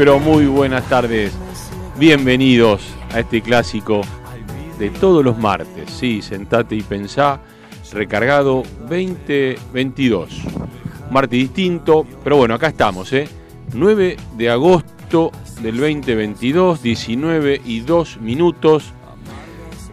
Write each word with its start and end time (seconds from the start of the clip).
Pero 0.00 0.18
muy 0.18 0.46
buenas 0.46 0.88
tardes. 0.88 1.30
Bienvenidos 1.98 2.80
a 3.12 3.20
este 3.20 3.42
clásico 3.42 4.00
de 4.78 4.88
todos 4.88 5.22
los 5.22 5.36
martes. 5.36 5.90
Sí, 5.90 6.22
sentate 6.22 6.74
y 6.74 6.80
pensá, 6.80 7.38
recargado 7.92 8.62
2022. 8.88 10.40
Martes 11.10 11.38
distinto, 11.38 12.06
pero 12.24 12.38
bueno, 12.38 12.54
acá 12.54 12.68
estamos, 12.68 13.12
¿eh? 13.12 13.28
9 13.74 14.16
de 14.38 14.48
agosto 14.48 15.32
del 15.60 15.76
2022, 15.76 16.82
19 16.82 17.60
y 17.66 17.80
2 17.80 18.22
minutos. 18.22 18.94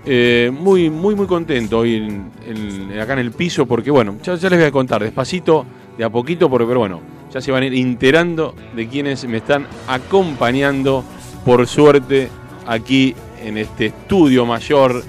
Eh, 0.06 0.54
muy, 0.58 0.90
muy, 0.90 1.16
muy 1.16 1.28
contento 1.28 1.80
hoy 1.80 1.96
en- 1.96 2.98
acá 2.98 3.12
en 3.12 3.20
el 3.20 3.32
piso 3.32 3.66
porque, 3.66 3.92
bueno, 3.92 4.16
ya, 4.24 4.36
ya 4.36 4.50
les 4.50 4.58
voy 4.58 4.70
a 4.70 4.72
contar 4.72 5.04
despacito, 5.04 5.66
de 5.98 6.06
a 6.06 6.10
poquito, 6.10 6.50
porque, 6.50 6.66
pero 6.66 6.80
bueno, 6.80 7.17
se 7.42 7.52
van 7.52 7.64
a 7.64 7.68
ir 7.68 7.76
enterando 7.76 8.56
de 8.76 8.88
quienes 8.88 9.28
me 9.28 9.38
están 9.38 9.68
acompañando, 9.88 11.04
por 11.46 11.68
suerte, 11.68 12.30
aquí 12.66 13.16
en 13.44 13.58
este 13.58 13.88
estudio 13.88 14.46
mayor 14.46 15.04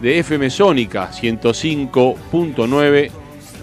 de 0.00 0.18
FM 0.18 0.50
Sónica 0.50 1.10
105.9, 1.10 3.10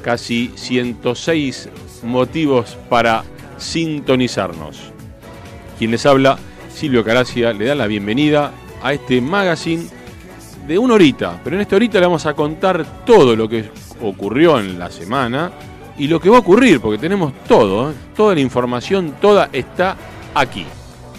casi 0.01 0.51
106 0.55 1.69
motivos 2.03 2.77
para 2.89 3.23
sintonizarnos. 3.57 4.91
Quien 5.77 5.91
les 5.91 6.05
habla, 6.05 6.37
Silvio 6.73 7.03
Caracia, 7.03 7.53
le 7.53 7.65
da 7.65 7.75
la 7.75 7.87
bienvenida 7.87 8.51
a 8.81 8.93
este 8.93 9.21
magazine 9.21 9.85
de 10.67 10.77
una 10.77 10.95
horita, 10.95 11.39
pero 11.43 11.55
en 11.55 11.61
esta 11.61 11.75
horita 11.75 11.99
le 11.99 12.05
vamos 12.05 12.25
a 12.25 12.33
contar 12.33 13.03
todo 13.05 13.35
lo 13.35 13.49
que 13.49 13.69
ocurrió 14.01 14.59
en 14.59 14.79
la 14.79 14.89
semana 14.89 15.51
y 16.01 16.07
lo 16.07 16.19
que 16.19 16.31
va 16.31 16.37
a 16.37 16.39
ocurrir, 16.39 16.79
porque 16.81 16.97
tenemos 16.97 17.31
todo, 17.47 17.91
¿eh? 17.91 17.93
toda 18.15 18.33
la 18.33 18.41
información, 18.41 19.17
toda 19.21 19.49
está 19.53 19.95
aquí. 20.33 20.65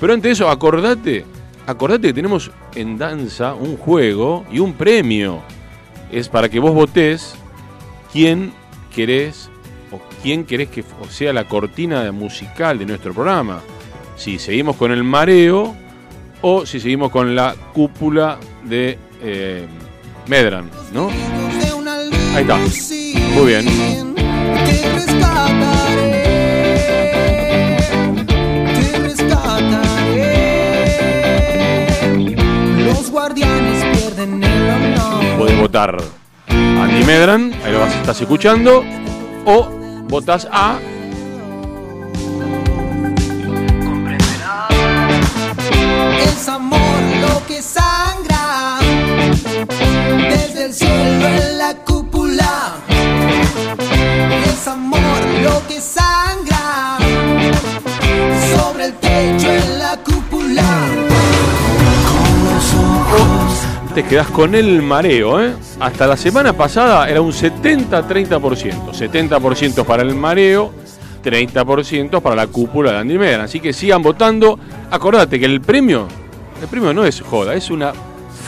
Pero 0.00 0.12
antes 0.12 0.24
de 0.24 0.32
eso, 0.32 0.50
acordate, 0.50 1.24
acordate 1.68 2.08
que 2.08 2.12
tenemos 2.12 2.50
en 2.74 2.98
danza 2.98 3.54
un 3.54 3.76
juego 3.76 4.44
y 4.50 4.58
un 4.58 4.72
premio. 4.72 5.40
Es 6.10 6.28
para 6.28 6.48
que 6.48 6.58
vos 6.58 6.74
votés 6.74 7.36
quién 8.12 8.52
querés 8.92 9.50
o 9.92 10.00
quién 10.20 10.44
querés 10.44 10.68
que 10.68 10.82
sea 11.10 11.32
la 11.32 11.46
cortina 11.46 12.10
musical 12.10 12.76
de 12.76 12.86
nuestro 12.86 13.14
programa. 13.14 13.60
Si 14.16 14.40
seguimos 14.40 14.74
con 14.74 14.90
el 14.90 15.04
mareo 15.04 15.76
o 16.40 16.66
si 16.66 16.80
seguimos 16.80 17.12
con 17.12 17.36
la 17.36 17.54
cúpula 17.72 18.40
de 18.64 18.98
eh, 19.22 19.64
Medran, 20.26 20.68
¿no? 20.92 21.08
Ahí 22.34 22.42
está. 22.42 22.58
Muy 23.36 23.46
bien. 23.46 24.11
Te 24.66 24.76
rescataré, 24.94 26.12
te 28.74 28.98
rescataré. 28.98 30.32
Los 32.84 33.10
guardianes 33.10 33.84
pierden 33.96 34.42
el 34.42 34.70
honor. 34.70 35.38
Podés 35.38 35.58
votar 35.58 35.96
Andy 36.48 37.04
Medran, 37.04 37.52
ahí 37.64 37.72
lo 37.72 37.84
estás 37.86 38.20
escuchando, 38.20 38.84
o 39.44 39.68
votás 40.08 40.46
a 40.52 40.78
Es 46.18 46.48
amor 46.48 46.78
lo 47.20 47.46
que 47.46 47.62
sangra 47.62 48.78
desde 50.28 50.64
el 50.66 50.74
cielo 50.74 51.26
en 51.28 51.58
la. 51.58 51.91
Amor 54.64 55.00
lo 55.42 55.66
que 55.66 55.80
sangra 55.80 56.96
sobre 58.54 58.84
el 58.84 58.92
techo 58.94 59.50
en 59.50 59.78
la 59.80 59.96
cúpula. 59.96 60.62
Te 63.92 64.04
quedás 64.04 64.28
con 64.28 64.54
el 64.54 64.80
mareo, 64.80 65.42
¿eh? 65.42 65.54
Hasta 65.80 66.06
la 66.06 66.16
semana 66.16 66.52
pasada 66.52 67.08
era 67.08 67.20
un 67.20 67.32
70-30%. 67.32 68.92
70% 68.92 69.84
para 69.84 70.02
el 70.02 70.14
mareo, 70.14 70.72
30% 71.24 72.22
para 72.22 72.36
la 72.36 72.46
cúpula 72.46 72.92
de 72.92 72.98
Andy 72.98 73.18
Medran. 73.18 73.40
Así 73.40 73.58
que 73.58 73.72
sigan 73.72 74.00
votando. 74.00 74.60
Acordate 74.92 75.40
que 75.40 75.46
el 75.46 75.60
premio, 75.60 76.06
el 76.60 76.68
premio 76.68 76.94
no 76.94 77.04
es 77.04 77.20
joda, 77.20 77.54
es 77.54 77.68
una 77.68 77.92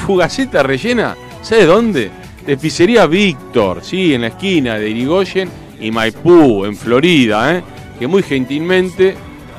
fugaceta 0.06 0.62
rellena, 0.62 1.16
¿sabes 1.42 1.66
dónde? 1.66 2.10
De 2.46 2.56
Pizzería 2.56 3.06
Víctor, 3.06 3.80
sí, 3.82 4.14
en 4.14 4.20
la 4.20 4.28
esquina 4.28 4.78
de 4.78 4.90
Irigoyen 4.90 5.63
y 5.84 5.90
Maipú, 5.90 6.64
en 6.64 6.76
Florida, 6.76 7.56
¿eh? 7.56 7.62
Que 7.98 8.06
muy 8.06 8.22
gentilmente 8.22 9.14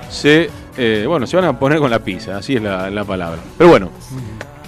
se, 0.10 0.50
eh, 0.78 1.06
bueno, 1.08 1.26
se 1.28 1.36
van 1.36 1.46
a 1.46 1.60
poner 1.60 1.80
con 1.80 1.90
la 1.90 2.00
pizza, 2.00 2.38
así 2.38 2.56
es 2.56 2.62
la, 2.62 2.90
la 2.90 3.04
palabra. 3.04 3.40
Pero 3.58 3.70
bueno, 3.70 3.90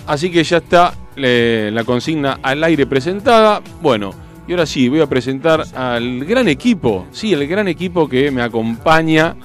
Así 0.07 0.31
que 0.31 0.43
ya 0.43 0.57
está 0.57 0.93
la 1.15 1.83
consigna 1.83 2.39
al 2.41 2.63
aire 2.63 2.85
presentada. 2.87 3.61
Bueno, 3.81 4.13
y 4.47 4.53
ahora 4.53 4.65
sí, 4.65 4.87
voy 4.87 5.01
a 5.01 5.07
presentar 5.07 5.65
al 5.75 6.23
gran 6.23 6.47
equipo, 6.47 7.07
sí, 7.11 7.33
el 7.33 7.45
gran 7.45 7.67
equipo 7.67 8.07
que 8.07 8.31
me 8.31 8.41
acompaña 8.41 9.35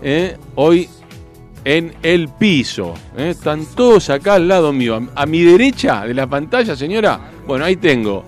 eh, 0.00 0.36
hoy 0.54 0.88
en 1.64 1.94
el 2.04 2.28
piso. 2.28 2.94
Están 3.16 3.66
todos 3.74 4.08
acá 4.08 4.34
al 4.34 4.46
lado 4.46 4.72
mío, 4.72 5.08
a 5.16 5.26
mi 5.26 5.42
derecha 5.42 6.06
de 6.06 6.14
la 6.14 6.28
pantalla, 6.28 6.76
señora. 6.76 7.18
Bueno, 7.44 7.64
ahí 7.64 7.74
tengo 7.74 8.24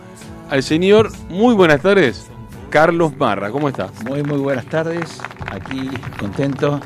al 0.50 0.64
señor, 0.64 1.12
muy 1.28 1.54
buenas 1.54 1.80
tardes, 1.80 2.28
Carlos 2.70 3.16
Marra. 3.16 3.50
¿Cómo 3.50 3.68
está? 3.68 3.90
Muy, 4.04 4.22
muy 4.22 4.38
buenas 4.38 4.66
tardes. 4.66 5.20
Aquí 5.50 5.90
contento, 6.18 6.80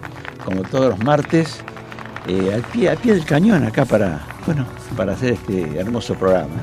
como 0.44 0.62
todos 0.62 0.90
los 0.90 1.04
martes, 1.04 1.62
eh, 2.26 2.52
al, 2.54 2.62
pie, 2.62 2.90
al 2.90 2.98
pie 2.98 3.14
del 3.14 3.24
cañón 3.24 3.64
acá 3.64 3.84
para, 3.84 4.20
bueno, 4.46 4.66
para 4.96 5.12
hacer 5.12 5.32
este 5.32 5.78
hermoso 5.78 6.14
programa. 6.14 6.62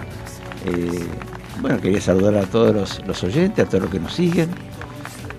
Eh, 0.66 1.06
bueno, 1.62 1.80
quería 1.82 2.02
saludar 2.02 2.36
a 2.36 2.46
todos 2.46 2.76
los, 2.76 3.08
los 3.08 3.24
oyentes, 3.24 3.66
a 3.66 3.68
todos 3.68 3.84
los 3.84 3.92
que 3.92 4.00
nos 4.00 4.14
siguen 4.14 4.50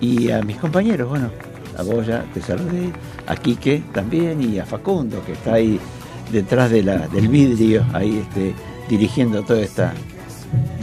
y 0.01 0.31
a 0.31 0.41
mis 0.41 0.57
compañeros, 0.57 1.09
bueno, 1.09 1.29
a 1.77 1.83
vos 1.83 2.05
ya 2.05 2.23
te 2.33 2.41
saludé, 2.41 2.91
a 3.27 3.35
Quique 3.35 3.83
también 3.93 4.41
y 4.41 4.59
a 4.59 4.65
Facundo, 4.65 5.23
que 5.25 5.33
está 5.33 5.53
ahí 5.55 5.79
detrás 6.31 6.69
de 6.69 6.83
del 6.83 7.27
vidrio, 7.27 7.85
ahí 7.93 8.19
este, 8.19 8.53
dirigiendo 8.87 9.43
toda 9.43 9.61
esta, 9.61 9.93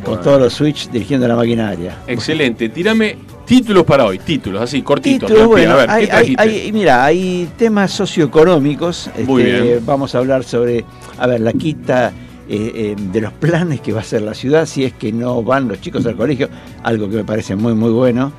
con 0.05 0.21
todos 0.21 0.41
los 0.41 0.53
switch 0.55 0.89
dirigiendo 0.91 1.27
la 1.27 1.37
maquinaria. 1.37 1.97
Excelente. 2.07 2.69
Tírame 2.69 3.17
títulos 3.45 3.85
para 3.85 4.05
hoy, 4.05 4.19
títulos, 4.19 4.63
así, 4.63 4.83
cortitos. 4.83 5.29
Títulos, 5.29 5.51
tranquila. 5.51 5.75
bueno, 5.75 5.75
a 5.75 5.77
ver, 5.77 5.87
¿qué 5.87 5.93
hay, 5.93 6.03
hay- 6.03 6.35
trajiste? 6.37 6.43
hay- 6.67 6.73
mira, 6.73 7.05
hay 7.05 7.49
temas 7.57 7.91
socioeconómicos. 7.93 9.11
Muy 9.27 9.43
este, 9.43 9.61
bien. 9.63 9.87
Vamos 9.87 10.15
a 10.15 10.19
hablar 10.19 10.45
sobre, 10.45 10.85
a 11.19 11.27
ver, 11.27 11.41
la 11.41 11.53
quita 11.53 12.13
eh, 12.49 12.73
eh, 12.75 12.97
de 13.13 13.21
los 13.21 13.33
planes 13.33 13.81
que 13.81 13.93
va 13.93 13.99
a 13.99 14.03
hacer 14.03 14.23
la 14.23 14.35
ciudad 14.35 14.67
si 14.67 14.85
es 14.85 14.93
que 14.93 15.13
no 15.13 15.43
van 15.43 15.67
los 15.69 15.81
chicos 15.81 16.07
al 16.07 16.17
colegio, 16.17 16.49
algo 16.85 17.09
que 17.11 17.17
me 17.17 17.25
parece 17.25 17.57
muy, 17.57 17.75
muy 17.75 17.91
bueno. 17.91 18.33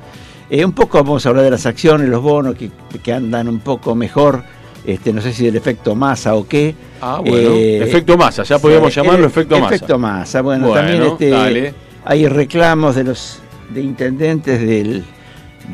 Eh, 0.50 0.64
un 0.64 0.72
poco 0.72 0.96
vamos 0.98 1.26
a 1.26 1.28
hablar 1.28 1.44
de 1.44 1.50
las 1.50 1.66
acciones, 1.66 2.08
los 2.08 2.22
bonos 2.22 2.54
que, 2.54 2.70
que 3.02 3.12
andan 3.12 3.48
un 3.48 3.60
poco 3.60 3.94
mejor. 3.94 4.42
Este, 4.84 5.12
no 5.12 5.20
sé 5.20 5.32
si 5.32 5.44
del 5.44 5.56
efecto 5.56 5.94
masa 5.94 6.34
o 6.34 6.46
qué. 6.46 6.74
Ah, 7.00 7.20
bueno. 7.24 7.50
Eh, 7.50 7.82
efecto 7.82 8.16
masa, 8.16 8.42
ya 8.42 8.58
eh, 8.88 8.90
llamarlo 8.90 9.26
efecto 9.26 9.58
masa. 9.58 9.74
Efecto 9.74 9.98
masa. 9.98 10.40
Bueno, 10.42 10.68
Bueno, 10.68 10.80
también 10.80 11.02
este, 11.02 11.30
dale. 11.30 11.74
hay 12.04 12.26
reclamos 12.26 12.94
de 12.96 13.04
los 13.04 13.40
de 13.70 13.82
intendentes 13.82 14.60
del 14.60 15.04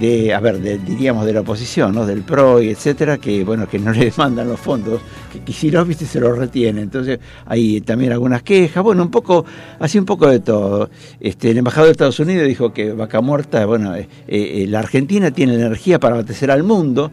de 0.00 0.34
a 0.34 0.40
ver 0.40 0.58
de- 0.60 0.78
diríamos 0.78 1.24
de 1.24 1.32
la 1.32 1.40
oposición 1.42 1.94
no 1.94 2.04
del 2.04 2.22
PRO 2.22 2.60
y 2.60 2.70
etcétera 2.70 3.18
que 3.18 3.44
bueno 3.44 3.68
que 3.68 3.78
no 3.78 3.92
le 3.92 4.12
mandan 4.16 4.48
los 4.48 4.58
fondos 4.58 5.00
que, 5.32 5.40
que 5.40 5.52
si 5.52 5.70
los 5.70 5.86
viste 5.86 6.04
se 6.04 6.18
los 6.20 6.36
retiene. 6.36 6.82
Entonces 6.82 7.20
hay 7.46 7.80
también 7.80 8.12
algunas 8.12 8.42
quejas. 8.42 8.82
Bueno 8.82 9.02
un 9.02 9.10
poco 9.10 9.44
así 9.78 9.98
un 9.98 10.04
poco 10.04 10.28
de 10.28 10.40
todo. 10.40 10.90
Este 11.20 11.50
el 11.50 11.58
embajador 11.58 11.86
de 11.86 11.92
Estados 11.92 12.18
Unidos 12.20 12.46
dijo 12.48 12.72
que 12.72 12.92
vaca 12.92 13.20
muerta 13.20 13.64
bueno 13.66 13.94
eh, 13.94 14.08
eh, 14.26 14.66
la 14.68 14.80
Argentina 14.80 15.30
tiene 15.30 15.54
energía 15.54 15.98
para 16.00 16.14
abastecer 16.16 16.50
al 16.50 16.62
mundo. 16.64 17.10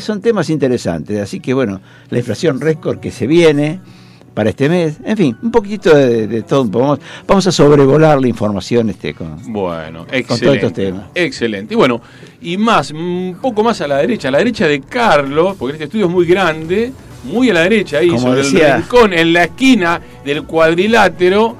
Son 0.00 0.20
temas 0.20 0.50
interesantes. 0.50 1.20
Así 1.20 1.40
que 1.40 1.54
bueno 1.54 1.80
la 2.10 2.18
inflación 2.18 2.60
récord 2.60 2.98
que 2.98 3.10
se 3.10 3.26
viene 3.26 3.80
para 4.34 4.50
este 4.50 4.68
mes. 4.68 4.96
En 5.04 5.16
fin, 5.16 5.36
un 5.42 5.50
poquito 5.52 5.94
de, 5.96 6.26
de 6.26 6.42
todo. 6.42 6.64
Vamos, 6.64 6.98
vamos 7.26 7.46
a 7.46 7.52
sobrevolar 7.52 8.20
la 8.20 8.26
información 8.28 8.90
este 8.90 9.14
con, 9.14 9.36
Bueno, 9.52 10.00
todos 10.04 10.12
excelente. 10.12 10.56
estos 10.56 10.72
temas. 10.72 11.02
Excelente. 11.14 11.74
Y 11.74 11.76
bueno, 11.76 12.00
y 12.42 12.56
más, 12.56 12.90
un 12.90 13.38
poco 13.40 13.62
más 13.62 13.80
a 13.80 13.86
la 13.88 13.98
derecha, 13.98 14.28
a 14.28 14.30
la 14.32 14.38
derecha 14.38 14.66
de 14.66 14.80
Carlos, 14.80 15.56
porque 15.58 15.74
este 15.74 15.84
estudio 15.84 16.06
es 16.06 16.12
muy 16.12 16.26
grande, 16.26 16.92
muy 17.24 17.48
a 17.50 17.54
la 17.54 17.60
derecha, 17.62 17.98
ahí 17.98 18.08
Como 18.08 18.20
sobre 18.20 18.42
decía- 18.42 18.74
el 18.76 18.82
rincón, 18.82 19.12
en 19.12 19.32
la 19.32 19.44
esquina 19.44 20.00
del 20.24 20.42
cuadrilátero. 20.44 21.56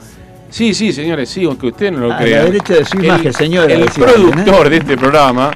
Sí, 0.50 0.74
sí, 0.74 0.92
señores, 0.92 1.28
sí, 1.30 1.44
aunque 1.44 1.66
usted 1.68 1.90
no 1.90 2.00
lo 2.00 2.06
A 2.06 2.16
la 2.16 2.18
crea. 2.18 2.44
derecha 2.44 2.74
de 2.74 2.84
su 2.84 2.98
imagen, 3.02 3.32
señora, 3.32 3.72
El 3.72 3.86
productor 3.86 4.68
de 4.68 4.76
este 4.76 4.96
programa. 4.96 5.50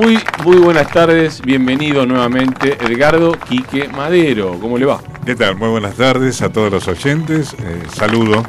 Muy, 0.00 0.18
muy 0.44 0.56
buenas 0.56 0.90
tardes, 0.90 1.40
bienvenido 1.40 2.04
nuevamente, 2.04 2.76
Edgardo 2.80 3.32
Quique 3.48 3.86
Madero. 3.88 4.58
¿Cómo 4.60 4.76
le 4.76 4.86
va? 4.86 5.00
¿Qué 5.24 5.34
tal? 5.34 5.56
Muy 5.56 5.68
buenas 5.70 5.94
tardes 5.94 6.42
a 6.42 6.50
todos 6.52 6.70
los 6.70 6.86
oyentes. 6.88 7.54
Eh, 7.54 7.82
saludo 7.94 8.44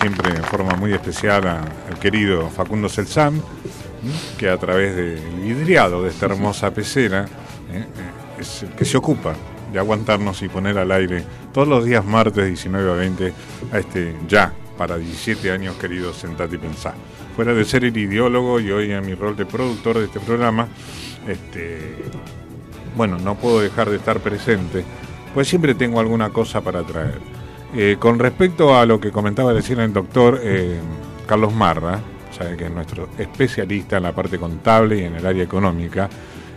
siempre 0.00 0.30
en 0.34 0.44
forma 0.44 0.74
muy 0.74 0.92
especial 0.92 1.46
a- 1.46 1.60
al 1.88 1.98
querido 1.98 2.48
Facundo 2.50 2.88
Selzam, 2.88 3.36
¿m? 3.36 3.42
que 4.38 4.48
a 4.48 4.56
través 4.58 4.94
del 4.96 5.18
vidriado 5.42 6.02
de 6.02 6.10
esta 6.10 6.26
hermosa 6.26 6.72
pecera 6.72 7.24
¿eh? 7.72 7.78
Eh, 7.78 7.84
es 8.40 8.62
el 8.62 8.70
que 8.70 8.84
se 8.84 8.96
ocupa 8.98 9.34
de 9.72 9.78
aguantarnos 9.78 10.42
y 10.42 10.48
poner 10.48 10.78
al 10.78 10.90
aire 10.92 11.24
todos 11.52 11.68
los 11.68 11.84
días 11.84 12.04
martes 12.04 12.46
19 12.46 12.90
a 12.90 12.94
20 12.94 13.32
a 13.72 13.78
este 13.78 14.14
ya 14.28 14.52
para 14.76 14.96
17 14.98 15.50
años 15.52 15.76
querido 15.76 16.12
Sentate 16.12 16.56
y 16.56 16.58
Pensá. 16.58 16.94
Fuera 17.36 17.54
de 17.54 17.64
ser 17.64 17.84
el 17.84 17.96
ideólogo 17.96 18.58
y 18.60 18.70
hoy 18.70 18.90
en 18.92 19.04
mi 19.06 19.14
rol 19.14 19.36
de 19.36 19.46
productor 19.46 19.98
de 19.98 20.06
este 20.06 20.20
programa, 20.20 20.68
este, 21.28 21.96
bueno, 22.96 23.18
no 23.18 23.34
puedo 23.36 23.60
dejar 23.60 23.88
de 23.90 23.96
estar 23.96 24.18
presente, 24.20 24.84
pues 25.34 25.48
siempre 25.48 25.74
tengo 25.74 26.00
alguna 26.00 26.30
cosa 26.30 26.60
para 26.60 26.82
traer. 26.82 27.18
Eh, 27.74 27.96
con 27.98 28.18
respecto 28.18 28.76
a 28.76 28.84
lo 28.84 29.00
que 29.00 29.12
comentaba 29.12 29.52
recién 29.52 29.78
el 29.80 29.92
doctor 29.92 30.40
eh, 30.42 30.78
Carlos 31.26 31.54
Marra, 31.54 32.00
sabe 32.36 32.56
que 32.56 32.66
es 32.66 32.70
nuestro 32.70 33.08
especialista 33.16 33.98
en 33.98 34.02
la 34.04 34.12
parte 34.12 34.38
contable 34.38 34.98
y 34.98 35.04
en 35.04 35.14
el 35.14 35.24
área 35.24 35.44
económica, 35.44 36.08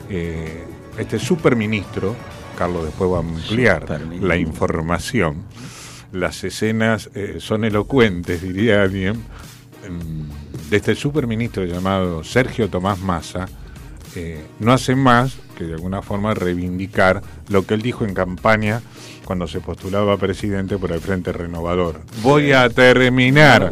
eh, 0.10 0.64
este 0.98 1.20
superministro, 1.20 2.16
Carlos 2.58 2.86
después 2.86 3.12
va 3.12 3.18
a 3.18 3.20
ampliar 3.20 4.02
la 4.22 4.38
información, 4.38 5.44
las 6.12 6.44
escenas 6.44 7.10
son 7.40 7.64
elocuentes, 7.64 8.42
diría 8.42 8.84
alguien, 8.84 9.16
mm, 9.16 10.70
de 10.70 10.78
este 10.78 10.96
superministro 10.96 11.66
llamado 11.66 12.24
Sergio 12.24 12.70
Tomás 12.70 13.00
Massa, 13.00 13.48
no 14.60 14.72
hace 14.72 14.96
más 14.96 15.38
que 15.58 15.64
de 15.66 15.74
alguna 15.74 16.02
forma 16.02 16.34
reivindicar 16.34 17.22
lo 17.50 17.66
que 17.66 17.74
él 17.76 17.82
dijo 17.82 18.06
en 18.06 18.14
campaña 18.14 18.82
cuando 19.26 19.48
se 19.48 19.60
postulaba 19.62 20.18
presidente 20.18 20.78
por 20.78 20.92
el 20.92 21.00
Frente 21.00 21.32
Renovador. 21.32 22.02
Voy 22.22 22.52
a 22.52 22.70
terminar 22.70 23.72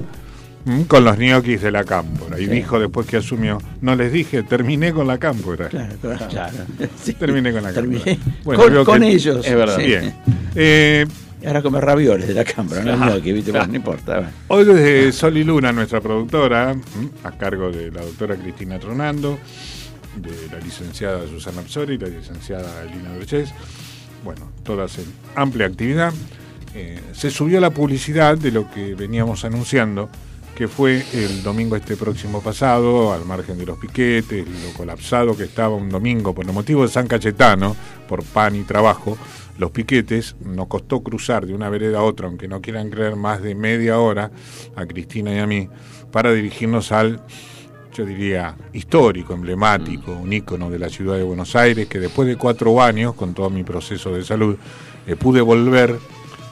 con 0.88 1.04
los 1.04 1.18
ñoquis 1.18 1.62
de 1.62 1.72
la 1.72 1.84
cámpora. 1.84 2.40
Y 2.40 2.46
Sí. 2.46 2.52
dijo 2.52 2.80
después 2.80 3.08
que 3.08 3.18
asumió, 3.18 3.58
no 3.82 3.96
les 3.96 4.12
dije, 4.14 4.44
terminé 4.44 4.94
con 4.94 5.08
la 5.08 5.18
cámpora. 5.18 5.68
Claro, 5.70 5.96
claro. 6.02 6.28
claro. 6.30 6.58
Sí. 7.04 7.14
Terminé 7.14 7.52
con 7.52 7.64
la 7.64 7.74
Terminé. 7.74 8.04
cámpora. 8.18 8.36
Bueno, 8.44 8.64
con 8.64 8.74
veo 8.74 8.86
con 8.86 9.02
que- 9.02 9.08
ellos. 9.10 9.46
es 9.46 9.56
verdad. 9.56 9.78
sí. 9.78 9.84
Bien. 9.86 10.14
Eh, 10.56 11.06
ahora 11.48 11.62
comer 11.64 11.84
ravioles 11.84 12.28
de 12.28 12.34
la 12.36 12.44
cámara, 12.46 12.84
no 12.96 13.20
viste, 13.20 13.52
bueno, 13.52 13.68
no 13.68 13.76
importa. 13.76 14.32
Hoy 14.50 14.64
desde 14.66 15.12
Sol 15.12 15.36
y 15.38 15.44
Luna, 15.44 15.72
nuestra 15.72 16.00
productora, 16.00 16.76
a 17.24 17.32
cargo 17.32 17.72
de 17.72 17.90
la 17.92 18.02
doctora 18.04 18.36
Cristina 18.36 18.78
Tronando, 18.78 19.40
de 20.16 20.48
la 20.52 20.60
licenciada 20.60 21.28
Susana 21.28 21.62
Psori, 21.62 21.98
la 21.98 22.08
licenciada 22.08 22.84
Elina 22.84 23.14
Berchés, 23.14 23.54
bueno, 24.24 24.52
todas 24.64 24.98
en 24.98 25.06
amplia 25.36 25.68
actividad, 25.68 26.14
eh, 26.74 27.00
se 27.14 27.32
subió 27.32 27.60
la 27.60 27.72
publicidad 27.72 28.38
de 28.38 28.52
lo 28.52 28.70
que 28.70 28.96
veníamos 28.96 29.44
anunciando, 29.46 30.10
que 30.56 30.68
fue 30.68 31.04
el 31.14 31.44
domingo 31.44 31.76
este 31.76 31.96
próximo 31.96 32.42
pasado, 32.42 33.14
al 33.14 33.26
margen 33.26 33.58
de 33.58 33.66
los 33.66 33.78
piquetes, 33.78 34.46
lo 34.46 34.74
colapsado 34.78 35.36
que 35.36 35.44
estaba 35.44 35.76
un 35.76 35.90
domingo 35.90 36.36
por 36.36 36.46
el 36.46 36.54
motivo 36.54 36.84
de 36.84 36.90
San 36.90 37.08
Cayetano, 37.08 37.76
por 38.08 38.24
pan 38.24 38.56
y 38.56 38.64
trabajo, 38.64 39.18
los 39.58 39.72
piquetes, 39.72 40.36
nos 40.44 40.68
costó 40.68 41.02
cruzar 41.02 41.46
de 41.46 41.54
una 41.54 41.70
vereda 41.70 42.00
a 42.00 42.04
otra, 42.04 42.28
aunque 42.28 42.48
no 42.48 42.62
quieran 42.62 42.90
creer, 42.90 43.16
más 43.16 43.42
de 43.42 43.56
media 43.56 44.00
hora 44.00 44.32
a 44.76 44.86
Cristina 44.86 45.34
y 45.34 45.40
a 45.40 45.48
mí, 45.48 45.70
para 46.12 46.32
dirigirnos 46.32 46.92
al, 46.92 47.22
yo 47.94 48.06
diría, 48.06 48.56
histórico, 48.74 49.34
emblemático, 49.34 50.14
un 50.14 50.32
ícono 50.32 50.70
de 50.70 50.80
la 50.80 50.90
ciudad 50.90 51.18
de 51.18 51.24
Buenos 51.24 51.56
Aires, 51.56 51.88
que 51.88 52.00
después 52.00 52.28
de 52.28 52.36
cuatro 52.38 52.82
años, 52.82 53.14
con 53.16 53.34
todo 53.34 53.50
mi 53.50 53.64
proceso 53.64 54.12
de 54.12 54.24
salud, 54.24 54.58
eh, 55.08 55.16
pude 55.16 55.42
volver 55.42 56.00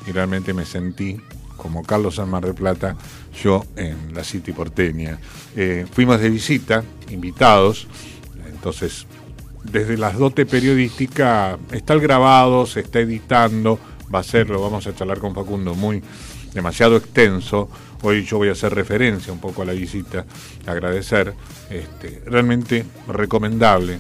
y 0.08 0.12
realmente 0.12 0.54
me 0.54 0.66
sentí 0.66 1.20
como 1.56 1.84
Carlos 1.84 2.16
San 2.16 2.30
Mar 2.30 2.46
del 2.46 2.56
Plata, 2.56 2.96
yo 3.42 3.66
en 3.76 4.14
la 4.14 4.24
City 4.24 4.52
porteña. 4.52 5.20
Eh, 5.56 5.86
fuimos 5.92 6.20
de 6.20 6.30
visita, 6.30 6.84
invitados, 7.10 7.88
entonces 8.48 9.06
desde 9.64 9.98
las 9.98 10.18
dotes 10.18 10.46
periodísticas 10.46 11.58
está 11.72 11.94
el 11.94 12.00
grabado, 12.00 12.66
se 12.66 12.80
está 12.82 13.00
editando, 13.00 13.80
va 14.14 14.20
a 14.20 14.24
ser, 14.24 14.50
lo 14.50 14.62
vamos 14.62 14.88
a 14.88 14.96
charlar 14.96 15.20
con 15.20 15.36
Facundo, 15.36 15.76
muy 15.76 16.02
demasiado 16.54 16.96
extenso. 16.96 17.70
Hoy 18.02 18.24
yo 18.24 18.38
voy 18.38 18.50
a 18.50 18.54
hacer 18.54 18.74
referencia 18.74 19.34
un 19.34 19.40
poco 19.40 19.62
a 19.62 19.66
la 19.66 19.74
visita, 19.74 20.26
agradecer, 20.66 21.34
este, 21.70 22.22
realmente 22.26 22.86
recomendable, 23.08 24.00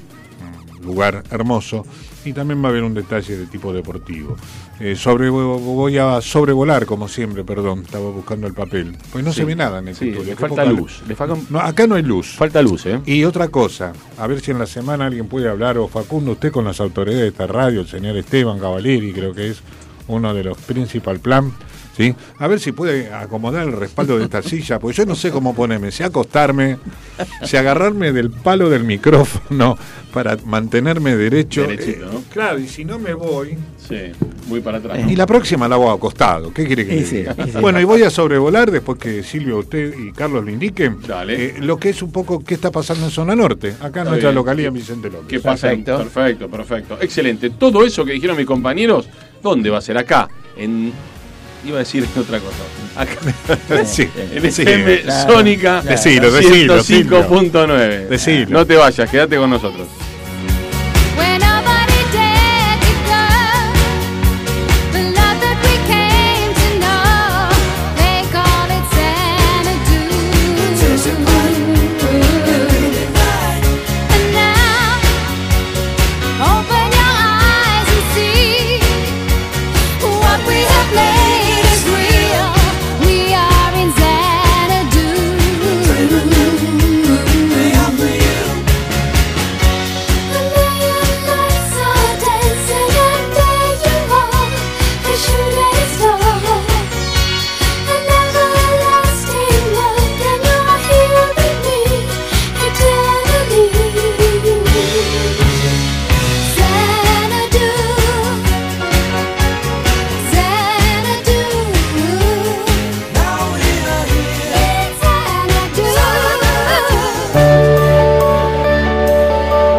lugar 0.83 1.23
hermoso 1.29 1.85
y 2.23 2.31
también 2.33 2.61
va 2.63 2.67
a 2.67 2.69
haber 2.71 2.83
un 2.83 2.93
detalle 2.93 3.35
de 3.37 3.45
tipo 3.47 3.73
deportivo. 3.73 4.37
Eh, 4.79 4.95
sobre, 4.95 5.29
voy 5.29 5.97
a 5.97 6.21
sobrevolar, 6.21 6.85
como 6.85 7.09
siempre, 7.09 7.43
perdón, 7.43 7.81
estaba 7.85 8.09
buscando 8.11 8.47
el 8.47 8.53
papel, 8.53 8.95
pues 9.11 9.23
no 9.25 9.31
Sí. 9.33 9.39
se 9.39 9.45
ve 9.45 9.55
nada 9.55 9.79
en 9.79 9.89
este 9.89 10.05
Sí, 10.13 10.23
le 10.25 10.35
falta 10.37 10.63
luz. 10.63 11.01
Le 11.05 11.15
falta, 11.15 11.35
No, 11.49 11.59
acá 11.59 11.85
no 11.85 11.95
hay 11.95 12.03
luz. 12.03 12.35
falta 12.37 12.61
luz, 12.61 12.85
¿eh? 12.85 13.01
Y 13.05 13.25
otra 13.25 13.49
cosa, 13.49 13.91
a 14.17 14.27
ver 14.27 14.39
si 14.39 14.51
en 14.51 14.59
la 14.59 14.65
semana 14.65 15.07
alguien 15.07 15.27
puede 15.27 15.49
hablar, 15.49 15.77
o 15.77 15.89
Facundo, 15.89 16.31
usted 16.31 16.51
con 16.51 16.63
las 16.63 16.79
autoridades 16.79 17.21
de 17.23 17.27
esta 17.29 17.47
radio, 17.47 17.81
el 17.81 17.87
señor 17.87 18.15
Esteban 18.15 18.59
Cavalieri, 18.59 19.11
creo 19.11 19.33
que 19.33 19.49
es 19.49 19.61
uno 20.07 20.33
de 20.33 20.45
los 20.45 20.57
principal 20.59 21.19
plan, 21.19 21.51
¿sí? 21.99 22.15
A 22.37 22.47
ver 22.47 22.59
si 22.61 22.71
puede 22.71 23.13
acomodar 23.13 23.67
el 23.67 23.73
respaldo 23.73 24.17
de 24.17 24.23
esta 24.23 24.41
silla, 24.41 24.79
porque 24.79 24.95
yo 24.97 25.05
no 25.05 25.15
sé 25.15 25.31
cómo 25.31 25.53
ponerme, 25.53 25.91
si 25.91 26.01
acostarme, 26.03 26.77
si 27.43 27.57
agarrarme 27.57 28.13
del 28.13 28.31
palo 28.31 28.69
del 28.69 28.85
micrófono 28.85 29.77
para 30.13 30.37
mantenerme 30.45 31.15
derecho. 31.17 31.63
Derechito, 31.63 32.05
¿no? 32.05 32.23
Claro, 32.31 32.57
y 32.59 32.67
si 32.67 32.85
no 32.85 32.97
me 32.97 33.13
voy, 33.13 33.57
Sí, 33.77 34.11
muy 34.47 34.61
para 34.61 34.77
atrás. 34.77 34.99
y 35.09 35.15
la 35.15 35.25
próxima 35.27 35.67
la 35.67 35.75
hago 35.75 35.91
acostado. 35.91 36.53
¿Qué 36.53 36.65
quiere 36.65 36.85
que 36.85 36.95
le 36.95 37.03
diga? 37.03 37.35
sí. 37.35 37.51
Bueno, 37.59 37.79
y 37.81 37.83
voy 37.83 38.03
a 38.03 38.09
sobrevolar 38.09 38.71
después 38.71 38.97
que 38.97 39.21
Silvio, 39.23 39.57
usted 39.57 39.93
y 39.97 40.11
Carlos 40.13 40.45
lo 40.45 40.51
indiquen. 40.51 40.99
Dale. 41.05 41.45
eh, 41.45 41.55
lo 41.59 41.77
que 41.77 41.89
es 41.89 42.01
un 42.01 42.11
poco 42.11 42.43
qué 42.43 42.53
está 42.53 42.71
pasando 42.71 43.05
en 43.05 43.11
zona 43.11 43.35
norte, 43.35 43.69
acá 43.79 43.85
en 43.85 43.87
Está 43.89 44.03
nuestra 44.05 44.29
bien. 44.29 44.35
localidad 44.35 44.67
en 44.69 44.73
Vicente 44.75 45.09
López. 45.09 45.27
¿Qué 45.27 45.39
pasa? 45.41 45.67
Perfecto. 45.67 45.97
Perfecto, 45.97 46.49
perfecto. 46.49 46.97
Excelente. 47.01 47.49
Todo 47.49 47.83
eso 47.85 48.05
que 48.05 48.13
dijeron 48.13 48.37
mis 48.37 48.45
compañeros, 48.45 49.09
¿dónde 49.43 49.69
va 49.69 49.79
a 49.79 49.81
ser? 49.81 49.97
Acá, 49.97 50.29
en. 50.55 50.93
Iba 51.65 51.77
a 51.77 51.79
decir 51.79 52.05
otra 52.17 52.39
cosa. 52.39 52.57
Acá, 52.95 53.85
Sí, 53.85 54.09
en. 54.33 54.45
FM 54.45 55.01
claro. 55.01 55.33
Sónica 55.33 55.81
Decilo, 55.81 56.31
decilo, 56.31 56.79
105.9. 56.79 58.07
Decilo. 58.07 58.49
No 58.49 58.65
te 58.65 58.75
vayas, 58.75 59.09
quédate 59.09 59.35
con 59.37 59.49
nosotros. 59.49 59.87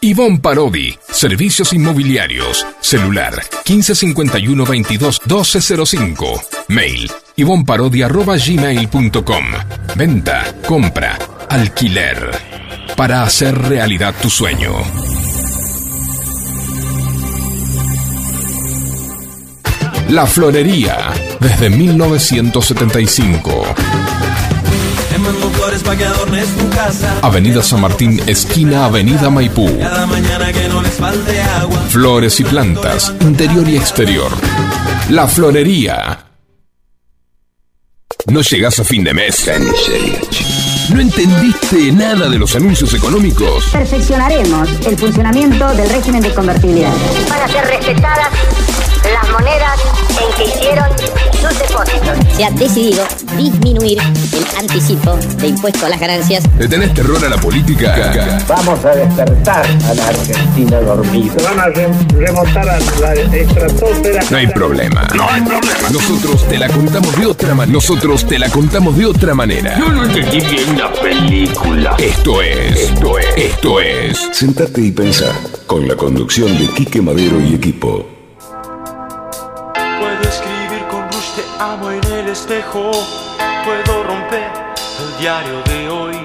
Ivonne 0.00 0.38
Parodi, 0.38 0.96
Servicios 1.10 1.72
Inmobiliarios, 1.72 2.64
celular 2.80 3.34
1551 3.66 4.64
22 4.64 5.20
1205, 5.26 6.40
mail 6.68 7.10
ivonparodi.gmail.com, 7.34 9.44
venta, 9.96 10.54
compra, 10.66 11.18
alquiler, 11.48 12.30
para 12.96 13.24
hacer 13.24 13.58
realidad 13.58 14.14
tu 14.22 14.30
sueño. 14.30 14.70
La 20.10 20.26
Florería, 20.26 21.12
desde 21.40 21.70
1975. 21.70 23.64
Te 25.78 25.84
mando 25.84 25.84
flores 25.84 25.84
pa' 25.84 25.96
que 25.96 26.04
adornes 26.04 26.48
tu 26.56 26.68
casa. 26.70 27.18
Avenida 27.22 27.62
San 27.62 27.80
Martín, 27.80 28.20
esquina 28.26 28.86
Avenida 28.86 29.30
Maipú. 29.30 29.78
Cada 29.78 30.06
mañana 30.06 30.52
que 30.52 30.68
no 30.68 30.82
les 30.82 30.94
falte 30.94 31.40
agua. 31.40 31.78
Flores 31.88 32.40
y 32.40 32.44
plantas, 32.44 33.12
interior 33.20 33.68
y 33.68 33.76
exterior. 33.76 34.30
La 35.10 35.26
Florería. 35.26 36.26
¿No 38.26 38.40
llegas 38.42 38.78
a 38.80 38.84
fin 38.84 39.04
de 39.04 39.14
mes? 39.14 39.48
¿No 40.92 41.00
entendiste 41.00 41.92
nada 41.92 42.28
de 42.28 42.38
los 42.38 42.54
anuncios 42.56 42.92
económicos? 42.94 43.64
Perfeccionaremos 43.72 44.68
el 44.86 44.98
funcionamiento 44.98 45.74
del 45.74 45.88
régimen 45.90 46.22
de 46.22 46.34
convertibilidad. 46.34 46.92
Van 47.28 47.42
a 47.42 47.48
ser 47.48 47.64
respetadas 47.66 48.28
las 49.04 49.28
monedas 49.30 49.78
en 50.20 50.36
que 50.36 50.44
hicieron 50.44 50.86
sus 51.32 51.58
depósitos. 51.58 52.36
Se 52.36 52.44
ha 52.44 52.50
decidido 52.50 53.04
disminuir 53.36 53.98
el 54.00 54.58
anticipo 54.58 55.16
de 55.16 55.48
impuesto 55.48 55.86
a 55.86 55.88
las 55.88 56.00
ganancias. 56.00 56.44
¿Le 56.58 56.68
tenés 56.68 56.92
terror 56.94 57.24
a 57.24 57.28
la 57.28 57.36
política? 57.36 58.38
Vamos 58.48 58.84
a 58.84 58.90
despertar 58.90 59.66
a 59.66 59.94
la 59.94 60.08
Argentina 60.08 60.80
dormida. 60.80 61.34
Van 61.44 61.60
a 61.60 61.66
remontar 61.66 62.68
a 62.68 62.78
la 63.00 63.14
estratosfera. 63.14 64.20
No 64.30 64.36
hay 64.36 64.46
problema. 64.48 65.08
No 65.14 65.28
hay 65.28 65.42
problema. 65.42 65.90
Nosotros 65.90 66.46
te 66.48 66.58
la 66.58 66.68
contamos 66.68 67.16
de 67.16 67.26
otra 67.26 67.54
manera. 67.54 67.72
Nosotros 67.72 68.26
te 68.26 68.38
la 68.38 68.48
contamos 68.48 68.96
de 68.96 69.06
otra 69.06 69.34
manera. 69.34 69.78
Yo 69.78 69.88
no 69.88 70.04
entendí 70.04 70.40
bien 70.40 70.78
la 70.78 70.92
película. 70.92 71.96
Esto 71.98 72.42
es, 72.42 72.90
esto 72.90 73.18
es, 73.18 73.26
esto 73.36 73.80
es. 73.80 74.28
Sentate 74.32 74.80
y 74.80 74.92
pensá 74.92 75.32
con 75.66 75.86
la 75.86 75.96
conducción 75.96 76.58
de 76.58 76.66
Quique 76.68 77.00
Madero 77.00 77.40
y 77.40 77.54
equipo. 77.54 78.17
Espejo. 82.38 82.92
Puedo 83.64 84.04
romper 84.04 84.50
el 85.00 85.18
diario 85.18 85.60
de 85.62 85.88
hoy. 85.90 86.16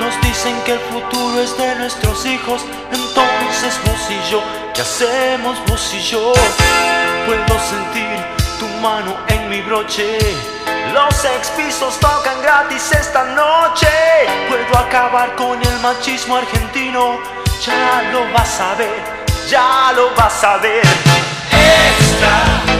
Nos 0.00 0.20
dicen 0.22 0.56
que 0.64 0.72
el 0.72 0.80
futuro 0.80 1.40
es 1.40 1.56
de 1.58 1.74
nuestros 1.76 2.24
hijos. 2.24 2.62
Entonces 2.90 3.78
vos 3.84 4.02
y 4.10 4.30
yo, 4.30 4.42
¿qué 4.74 4.80
hacemos 4.80 5.58
vos 5.66 5.94
y 5.94 6.00
yo? 6.00 6.32
Puedo 7.26 7.54
sentir 7.60 8.16
tu 8.58 8.66
mano 8.80 9.16
en 9.28 9.50
mi 9.50 9.60
broche. 9.60 10.18
Los 10.92 11.24
ex 11.24 11.48
pisos 11.56 11.98
tocan 12.00 12.40
gratis 12.42 12.90
esta 12.92 13.24
noche. 13.24 13.88
Puedo 14.48 14.78
acabar 14.78 15.36
con 15.36 15.60
el 15.62 15.80
machismo 15.80 16.36
argentino. 16.36 17.18
Ya 17.64 18.02
lo 18.12 18.32
vas 18.32 18.60
a 18.60 18.74
ver, 18.74 19.02
ya 19.48 19.92
lo 19.94 20.12
vas 20.16 20.42
a 20.42 20.56
ver. 20.56 20.82
Extra, 21.52 22.71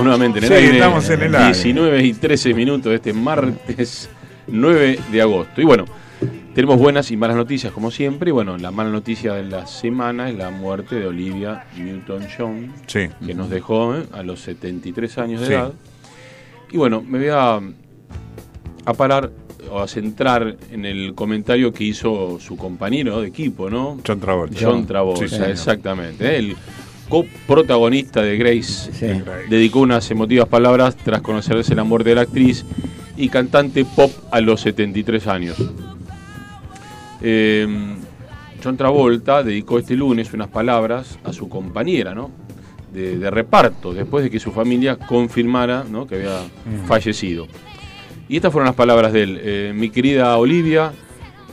estamos 0.00 0.18
nuevamente 0.18 0.38
en 0.38 0.44
el 0.44 0.48
Sí, 0.50 0.54
aire. 0.64 0.76
estamos 0.78 1.10
en 1.10 1.22
el 1.22 1.34
aire. 1.34 1.46
19 1.46 2.04
y 2.04 2.12
13 2.14 2.54
minutos 2.54 2.90
de 2.90 2.96
este 2.96 3.12
martes 3.12 4.08
9 4.46 4.98
de 5.12 5.22
agosto. 5.22 5.60
Y 5.60 5.64
bueno, 5.64 5.84
tenemos 6.54 6.78
buenas 6.78 7.10
y 7.10 7.16
malas 7.16 7.36
noticias 7.36 7.72
como 7.72 7.90
siempre. 7.90 8.30
Y 8.30 8.32
bueno, 8.32 8.56
la 8.58 8.70
mala 8.70 8.90
noticia 8.90 9.34
de 9.34 9.44
la 9.44 9.66
semana 9.66 10.28
es 10.30 10.36
la 10.36 10.50
muerte 10.50 10.96
de 10.96 11.06
Olivia 11.06 11.64
Newton-John, 11.76 12.72
Sí. 12.86 13.08
que 13.24 13.34
nos 13.34 13.50
dejó 13.50 13.96
¿eh? 13.96 14.04
a 14.12 14.22
los 14.22 14.40
73 14.40 15.18
años 15.18 15.40
de 15.42 15.46
Sí. 15.46 15.52
edad. 15.52 15.72
Y 16.72 16.76
bueno, 16.78 17.02
me 17.06 17.18
voy 17.18 17.28
a, 17.28 17.56
a 18.84 18.94
parar 18.94 19.30
o 19.70 19.80
a 19.80 19.86
centrar 19.88 20.56
en 20.72 20.84
el 20.86 21.14
comentario 21.14 21.72
que 21.72 21.84
hizo 21.84 22.38
su 22.40 22.56
compañero 22.56 23.20
de 23.20 23.28
equipo, 23.28 23.68
¿no? 23.68 23.98
John 24.06 24.18
Travolta. 24.20 24.56
John 24.60 24.86
Travolta, 24.86 25.28
Sí, 25.28 25.36
exactamente. 25.46 26.24
¿eh? 26.26 26.38
El 26.38 26.56
coprotagonista 27.10 28.22
de 28.22 28.38
Grace 28.38 28.90
Sí. 28.94 29.22
dedicó 29.50 29.80
unas 29.80 30.10
emotivas 30.10 30.48
palabras 30.48 30.96
tras 30.96 31.20
conocerse 31.20 31.74
la 31.74 31.84
muerte 31.84 32.08
de 32.10 32.14
la 32.14 32.22
actriz 32.22 32.64
y 33.18 33.28
cantante 33.28 33.84
pop 33.84 34.10
a 34.30 34.40
los 34.40 34.62
73 34.62 35.26
años. 35.26 35.56
Eh, 37.20 37.66
John 38.62 38.76
Travolta 38.76 39.42
dedicó 39.42 39.78
este 39.78 39.94
lunes 39.96 40.32
unas 40.32 40.48
palabras 40.48 41.18
a 41.24 41.32
su 41.32 41.48
compañera, 41.48 42.14
¿no? 42.14 42.30
De, 42.92 43.18
de 43.18 43.30
reparto, 43.30 43.92
después 43.94 44.24
de 44.24 44.30
que 44.30 44.40
su 44.40 44.50
familia 44.50 44.96
confirmara 44.96 45.84
¿no? 45.88 46.06
que 46.08 46.16
había 46.16 46.40
fallecido. 46.86 47.46
Y 48.28 48.36
estas 48.36 48.52
fueron 48.52 48.66
las 48.66 48.74
palabras 48.74 49.12
de 49.12 49.22
él. 49.22 49.40
Eh, 49.42 49.72
mi 49.74 49.90
querida 49.90 50.36
Olivia, 50.36 50.92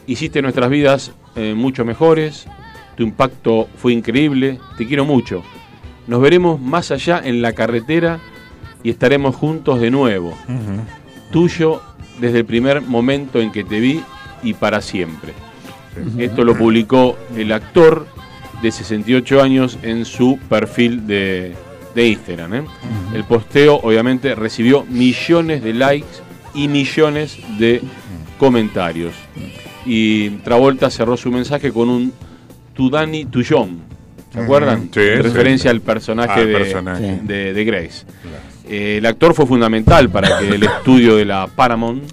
hiciste 0.08 0.42
nuestras 0.42 0.70
vidas 0.70 1.12
eh, 1.36 1.54
mucho 1.56 1.86
mejores, 1.86 2.48
tu 2.98 3.04
impacto 3.04 3.70
fue 3.78 3.94
increíble, 3.94 4.60
te 4.78 4.88
quiero 4.88 5.06
mucho. 5.06 5.44
Nos 6.08 6.20
veremos 6.20 6.60
más 6.60 6.90
allá 6.90 7.22
en 7.24 7.44
la 7.44 7.54
carretera 7.54 8.20
y 8.82 8.90
estaremos 8.90 9.36
juntos 9.36 9.80
de 9.80 9.92
nuevo. 9.92 10.36
Tuyo 11.32 11.82
desde 12.20 12.40
el 12.40 12.46
primer 12.46 12.82
momento 12.82 13.40
en 13.40 13.52
que 13.52 13.64
te 13.64 13.80
vi 13.80 14.02
y 14.42 14.56
para 14.56 14.82
siempre. 14.82 15.34
Esto 16.18 16.44
lo 16.44 16.58
publicó 16.58 17.18
el 17.36 17.52
actor 17.52 18.08
de 18.62 18.72
68 18.72 19.42
años 19.42 19.78
en 19.84 20.04
su 20.04 20.40
perfil 20.50 21.06
de, 21.06 21.56
de 21.94 22.08
Instagram. 22.08 22.56
¿eh? 22.56 22.64
El 23.14 23.24
posteo 23.26 23.76
obviamente 23.76 24.34
recibió 24.34 24.86
millones 24.86 25.64
de 25.64 25.74
likes 25.74 26.24
y 26.56 26.68
millones 26.68 27.38
de 27.60 27.82
comentarios. 28.40 29.14
Y 29.86 30.30
Travolta 30.30 30.90
cerró 30.90 31.16
su 31.16 31.32
mensaje 31.32 31.72
con 31.72 31.90
un 31.90 32.14
Tudani 32.78 33.26
Tuyon. 33.26 33.80
¿Se 34.32 34.40
acuerdan? 34.40 34.90
sí, 34.94 35.00
En 35.00 35.18
sí. 35.18 35.22
referencia 35.24 35.72
al 35.72 35.82
personaje, 35.82 36.46
de, 36.46 36.58
personaje. 36.58 37.20
de- 37.24 37.54
de 37.54 37.66
Grace. 37.66 38.06
Eh, 38.70 38.98
el 39.00 39.06
actor 39.06 39.34
fue 39.34 39.46
fundamental 39.48 40.10
para 40.10 40.40
que 40.40 40.48
el 40.50 40.64
estudio 40.64 41.16
de 41.16 41.26
la 41.26 41.48
Paramount 41.48 42.04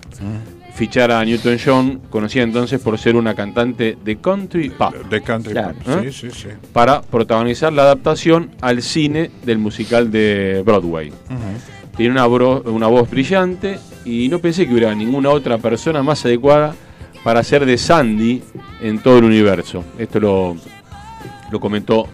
fichara 0.75 1.21
a 1.21 1.25
Newton 1.25 1.57
John, 1.65 2.01
conocida 2.11 2.43
entonces 2.43 2.81
por 2.81 2.99
ser 2.99 3.15
una 3.15 3.35
cantante 3.35 3.97
de 4.05 4.17
country 4.17 4.71
pop, 4.71 4.93
De 5.09 5.21
country 5.21 5.53
Claro. 5.53 5.75
pop. 5.85 6.05
¿Eh? 6.05 6.11
Sí, 6.13 6.31
sí, 6.31 6.37
sí. 6.43 6.49
para 6.73 7.01
protagonizar 7.03 7.73
la 7.73 7.83
adaptación 7.83 8.51
al 8.61 8.83
cine 8.83 9.31
del 9.45 9.59
musical 9.59 10.11
de 10.11 10.63
Broadway. 10.65 11.13
Tiene 11.97 12.13
una, 12.13 12.27
bro- 12.27 12.63
una 12.67 12.89
voz 12.89 13.09
brillante 13.09 13.79
y 14.05 14.29
no 14.29 14.41
pensé 14.41 14.67
que 14.67 14.73
hubiera 14.73 14.93
ninguna 14.97 15.31
otra 15.31 15.59
persona 15.59 16.03
más 16.03 16.25
adecuada 16.25 16.75
para 17.25 17.43
ser 17.43 17.65
de 17.67 17.79
Sandy 17.79 18.43
en 18.81 19.03
todo 19.03 19.19
el 19.19 19.25
universo. 19.25 19.83
Esto 19.99 20.21
lo, 20.21 20.57
lo 21.51 21.59
comentó 21.59 22.07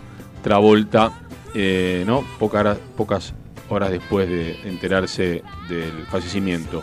Travolta 0.42 1.12
eh, 1.52 2.04
¿no? 2.06 2.24
pocas, 2.38 2.60
horas, 2.60 2.78
pocas 2.96 3.34
horas 3.68 3.90
después 3.90 4.28
de 4.28 4.56
enterarse 4.64 5.42
del 5.68 6.06
fallecimiento. 6.08 6.82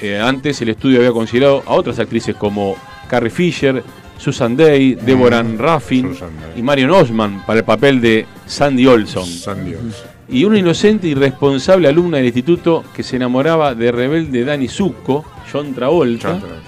eh, 0.00 0.20
antes 0.20 0.60
el 0.60 0.68
estudio 0.68 0.98
había 0.98 1.12
considerado 1.12 1.62
a 1.66 1.72
otras 1.74 1.98
actrices 1.98 2.36
como 2.36 2.76
Carrie 3.08 3.30
Fisher, 3.30 3.82
Susan 4.18 4.56
Day, 4.56 4.94
Deborah 4.94 5.42
Ruffin 5.42 6.14
y 6.56 6.62
Marion 6.62 6.90
Osman 6.90 7.44
para 7.46 7.60
el 7.60 7.64
papel 7.64 8.00
de 8.00 8.26
Sandy 8.46 8.86
Olson. 8.86 9.26
Sandy 9.26 9.74
Olson. 9.74 10.16
Y 10.28 10.44
una 10.44 10.58
inocente 10.58 11.06
y 11.06 11.14
responsable 11.14 11.88
alumna 11.88 12.16
del 12.16 12.26
instituto 12.26 12.84
que 12.94 13.02
se 13.02 13.16
enamoraba 13.16 13.74
de 13.74 13.92
rebelde 13.92 14.44
Danny 14.44 14.68
Zucco, 14.68 15.24
John 15.50 15.72
Travolta, 15.72 16.32
John 16.32 16.40
Travolta. 16.40 16.65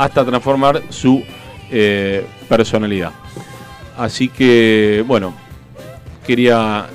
Hasta 0.00 0.24
transformar 0.24 0.82
su 0.88 1.22
eh, 1.70 2.24
personalidad. 2.48 3.12
Así 3.98 4.30
que, 4.30 5.04
bueno, 5.06 5.34
quería. 6.26 6.86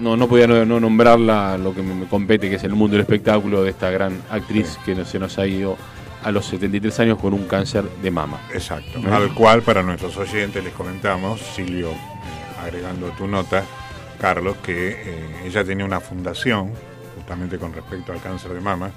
No, 0.00 0.16
no 0.16 0.26
podía 0.26 0.46
no, 0.46 0.64
no 0.64 0.80
nombrarla 0.80 1.58
lo 1.58 1.74
que 1.74 1.82
me, 1.82 2.06
compete, 2.06 2.48
que 2.48 2.56
es 2.56 2.64
el 2.64 2.74
mundo 2.74 2.92
del 2.92 3.02
espectáculo 3.02 3.62
de 3.62 3.70
esta 3.70 3.90
gran 3.90 4.22
actriz 4.30 4.78
que 4.84 5.04
se 5.04 5.18
nos 5.18 5.38
ha 5.38 5.46
ido 5.46 5.76
a 6.22 6.30
los 6.30 6.46
73 6.46 7.00
años 7.00 7.18
con 7.18 7.34
un 7.34 7.46
cáncer 7.46 7.84
de 8.02 8.10
mama. 8.10 8.40
Exacto. 8.52 8.98
Al 9.10 9.34
cual, 9.34 9.60
para 9.62 9.82
nuestros 9.82 10.16
oyentes, 10.16 10.64
les 10.64 10.72
comentamos, 10.72 11.40
Silvio, 11.40 11.90
eh, 11.90 12.62
agregando 12.62 13.08
tu 13.10 13.26
nota, 13.26 13.62
Carlos, 14.18 14.56
que 14.62 14.88
eh, 14.90 15.26
ella 15.44 15.64
tenía 15.64 15.84
una 15.84 16.00
fundación, 16.00 16.72
justamente 17.14 17.58
con 17.58 17.74
respecto 17.74 18.12
al 18.12 18.22
cáncer 18.22 18.52
de 18.52 18.60
mama. 18.60 18.90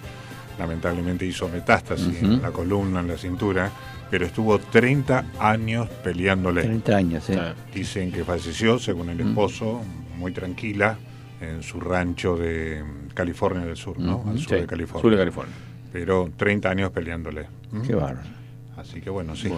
Lamentablemente 0.60 1.26
hizo 1.26 1.48
metástasis 1.48 2.22
en 2.22 2.42
la 2.42 2.52
columna, 2.52 3.00
en 3.00 3.08
la 3.08 3.18
cintura, 3.18 3.72
pero 4.12 4.26
estuvo 4.26 4.60
30 4.60 5.26
años 5.40 5.88
peleándole. 6.04 6.64
30 6.64 6.96
años, 6.96 7.24
sí. 7.24 7.34
Dicen 7.74 8.12
que 8.12 8.24
falleció, 8.26 8.78
según 8.78 9.10
el 9.10 9.22
esposo, 9.22 9.82
muy 10.18 10.34
tranquila, 10.34 10.98
en 11.40 11.64
su 11.64 11.80
rancho 11.80 12.36
de 12.36 12.84
California 13.14 13.66
del 13.66 13.78
Sur, 13.78 13.98
¿no? 13.98 14.26
Al 14.28 14.38
sur 14.38 14.50
Sí, 14.50 14.56
de 14.62 14.68
California. 14.68 15.02
sur 15.02 15.12
de 15.12 15.18
California. 15.18 15.56
Pero 15.94 16.30
30 16.36 16.70
años 16.70 16.92
peleándole. 16.92 17.48
¿Mm? 17.72 17.82
Qué 17.82 17.96
bárbaro. 17.96 18.28
Así 18.76 19.00
que 19.00 19.10
bueno, 19.10 19.36
sí. 19.38 19.50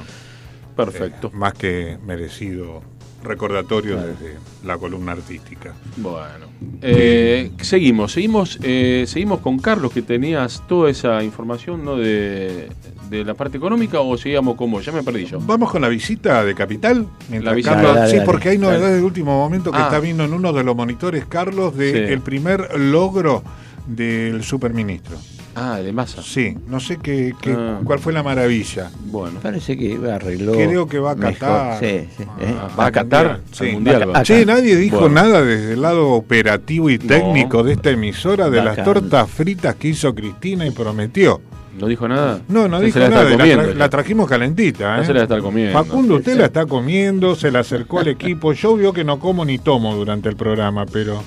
perfecto. 0.75 1.27
Eh, 1.33 1.35
más 1.35 1.53
que 1.53 1.97
merecido 2.05 2.83
recordatorio 3.23 3.97
desde 3.97 4.37
la 4.65 4.77
columna 4.77 5.11
artística. 5.13 5.73
Bueno. 5.97 6.47
Eh, 6.81 7.51
seguimos, 7.61 8.11
seguimos, 8.11 8.59
eh, 8.63 9.05
seguimos 9.07 9.39
con 9.39 9.59
Carlos, 9.59 9.91
que 9.91 10.01
tenías 10.01 10.63
toda 10.67 10.89
esa 10.89 11.23
información 11.23 11.83
¿no? 11.85 11.95
de, 11.95 12.69
de 13.09 13.23
la 13.25 13.33
parte 13.33 13.57
económica 13.57 13.99
o 14.01 14.17
seguíamos 14.17 14.55
con 14.55 14.71
vos, 14.71 14.83
ya 14.85 14.91
me 14.91 15.03
perdí 15.03 15.25
yo. 15.25 15.39
Vamos 15.41 15.71
con 15.71 15.81
la 15.81 15.87
visita 15.89 16.43
de 16.43 16.55
Capital. 16.55 17.07
Mientras 17.29 17.51
La 17.51 17.53
visita. 17.55 17.75
Carlos- 17.75 17.87
Dale, 17.95 17.99
dale, 18.01 18.11
sí, 18.11 18.17
dale. 18.17 18.25
porque 18.25 18.49
hay 18.49 18.57
novedades 18.57 18.97
de 18.97 19.03
último 19.03 19.37
momento 19.37 19.71
que 19.71 19.77
Ah. 19.77 19.83
está 19.85 19.99
viendo 19.99 20.23
en 20.23 20.33
uno 20.33 20.53
de 20.53 20.63
los 20.63 20.75
monitores, 20.75 21.25
Carlos, 21.25 21.75
de 21.77 21.91
Sí. 21.91 22.13
el 22.13 22.21
primer 22.21 22.79
logro 22.79 23.43
del 23.87 24.43
superministro. 24.43 25.17
Ah, 25.55 25.79
de 25.79 25.91
masa. 25.91 26.21
Sí, 26.23 26.55
no 26.67 26.79
sé 26.79 26.97
qué, 26.97 27.33
qué- 27.41 27.53
Ah. 27.57 27.79
cuál 27.83 27.99
fue 27.99 28.13
la 28.13 28.23
maravilla. 28.23 28.89
Bueno. 29.05 29.39
Parece 29.41 29.77
que 29.77 29.99
arregló. 30.09 30.53
Creo 30.53 30.87
que 30.87 30.97
va 30.99 31.11
a. 31.11 31.15
Qatar. 31.15 31.79
Sí, 31.79 32.07
sí. 32.17 32.23
¿eh? 32.39 32.55
Ah, 32.57 32.69
va 32.79 32.85
a 32.85 32.91
Qatar 32.91 33.41
Sí. 33.51 33.65
al 33.67 33.73
mundial. 33.73 34.09
va. 34.15 34.23
Che, 34.23 34.45
nadie 34.45 34.75
dijo 34.77 34.99
Bueno. 34.99 35.15
nada 35.15 35.41
desde 35.43 35.73
el 35.73 35.81
lado 35.81 36.09
operativo 36.11 36.89
y 36.89 36.97
técnico 36.97 37.63
de 37.63 37.73
esta 37.73 37.89
emisora 37.89 38.49
de 38.49 38.63
las 38.63 38.83
tortas 38.83 39.29
fritas 39.29 39.75
que 39.75 39.89
hizo 39.89 40.15
Cristina 40.15 40.65
y 40.65 40.71
prometió. 40.71 41.41
¿No 41.79 41.87
dijo 41.87 42.07
nada? 42.07 42.41
No, 42.49 42.67
no 42.67 42.79
Se 42.79 42.85
dijo 42.85 42.99
la 42.99 43.05
está 43.05 43.17
nada. 43.17 43.29
La, 43.31 43.37
comiendo 43.37 43.63
tra- 43.63 43.67
ya. 43.73 43.75
la 43.75 43.89
trajimos 43.89 44.29
calentita. 44.29 44.99
¿eh? 45.01 45.05
se 45.05 45.13
la 45.13 45.19
va 45.19 45.21
a 45.21 45.23
estar 45.23 45.41
comiendo. 45.41 45.73
Facundo, 45.73 46.15
usted 46.15 46.37
la 46.37 46.45
está 46.45 46.65
comiendo, 46.65 47.33
se 47.35 47.49
la 47.51 47.59
acercó 47.59 47.99
al 47.99 48.09
equipo. 48.09 48.51
Yo 48.53 48.75
vio 48.75 48.91
que 48.93 49.03
no 49.05 49.19
como 49.19 49.45
ni 49.45 49.57
tomo 49.57 49.95
durante 49.95 50.27
el 50.29 50.35
programa, 50.35 50.85
pero 50.85 51.23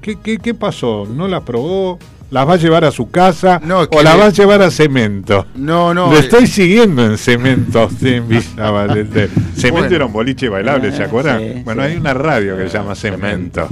¿qué, 0.00 0.16
qué, 0.16 0.38
qué 0.38 0.52
pasó? 0.54 1.06
¿No 1.08 1.28
la 1.28 1.40
probó? 1.44 1.98
¿Las 2.34 2.48
va 2.48 2.54
a 2.54 2.56
llevar 2.56 2.84
a 2.84 2.90
su 2.90 3.10
casa 3.12 3.60
No, 3.64 3.82
o 3.82 3.88
que- 3.88 4.02
la 4.02 4.16
va 4.16 4.24
a 4.24 4.30
llevar 4.30 4.60
a 4.60 4.68
Cemento? 4.68 5.46
No, 5.54 5.94
no. 5.94 6.10
Lo 6.10 6.16
eh, 6.16 6.20
estoy 6.20 6.48
siguiendo 6.48 7.06
en 7.06 7.16
Cemento 7.16 7.88
en 8.02 8.26
Villa. 8.26 8.42
Cemento 8.44 9.70
Bueno. 9.70 9.94
era 9.94 10.06
un 10.06 10.12
boliche 10.12 10.48
bailable, 10.48 10.90
¿se 10.90 11.04
Ah, 11.04 11.06
acuerdan? 11.06 11.38
sí, 11.38 11.62
bueno, 11.64 11.82
sí. 11.84 11.88
hay 11.92 11.96
una 11.96 12.12
radio 12.12 12.56
que 12.56 12.68
se 12.68 12.76
llama 12.76 12.96
Cemento. 12.96 13.68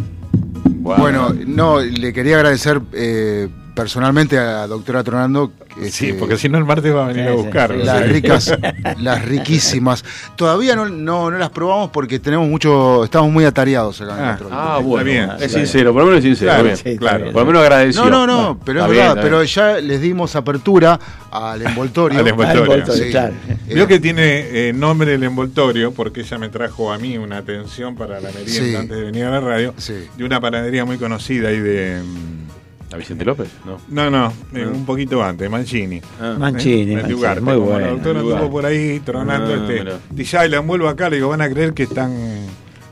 Bueno, 0.64 1.34
no, 1.44 1.80
le 1.80 2.12
quería 2.12 2.36
agradecer 2.36 2.80
eh, 2.92 3.48
personalmente 3.74 4.38
a 4.38 4.44
la 4.44 4.66
doctora 4.66 5.02
Tronando. 5.02 5.52
que, 5.74 5.90
Sí, 5.90 6.12
porque 6.12 6.36
si 6.36 6.48
no 6.48 6.58
el 6.58 6.64
martes 6.64 6.94
va 6.94 7.04
a 7.04 7.08
venir 7.08 7.28
a 7.28 7.32
buscar. 7.32 7.74
Las 7.74 8.06
ricas, 8.08 8.54
las 8.98 9.24
riquísimas. 9.24 10.04
Todavía 10.36 10.76
no, 10.76 10.88
no, 10.88 11.30
no 11.30 11.38
las 11.38 11.50
probamos 11.50 11.90
porque 11.90 12.18
tenemos 12.18 12.48
mucho, 12.48 13.04
estamos 13.04 13.30
muy 13.32 13.44
atareados 13.44 14.00
acá 14.00 14.14
en 14.18 14.24
Ah, 14.24 14.28
control. 14.38 14.50
Ah, 14.52 14.78
bueno, 14.82 15.04
bien. 15.04 15.30
es 15.40 15.52
sincero, 15.52 15.92
por 15.92 16.02
lo 16.02 16.08
menos 16.08 16.18
es 16.18 16.24
sincero. 16.24 16.50
Claro, 16.50 16.64
bien. 16.64 16.76
sí, 16.76 16.96
claro. 16.98 17.24
Por 17.32 17.42
lo 17.42 17.46
menos 17.46 17.62
agradecido. 17.62 18.10
No, 18.10 18.26
no, 18.26 18.42
no, 18.42 18.60
pero 18.64 18.80
es 18.80 18.84
está 18.84 18.94
verdad, 18.98 19.14
bien, 19.14 19.24
pero 19.24 19.36
bien. 19.38 19.48
ya 19.48 19.72
les 19.80 20.00
dimos 20.00 20.36
apertura 20.36 20.98
al 21.30 21.62
envoltorio. 21.62 22.18
Al 22.20 22.28
envoltorio. 22.28 22.86
Sí. 22.92 23.12
Vio 23.74 23.86
que 23.86 23.98
tiene 24.00 24.68
eh, 24.68 24.72
nombre 24.74 25.14
el 25.14 25.22
envoltorio 25.24 25.92
porque 25.92 26.20
ella 26.20 26.36
me 26.38 26.48
trajo 26.50 26.92
a 26.92 26.98
mí 26.98 27.16
una 27.16 27.38
atención 27.38 27.94
para 27.96 28.20
la 28.20 28.28
merienda 28.30 28.52
Sí. 28.52 28.76
antes 28.76 28.96
de 28.98 29.02
venir 29.04 29.24
a 29.24 29.30
la 29.30 29.40
radio 29.40 29.74
de 30.16 30.24
una 30.24 30.40
panadería 30.40 30.84
muy 30.84 30.98
conocida 30.98 31.48
ahí 31.48 31.58
de. 31.60 32.00
¿A 32.92 32.96
Vicente 32.96 33.24
López? 33.24 33.48
No. 33.64 33.78
No, 33.88 34.10
no, 34.10 34.32
eh, 34.54 34.66
un 34.66 34.84
poquito 34.84 35.22
antes, 35.22 35.48
Mancini. 35.48 36.00
Ah. 36.20 36.36
Mancini, 36.38 36.92
Eh, 36.92 36.96
Mancini, 36.96 37.14
Ugarte, 37.14 37.40
muy 37.40 37.56
bueno. 37.56 37.86
Doctora 37.92 38.20
Ugarte. 38.22 38.32
estuvo 38.34 38.50
por 38.50 38.66
ahí 38.66 39.00
tronando 39.00 39.54
Ah, 39.54 39.56
este. 39.56 39.92
Dice, 40.10 40.38
ay, 40.38 40.50
la 40.50 40.58
envuelvo 40.58 40.88
acá, 40.88 41.08
le 41.08 41.16
digo, 41.16 41.28
van 41.30 41.40
a 41.40 41.48
creer 41.48 41.72
que 41.72 41.84
están. 41.84 42.12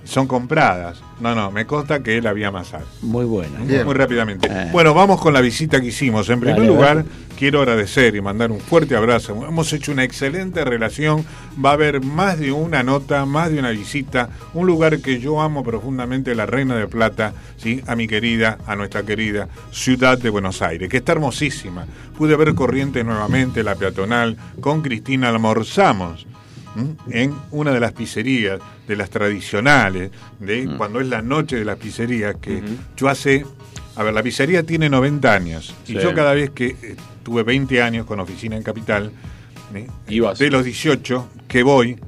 Son 0.04 0.26
compradas. 0.26 1.02
No, 1.20 1.34
no, 1.34 1.50
me 1.50 1.66
consta 1.66 2.02
que 2.02 2.16
él 2.16 2.26
había 2.26 2.48
amasar. 2.48 2.82
Muy 3.02 3.24
buena. 3.24 3.58
Muy 3.58 3.94
rápidamente. 3.94 4.48
Eh. 4.50 4.68
Bueno, 4.72 4.94
vamos 4.94 5.20
con 5.20 5.34
la 5.34 5.40
visita 5.40 5.80
que 5.80 5.88
hicimos. 5.88 6.28
En 6.30 6.40
primer 6.40 6.56
Dale, 6.56 6.68
lugar, 6.68 7.04
quiero 7.38 7.60
agradecer 7.60 8.16
y 8.16 8.20
mandar 8.22 8.50
un 8.50 8.60
fuerte 8.60 8.96
abrazo. 8.96 9.34
Hemos 9.46 9.72
hecho 9.72 9.92
una 9.92 10.02
excelente 10.02 10.64
relación. 10.64 11.24
Va 11.62 11.70
a 11.70 11.72
haber 11.74 12.02
más 12.02 12.38
de 12.38 12.52
una 12.52 12.82
nota, 12.82 13.26
más 13.26 13.50
de 13.50 13.58
una 13.58 13.70
visita. 13.70 14.30
Un 14.54 14.66
lugar 14.66 15.00
que 15.00 15.20
yo 15.20 15.40
amo 15.42 15.62
profundamente, 15.62 16.34
la 16.34 16.46
Reina 16.46 16.76
de 16.76 16.86
Plata, 16.86 17.34
¿sí? 17.58 17.82
a 17.86 17.94
mi 17.94 18.08
querida, 18.08 18.58
a 18.66 18.74
nuestra 18.76 19.02
querida 19.02 19.48
ciudad 19.70 20.18
de 20.18 20.30
Buenos 20.30 20.62
Aires, 20.62 20.88
que 20.88 20.98
está 20.98 21.12
hermosísima. 21.12 21.86
Pude 22.16 22.34
ver 22.36 22.54
Corrientes 22.54 23.04
nuevamente, 23.04 23.62
la 23.62 23.74
peatonal. 23.74 24.36
Con 24.60 24.80
Cristina 24.80 25.28
almorzamos. 25.28 26.26
¿M? 26.76 26.94
en 27.10 27.34
una 27.50 27.72
de 27.72 27.80
las 27.80 27.92
pizzerías, 27.92 28.60
de 28.86 28.96
las 28.96 29.10
tradicionales, 29.10 30.10
de 30.38 30.68
cuando 30.76 31.00
es 31.00 31.08
la 31.08 31.22
noche 31.22 31.56
de 31.56 31.64
las 31.64 31.76
pizzerías, 31.78 32.36
que 32.40 32.62
yo 32.96 33.08
hace, 33.08 33.44
a 33.96 34.02
ver, 34.02 34.14
la 34.14 34.22
pizzería 34.22 34.62
tiene 34.62 34.88
90 34.88 35.32
años, 35.32 35.74
y 35.86 35.94
yo 35.94 36.14
cada 36.14 36.34
vez 36.34 36.50
que 36.50 36.66
eh, 36.82 36.96
tuve 37.22 37.42
20 37.42 37.82
años 37.82 38.06
con 38.06 38.20
oficina 38.20 38.56
en 38.56 38.62
Capital, 38.62 39.12
¿eh? 39.74 39.86
Ibas. 40.08 40.38
de 40.38 40.50
los 40.50 40.64
18 40.64 41.28
que 41.48 41.62
voy, 41.62 41.98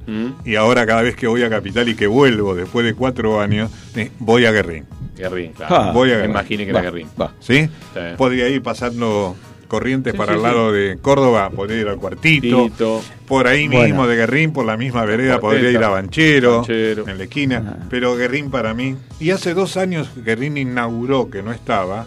y 0.45 0.55
ahora 0.55 0.85
cada 0.85 1.01
vez 1.01 1.15
que 1.15 1.27
voy 1.27 1.43
a 1.43 1.49
Capital 1.49 1.87
y 1.89 1.95
que 1.95 2.07
vuelvo 2.07 2.55
después 2.55 2.85
de 2.85 2.93
cuatro 2.93 3.39
años, 3.41 3.71
¿eh? 3.95 4.11
voy 4.19 4.45
a 4.45 4.51
Guerrín. 4.51 4.85
Guerrín, 5.17 5.51
claro. 5.53 5.75
Ah, 5.75 5.91
voy 5.91 6.09
a 6.09 6.13
Me 6.13 6.17
Guerrín. 6.17 6.31
imaginé 6.31 6.63
que 6.65 6.69
era 6.71 6.79
Va, 6.79 6.83
Guerrín. 6.85 7.07
¿Sí? 7.39 7.69
Sí. 7.93 7.99
Podría 8.17 8.49
ir 8.49 8.63
pasando 8.63 9.35
corrientes 9.73 10.11
Sí, 10.13 10.17
para 10.17 10.33
sí, 10.33 10.39
el 10.39 10.45
sí. 10.45 10.47
lado 10.51 10.71
de 10.71 10.97
Córdoba, 11.01 11.49
podría 11.49 11.81
ir 11.81 11.87
al 11.87 11.97
cuartito. 11.97 12.65
Tito. 12.65 13.01
Por 13.27 13.47
ahí 13.47 13.67
Bueno. 13.67 13.83
mismo 13.85 14.07
de 14.07 14.15
Guerrín, 14.15 14.53
por 14.53 14.65
la 14.65 14.77
misma 14.77 15.03
vereda, 15.05 15.39
Cuarteta. 15.39 15.41
podría 15.63 15.71
ir 15.79 15.83
a 15.83 15.89
Banchero, 15.89 16.57
Banchero. 16.59 17.07
en 17.07 17.17
la 17.17 17.23
esquina. 17.23 17.87
Pero 17.89 18.15
Guerrín 18.15 18.51
para 18.51 18.73
mí. 18.73 18.95
Y 19.19 19.31
hace 19.31 19.53
dos 19.53 19.75
años 19.77 20.09
Guerrín 20.15 20.57
inauguró, 20.57 21.29
que 21.29 21.41
no 21.41 21.51
estaba, 21.51 22.05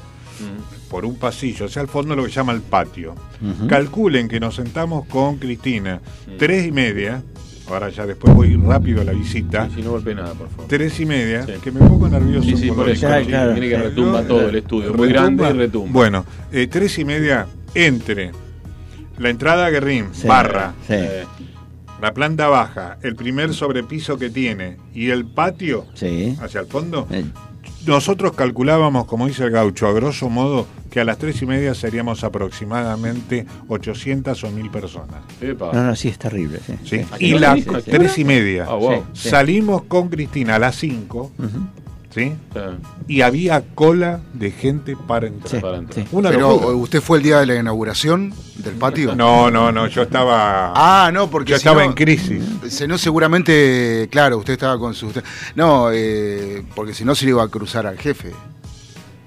por 0.90 1.04
un 1.04 1.16
pasillo, 1.18 1.66
hacia 1.66 1.82
el 1.82 1.88
fondo 1.88 2.14
lo 2.14 2.22
que 2.24 2.28
se 2.30 2.36
llama 2.36 2.52
el 2.52 2.60
patio. 2.62 3.14
Calculen 3.68 4.28
que 4.28 4.38
nos 4.38 4.54
sentamos 4.54 5.06
con 5.06 5.38
Cristina, 5.38 6.00
tres 6.38 6.66
y 6.66 6.72
media. 6.72 7.22
Ahora 7.68 7.88
ya 7.88 8.06
después 8.06 8.32
voy 8.34 8.54
rápido 8.56 9.00
a 9.00 9.04
la 9.04 9.12
visita. 9.12 9.68
Si 9.74 9.82
no 9.82 9.90
golpee 9.90 10.14
nada, 10.14 10.34
por 10.34 10.48
favor. 10.50 10.66
Tres 10.68 11.00
y 11.00 11.06
media, 11.06 11.44
que 11.62 11.72
me 11.72 11.80
pongo 11.80 12.08
nervioso. 12.08 12.48
Sí, 12.48 12.56
sí, 12.56 12.70
por 12.70 12.88
eso. 12.88 13.08
que- 13.08 13.24
sí, 13.24 13.26
Tiene 13.26 13.68
que 13.68 13.76
retumba 13.78 14.22
todo 14.22 14.48
el 14.48 14.54
estudio. 14.56 14.94
Muy 14.94 15.08
grande 15.08 15.48
y 15.50 15.52
retumba. 15.52 15.92
Bueno, 15.92 16.24
eh, 16.52 16.68
tres 16.68 16.96
y 16.98 17.04
media, 17.04 17.46
entre 17.74 18.30
la 19.18 19.30
entrada 19.30 19.66
a 19.66 19.70
Guerrín, 19.70 20.06
Sí, 20.12 20.28
barra, 20.28 20.74
sí. 20.86 20.94
eh, 20.94 21.24
la 22.00 22.14
planta 22.14 22.46
baja, 22.48 22.98
el 23.02 23.16
primer 23.16 23.52
sobrepiso 23.52 24.16
que 24.16 24.30
tiene 24.30 24.76
y 24.94 25.10
el 25.10 25.24
patio 25.26 25.86
Sí. 25.94 26.36
hacia 26.40 26.60
el 26.60 26.66
fondo. 26.66 27.08
Nosotros 27.86 28.32
calculábamos, 28.32 29.06
como 29.06 29.28
dice 29.28 29.44
el 29.44 29.50
gaucho, 29.50 29.86
a 29.86 29.92
grosso 29.92 30.28
modo, 30.28 30.66
que 30.90 31.00
a 31.00 31.04
las 31.04 31.18
tres 31.18 31.40
y 31.42 31.46
media 31.46 31.72
seríamos 31.74 32.24
aproximadamente 32.24 33.46
800 33.68 34.42
o 34.42 34.50
1000 34.50 34.70
personas. 34.70 35.20
Epa. 35.40 35.70
No, 35.72 35.84
no, 35.84 35.94
sí, 35.94 36.08
es 36.08 36.18
terrible. 36.18 36.58
Sí, 36.66 36.74
¿sí? 36.84 37.04
sí. 37.18 37.26
Y 37.26 37.32
¿No 37.32 37.38
las 37.38 37.64
tres 37.84 38.18
y 38.18 38.24
media. 38.24 38.66
Ah, 38.68 38.74
wow. 38.74 39.04
Sí, 39.12 39.22
sí. 39.22 39.28
Salimos 39.28 39.84
con 39.84 40.08
Cristina 40.08 40.56
a 40.56 40.58
las 40.58 40.74
5, 40.76 41.32
Ujú. 41.38 41.48
¿Sí? 42.16 42.32
Sí. 42.52 42.60
Y 43.08 43.20
había 43.20 43.62
cola 43.74 44.20
de 44.32 44.50
gente 44.50 44.96
para 45.06 45.26
entrar. 45.28 45.50
Sí, 45.50 45.58
Para 45.60 45.76
entrar. 45.76 46.04
sí. 46.04 46.08
Una 46.12 46.30
Pero 46.30 46.50
locura. 46.50 46.74
usted 46.76 47.00
fue 47.00 47.18
el 47.18 47.22
día 47.24 47.38
de 47.40 47.46
la 47.46 47.54
inauguración 47.56 48.32
del 48.56 48.74
patio. 48.74 49.14
No, 49.14 49.50
no, 49.50 49.70
no, 49.70 49.86
yo 49.86 50.02
estaba. 50.02 50.72
Ah, 50.74 51.10
no, 51.12 51.28
porque 51.30 51.50
yo 51.52 51.56
si 51.56 51.60
estaba 51.60 51.82
no- 51.82 51.90
en 51.90 51.92
crisis. 51.92 52.42
Se 52.68 52.88
no, 52.88 52.96
seguramente, 52.98 54.08
claro, 54.10 54.38
usted 54.38 54.54
estaba 54.54 54.78
con 54.78 54.94
su. 54.94 55.12
No, 55.54 55.90
eh, 55.92 56.64
porque 56.74 56.94
si 56.94 57.04
no 57.04 57.14
se 57.14 57.26
le 57.26 57.32
iba 57.32 57.42
a 57.44 57.48
cruzar 57.48 57.86
al 57.86 57.98
jefe, 57.98 58.32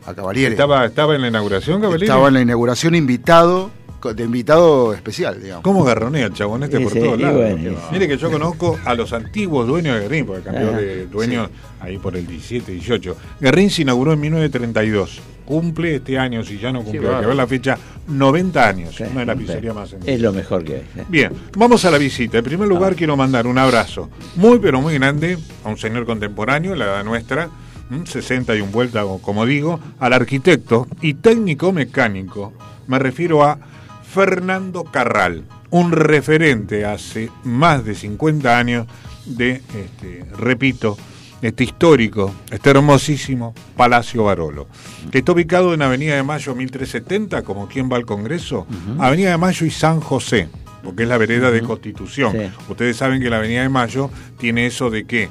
a 0.09 0.15
Cavaliere. 0.15 0.51
Estaba, 0.51 0.85
estaba 0.85 1.15
en 1.15 1.21
la 1.21 1.27
inauguración, 1.27 1.81
Cavaliere. 1.81 2.05
Estaba 2.05 2.27
en 2.27 2.33
la 2.35 2.41
inauguración 2.41 2.95
invitado 2.95 3.71
de 4.15 4.23
invitado 4.23 4.93
especial, 4.93 5.41
digamos. 5.43 5.61
¿Cómo 5.61 5.83
garronea 5.83 6.27
el 6.27 6.33
chabón 6.33 6.63
este 6.63 6.79
por 6.79 6.93
Sí, 6.93 6.99
todos 7.01 7.19
lados? 7.19 7.35
bueno. 7.35 7.77
Mire 7.91 8.07
que 8.07 8.17
yo 8.17 8.31
conozco 8.31 8.79
a 8.85 8.93
los 8.95 9.11
antiguos 9.11 9.67
dueños 9.67 9.95
de 9.95 10.01
Guerrín, 10.03 10.25
porque 10.25 10.43
cambió 10.43 10.69
Ah, 10.73 10.77
de 10.77 11.05
dueño 11.07 11.49
ahí 11.81 11.97
por 11.97 12.15
el 12.15 12.25
17, 12.25 12.71
18. 12.71 13.17
Guerrín 13.41 13.69
se 13.69 13.81
inauguró 13.81 14.13
en 14.13 14.21
1932. 14.21 15.19
Cumple 15.43 15.95
este 15.95 16.17
año, 16.17 16.43
si 16.45 16.57
ya 16.59 16.71
no 16.71 16.81
cumplió, 16.81 17.13
hay 17.13 17.21
que 17.21 17.27
ver 17.27 17.35
la 17.35 17.47
fecha, 17.47 17.77
90 18.07 18.67
años. 18.69 18.97
una 19.01 19.19
de 19.21 19.25
las 19.25 19.35
pizzerías 19.37 19.75
más 19.75 19.91
antiguas. 19.91 20.15
Es 20.15 20.21
lo 20.21 20.31
mejor 20.31 20.63
que 20.63 20.75
hay. 20.75 20.81
¿eh? 20.81 21.05
Bien, 21.09 21.33
vamos 21.57 21.83
a 21.83 21.91
la 21.91 21.97
visita. 21.97 22.37
En 22.37 22.43
primer 22.45 22.69
lugar, 22.69 22.95
quiero 22.95 23.17
mandar 23.17 23.47
un 23.47 23.57
abrazo 23.57 24.09
muy, 24.37 24.59
pero 24.59 24.79
muy 24.79 24.93
grande 24.93 25.37
a 25.65 25.69
un 25.69 25.77
señor 25.77 26.05
contemporáneo, 26.05 26.73
la 26.73 26.85
edad 26.85 27.03
nuestra, 27.03 27.49
¿m? 27.89 28.05
60 28.05 28.55
y 28.55 28.61
un 28.61 28.71
vuelta, 28.71 29.05
o 29.05 29.19
como 29.19 29.45
digo, 29.45 29.79
al 29.99 30.13
arquitecto 30.13 30.87
y 31.01 31.15
técnico 31.15 31.71
mecánico. 31.71 32.53
Me 32.87 32.99
refiero 32.99 33.43
a 33.43 33.59
Fernando 34.03 34.83
Carral, 34.83 35.43
un 35.69 35.91
referente 35.91 36.85
hace 36.85 37.29
más 37.43 37.85
de 37.85 37.95
50 37.95 38.57
años 38.57 38.87
de, 39.25 39.61
este, 39.75 40.25
repito, 40.37 40.97
este 41.41 41.63
histórico, 41.63 42.33
este 42.51 42.71
hermosísimo 42.71 43.53
Palacio 43.77 44.25
Barolo, 44.25 44.67
que 45.11 45.19
está 45.19 45.31
ubicado 45.31 45.73
en 45.73 45.81
Avenida 45.81 46.15
de 46.15 46.23
Mayo 46.23 46.55
1370, 46.55 47.43
como 47.43 47.67
quien 47.67 47.89
va 47.91 47.97
al 47.97 48.05
Congreso, 48.05 48.67
Avenida 48.97 49.31
de 49.31 49.37
Mayo 49.37 49.65
y 49.65 49.71
San 49.71 50.01
José, 50.01 50.49
porque 50.83 51.03
es 51.03 51.09
la 51.09 51.17
vereda 51.17 51.51
de 51.51 51.61
Constitución. 51.61 52.33
Sí. 52.33 52.51
Ustedes 52.69 52.97
saben 52.97 53.21
que 53.21 53.29
la 53.29 53.37
Avenida 53.37 53.61
de 53.61 53.69
Mayo 53.69 54.09
tiene 54.37 54.65
eso 54.65 54.89
de 54.89 55.05
que 55.05 55.29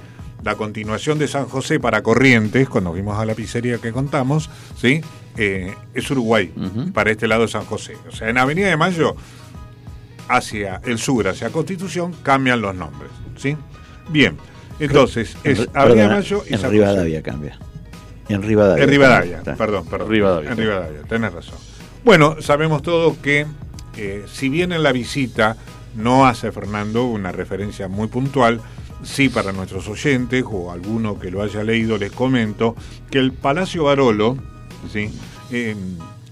la 0.49 0.55
continuación 0.57 1.19
de 1.19 1.29
San 1.29 1.45
José 1.47 1.79
para 1.79 2.03
Corrientes, 2.03 2.71
cuando 2.71 2.93
fuimos 2.93 3.19
a 3.19 3.27
la 3.27 3.35
pizzería 3.35 3.77
que 3.77 3.93
contamos, 3.93 4.49
¿sí? 4.81 5.03
Eh, 5.37 5.75
es 5.93 6.11
Uruguay, 6.11 6.51
para 6.95 7.11
este 7.11 7.29
lado 7.29 7.43
de 7.43 7.49
San 7.49 7.67
José. 7.67 7.99
O 8.11 8.13
sea, 8.17 8.31
en 8.31 8.39
Avenida 8.39 8.69
de 8.69 8.77
Mayo, 8.79 9.15
hacia 10.29 10.81
el 10.87 10.99
sur, 10.99 11.29
hacia 11.29 11.51
Constitución, 11.51 12.15
cambian 12.23 12.63
los 12.63 12.75
nombres. 12.75 13.11
¿sí? 13.37 13.59
Bien, 14.09 14.39
entonces 14.81 15.37
En 15.45 15.53
es 15.53 15.59
Ri- 15.61 15.71
Avenida 15.75 15.85
de 15.85 16.09
perdona, 16.09 16.15
Mayo 16.17 16.45
y 16.49 16.55
En 16.55 16.61
San 16.61 16.71
Rivadavia 16.71 17.23
cambia. 17.23 17.59
En 18.31 18.43
Rivadavia. 18.43 18.85
en 18.85 18.91
Rivadavia, 18.91 19.39
Está. 19.39 19.55
perdón, 19.55 19.85
perdón. 19.87 20.09
Rivadavia. 20.11 20.51
En 20.51 20.57
Rivadavia, 20.57 21.03
tenés 21.09 21.33
razón. 21.33 21.59
Bueno, 22.07 22.37
sabemos 22.41 22.81
todos 22.83 23.19
que, 23.19 23.47
eh, 23.99 24.25
si 24.33 24.49
bien 24.49 24.73
en 24.73 24.83
la 24.83 24.93
visita 24.93 25.57
no 25.95 26.27
hace 26.27 26.53
Fernando 26.53 27.05
una 27.05 27.33
referencia 27.33 27.87
muy 27.89 28.09
puntual, 28.09 28.63
sí 29.03 29.29
para 29.29 29.53
nuestros 29.53 29.89
oyentes 29.89 30.45
o 30.51 30.71
alguno 30.73 31.19
que 31.19 31.31
lo 31.31 31.43
haya 31.43 31.63
leído 31.63 31.99
les 31.99 32.13
comento 32.13 32.75
que 33.11 33.19
el 33.19 33.33
Palacio 33.33 33.85
Barolo, 33.85 34.37
¿sí? 34.93 35.11
Eh, 35.51 35.75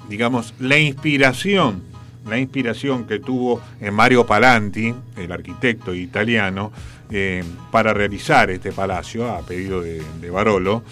digamos, 0.08 0.54
la 0.58 0.78
inspiración, 0.78 1.82
la 2.28 2.38
inspiración 2.38 3.06
que 3.06 3.18
tuvo 3.18 3.60
en 3.80 3.94
Mario 3.94 4.26
Palanti, 4.26 4.94
el 5.16 5.32
arquitecto 5.32 5.94
italiano, 5.94 6.72
eh, 7.10 7.44
para 7.70 7.94
realizar 7.94 8.50
este 8.50 8.72
palacio 8.72 9.32
a 9.32 9.40
pedido 9.42 9.80
de, 9.80 10.02
de 10.20 10.30
Barolo, 10.30 10.82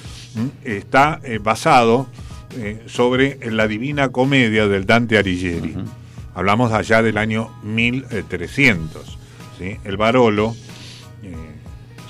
está 0.65 1.21
eh, 1.25 1.39
basado 1.43 2.07
eh, 2.57 2.85
sobre 2.87 3.39
la 3.51 3.67
Divina 3.67 4.11
Comedia 4.11 4.69
del 4.69 4.87
Dante 4.87 5.19
Alighieri. 5.19 5.75
Hablamos 6.35 6.73
allá 6.73 7.03
del 7.03 7.19
año 7.19 7.51
1300. 7.65 9.19
¿sí? 9.59 9.77
El 9.85 9.97
Barolo 9.97 10.55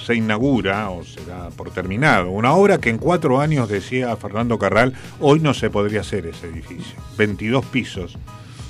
se 0.04 0.14
inaugura 0.14 0.90
o 0.90 1.02
se 1.02 1.24
da 1.24 1.48
por 1.50 1.70
terminado. 1.70 2.30
Una 2.30 2.52
obra 2.52 2.78
que 2.78 2.90
en 2.90 2.98
cuatro 2.98 3.40
años, 3.40 3.68
decía 3.68 4.14
Fernando 4.16 4.58
Carral, 4.58 4.92
hoy 5.18 5.40
no 5.40 5.54
se 5.54 5.70
podría 5.70 6.02
hacer 6.02 6.26
ese 6.26 6.48
edificio. 6.48 6.96
22 7.16 7.64
pisos. 7.66 8.18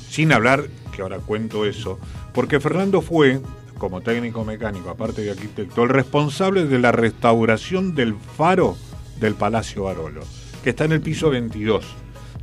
Sin 0.08 0.32
hablar, 0.32 0.64
que 0.94 1.02
ahora 1.02 1.18
cuento 1.18 1.64
eso, 1.64 1.98
porque 2.32 2.60
Fernando 2.60 3.02
fue, 3.02 3.40
como 3.78 4.00
técnico 4.00 4.44
mecánico, 4.44 4.90
aparte 4.90 5.22
de 5.22 5.32
arquitecto, 5.32 5.82
el 5.82 5.88
responsable 5.88 6.66
de 6.66 6.78
la 6.78 6.92
restauración 6.92 7.96
del 7.96 8.14
faro 8.14 8.76
del 9.18 9.34
Palacio 9.34 9.84
Barolo, 9.84 10.22
que 10.62 10.70
está 10.70 10.84
en 10.84 10.92
el 10.92 11.00
piso 11.00 11.30
22. 11.30 11.84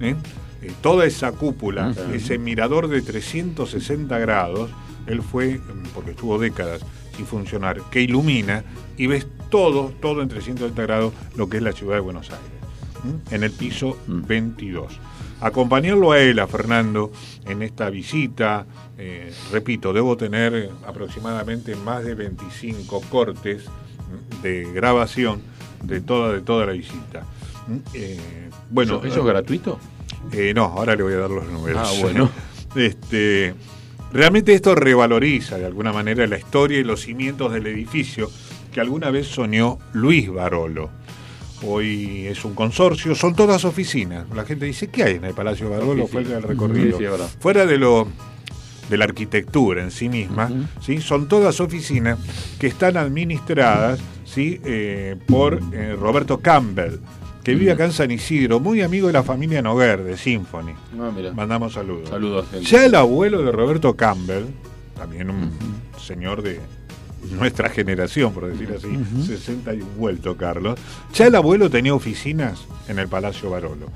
¿eh? 0.01 0.15
Eh, 0.61 0.71
toda 0.81 1.05
esa 1.05 1.31
cúpula, 1.31 1.95
ese 2.13 2.37
mirador 2.37 2.89
de 2.89 3.01
360 3.01 4.19
grados, 4.19 4.69
él 5.07 5.21
fue, 5.21 5.61
porque 5.93 6.11
estuvo 6.11 6.37
décadas 6.37 6.81
sin 7.21 7.27
funcionar, 7.27 7.81
que 7.91 8.01
ilumina 8.01 8.63
y 8.97 9.07
ves 9.07 9.27
todo, 9.49 9.91
todo 10.01 10.21
en 10.21 10.29
360 10.29 10.81
grados 10.81 11.13
lo 11.35 11.49
que 11.49 11.57
es 11.57 11.63
la 11.63 11.71
ciudad 11.71 11.95
de 11.95 12.01
Buenos 12.01 12.29
Aires, 12.31 13.23
en 13.31 13.43
el 13.43 13.51
piso 13.51 13.97
22. 14.07 14.99
Acompañarlo 15.41 16.11
a 16.11 16.19
él, 16.19 16.39
a 16.39 16.47
Fernando, 16.47 17.11
en 17.45 17.61
esta 17.63 17.89
visita, 17.89 18.65
eh, 18.97 19.33
repito, 19.51 19.91
debo 19.91 20.15
tener 20.15 20.69
aproximadamente 20.85 21.75
más 21.75 22.03
de 22.03 22.15
25 22.15 23.01
cortes 23.09 23.65
de 24.43 24.71
grabación 24.71 25.41
de 25.83 26.01
toda, 26.01 26.33
de 26.33 26.41
toda 26.41 26.65
la 26.67 26.73
visita. 26.73 27.25
Eh, 27.93 28.49
bueno, 28.69 28.97
¿Eso, 28.97 29.05
eso 29.07 29.19
es 29.21 29.25
gratuito? 29.25 29.79
eh, 30.31 30.53
no, 30.55 30.65
ahora 30.65 30.95
le 30.95 31.03
voy 31.03 31.13
a 31.13 31.17
dar 31.17 31.29
los 31.29 31.47
números. 31.47 31.81
Ah, 31.83 32.01
bueno. 32.01 32.29
este, 32.75 33.55
realmente 34.13 34.53
esto 34.53 34.75
revaloriza 34.75 35.57
de 35.57 35.65
alguna 35.65 35.93
manera 35.93 36.25
la 36.27 36.37
historia 36.37 36.79
y 36.79 36.83
los 36.83 37.01
cimientos 37.01 37.51
del 37.53 37.67
edificio 37.67 38.29
que 38.71 38.81
alguna 38.81 39.11
vez 39.11 39.27
soñó 39.27 39.79
Luis 39.93 40.31
Barolo. 40.31 40.89
Hoy 41.63 42.25
es 42.25 42.43
un 42.43 42.55
consorcio, 42.55 43.13
son 43.13 43.35
todas 43.35 43.65
oficinas. 43.65 44.25
La 44.33 44.45
gente 44.45 44.65
dice, 44.65 44.87
¿qué 44.87 45.03
hay 45.03 45.15
en 45.15 45.25
el 45.25 45.33
Palacio 45.33 45.69
Barolo 45.69 46.07
fuera 46.07 46.29
del 46.29 46.43
recorrido? 46.43 46.97
Sí, 46.97 47.05
sí, 47.05 47.37
fuera 47.39 47.65
de 47.65 47.77
lo 47.77 48.07
de 48.89 48.97
la 48.97 49.05
arquitectura 49.05 49.81
en 49.81 49.89
sí 49.89 50.09
misma, 50.09 50.49
¿sí? 50.81 50.99
son 50.99 51.29
todas 51.29 51.61
oficinas 51.61 52.19
que 52.59 52.67
están 52.67 52.97
administradas 52.97 54.01
¿sí? 54.25 54.59
Eh, 54.65 55.15
por 55.27 55.61
eh, 55.71 55.95
Roberto 55.97 56.39
Campbell, 56.39 56.95
que 57.43 57.55
vive 57.55 57.71
acá 57.71 57.85
en 57.85 57.91
San 57.91 58.11
Isidro, 58.11 58.59
muy 58.59 58.81
amigo 58.81 59.07
de 59.07 59.13
la 59.13 59.23
familia 59.23 59.61
Noguer 59.61 60.03
de 60.03 60.17
Symphony. 60.17 60.73
Ah, 60.99 61.11
mira. 61.15 61.33
Mandamos 61.33 61.73
saludos. 61.73 62.09
Saludos, 62.09 62.47
gente. 62.49 62.65
Ya 62.65 62.85
el 62.85 62.95
abuelo 62.95 63.41
de 63.41 63.51
Roberto 63.51 63.95
Campbell, 63.95 64.45
también 64.95 65.29
un 65.29 65.51
señor 65.99 66.41
de 66.41 66.59
nuestra 67.31 67.69
generación, 67.69 68.33
por 68.33 68.47
decir 68.47 68.73
así, 68.75 68.87
60 69.25 69.73
y 69.73 69.81
vuelto, 69.97 70.35
Carlos. 70.35 70.79
Ya 71.13 71.27
el 71.27 71.35
abuelo 71.35 71.69
tenía 71.69 71.93
oficinas 71.93 72.65
en 72.87 72.99
el 72.99 73.07
Palacio 73.07 73.49
Barolo. 73.49 73.87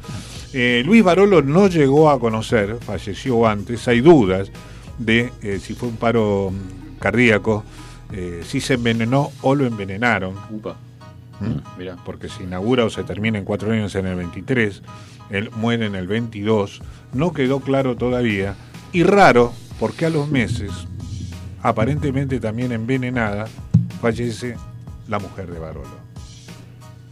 Eh, 0.53 0.83
Luis 0.85 1.03
Barolo 1.03 1.41
no 1.41 1.67
llegó 1.67 2.09
a 2.09 2.19
conocer, 2.19 2.77
falleció 2.81 3.47
antes, 3.47 3.87
hay 3.87 4.01
dudas 4.01 4.51
de 4.97 5.31
eh, 5.41 5.59
si 5.59 5.73
fue 5.73 5.89
un 5.89 5.97
paro 5.97 6.51
cardíaco, 6.99 7.63
eh, 8.11 8.41
si 8.45 8.61
se 8.61 8.75
envenenó 8.75 9.31
o 9.41 9.55
lo 9.55 9.65
envenenaron. 9.65 10.35
Upa. 10.49 10.77
¿Mm? 11.39 11.77
Mira. 11.77 11.95
porque 12.05 12.29
se 12.29 12.43
inaugura 12.43 12.85
o 12.85 12.89
se 12.89 13.03
termina 13.03 13.37
en 13.37 13.45
cuatro 13.45 13.71
años 13.71 13.93
en 13.95 14.05
el 14.07 14.15
23, 14.15 14.81
él 15.29 15.49
muere 15.55 15.85
en 15.87 15.95
el 15.95 16.07
22, 16.07 16.81
no 17.13 17.33
quedó 17.33 17.59
claro 17.59 17.95
todavía, 17.95 18.55
y 18.93 19.03
raro, 19.03 19.51
porque 19.79 20.05
a 20.05 20.09
los 20.09 20.29
meses, 20.29 20.71
aparentemente 21.61 22.39
también 22.39 22.71
envenenada, 22.71 23.45
fallece 24.01 24.55
la 25.07 25.19
mujer 25.19 25.51
de 25.51 25.59
Barolo. 25.59 26.05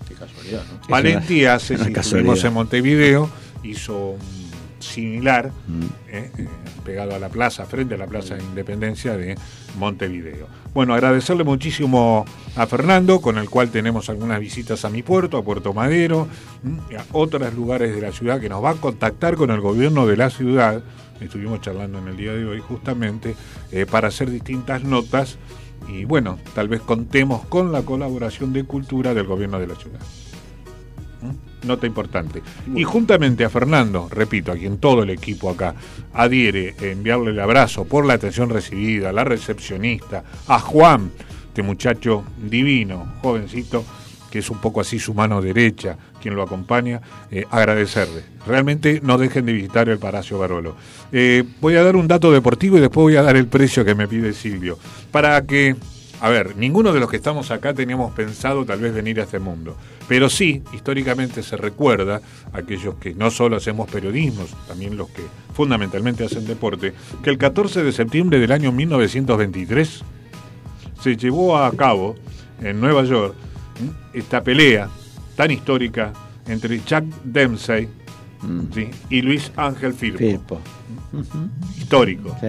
Qué 0.07 0.13
casualidad, 0.15 0.63
¿no? 0.71 0.87
Valenti 0.89 1.41
una- 1.43 1.55
hace, 1.55 1.77
si 1.83 1.91
estuvimos 1.91 2.43
en 2.43 2.53
Montevideo, 2.53 3.29
hizo 3.63 4.11
un 4.11 4.42
similar, 4.93 5.51
Mm. 5.67 5.83
eh, 6.07 6.31
eh, 6.37 6.47
pegado 6.85 7.15
a 7.15 7.19
la 7.19 7.29
plaza, 7.29 7.65
frente 7.65 7.95
a 7.95 7.97
la 7.97 8.07
Plaza 8.07 8.35
de 8.35 8.43
Independencia 8.43 9.17
de 9.17 9.35
Montevideo. 9.77 10.47
Bueno, 10.73 10.93
agradecerle 10.93 11.43
muchísimo 11.43 12.25
a 12.55 12.65
Fernando, 12.67 13.21
con 13.21 13.37
el 13.37 13.49
cual 13.49 13.69
tenemos 13.69 14.09
algunas 14.09 14.39
visitas 14.39 14.85
a 14.85 14.89
mi 14.89 15.01
puerto, 15.03 15.37
a 15.37 15.43
Puerto 15.43 15.73
Madero, 15.73 16.27
mm, 16.63 16.77
y 16.91 16.95
a 16.95 17.05
otros 17.11 17.53
lugares 17.53 17.95
de 17.95 18.01
la 18.01 18.11
ciudad 18.11 18.39
que 18.39 18.49
nos 18.49 18.63
va 18.63 18.71
a 18.71 18.75
contactar 18.75 19.35
con 19.35 19.49
el 19.51 19.61
gobierno 19.61 20.05
de 20.05 20.17
la 20.17 20.29
ciudad. 20.29 20.83
Estuvimos 21.21 21.61
charlando 21.61 21.99
en 21.99 22.07
el 22.09 22.17
día 22.17 22.33
de 22.33 22.45
hoy 22.45 22.59
justamente 22.59 23.35
eh, 23.71 23.85
para 23.89 24.09
hacer 24.09 24.29
distintas 24.29 24.83
notas 24.83 25.37
y 25.87 26.05
bueno, 26.05 26.37
tal 26.55 26.67
vez 26.67 26.81
contemos 26.81 27.45
con 27.47 27.71
la 27.71 27.81
colaboración 27.83 28.51
de 28.53 28.63
cultura 28.65 29.13
del 29.13 29.25
gobierno 29.27 29.59
de 29.59 29.67
la 29.67 29.75
ciudad. 29.75 29.99
¿Mm? 31.21 31.52
Nota 31.63 31.87
importante. 31.87 32.41
Y 32.75 32.83
juntamente 32.83 33.45
a 33.45 33.49
Fernando, 33.49 34.07
repito, 34.09 34.51
a 34.51 34.55
quien 34.55 34.77
todo 34.77 35.03
el 35.03 35.09
equipo 35.09 35.49
acá 35.49 35.75
adhiere 36.13 36.75
enviarle 36.81 37.31
el 37.31 37.39
abrazo 37.39 37.85
por 37.85 38.05
la 38.05 38.15
atención 38.15 38.49
recibida, 38.49 39.09
a 39.09 39.13
la 39.13 39.23
recepcionista, 39.23 40.23
a 40.47 40.59
Juan, 40.59 41.11
este 41.47 41.63
muchacho 41.63 42.23
divino, 42.37 43.13
jovencito, 43.21 43.85
que 44.33 44.39
es 44.39 44.49
un 44.49 44.57
poco 44.57 44.81
así 44.81 44.97
su 44.97 45.13
mano 45.13 45.43
derecha, 45.43 45.95
quien 46.19 46.35
lo 46.35 46.41
acompaña, 46.41 46.99
eh, 47.29 47.45
agradecerle. 47.51 48.23
Realmente 48.47 48.99
no 49.03 49.19
dejen 49.19 49.45
de 49.45 49.53
visitar 49.53 49.87
el 49.89 49.99
Palacio 49.99 50.39
Barolo. 50.39 50.75
Eh, 51.11 51.43
voy 51.61 51.75
a 51.75 51.83
dar 51.83 51.95
un 51.95 52.07
dato 52.07 52.31
deportivo 52.31 52.77
y 52.77 52.81
después 52.81 53.03
voy 53.03 53.15
a 53.15 53.21
dar 53.21 53.35
el 53.35 53.45
precio 53.45 53.85
que 53.85 53.93
me 53.93 54.07
pide 54.07 54.33
Silvio, 54.33 54.79
para 55.11 55.45
que 55.45 55.75
a 56.23 56.29
ver, 56.29 56.55
ninguno 56.55 56.93
de 56.93 57.01
los 57.01 57.09
que 57.09 57.17
estamos 57.17 57.51
acá 57.51 57.73
teníamos 57.73 58.13
pensado 58.13 58.63
tal 58.63 58.79
vez 58.79 58.93
venir 58.93 59.19
a 59.19 59.23
este 59.23 59.39
mundo. 59.39 59.75
Pero 60.07 60.29
sí, 60.29 60.63
históricamente 60.71 61.43
se 61.43 61.57
recuerda, 61.57 62.21
aquellos 62.53 62.95
que 62.95 63.13
no 63.13 63.29
solo 63.29 63.57
hacemos 63.57 63.91
periodismo, 63.91 64.45
también 64.65 64.95
los 64.95 65.09
que 65.09 65.21
fundamentalmente 65.53 66.23
hacen 66.23 66.47
deporte, 66.47 66.93
que 67.21 67.29
el 67.29 67.37
14 67.37 67.83
de 67.83 67.91
septiembre 67.91 68.39
del 68.39 68.53
año 68.53 68.71
1923 68.71 70.01
se 71.01 71.17
llevó 71.17 71.57
a 71.57 71.69
cabo 71.73 72.15
en 72.61 72.79
Nueva 72.79 73.03
York 73.03 73.35
esta 74.13 74.41
pelea 74.41 74.87
tan 75.35 75.51
histórica 75.51 76.13
entre 76.47 76.81
Chuck 76.85 77.03
Dempsey 77.25 77.89
¿sí? 78.73 78.89
y 79.09 79.21
Luis 79.21 79.51
Ángel 79.55 79.93
Firpo. 79.93 80.17
Firpo. 80.19 80.61
Histórico. 81.77 82.35
Sí. 82.39 82.47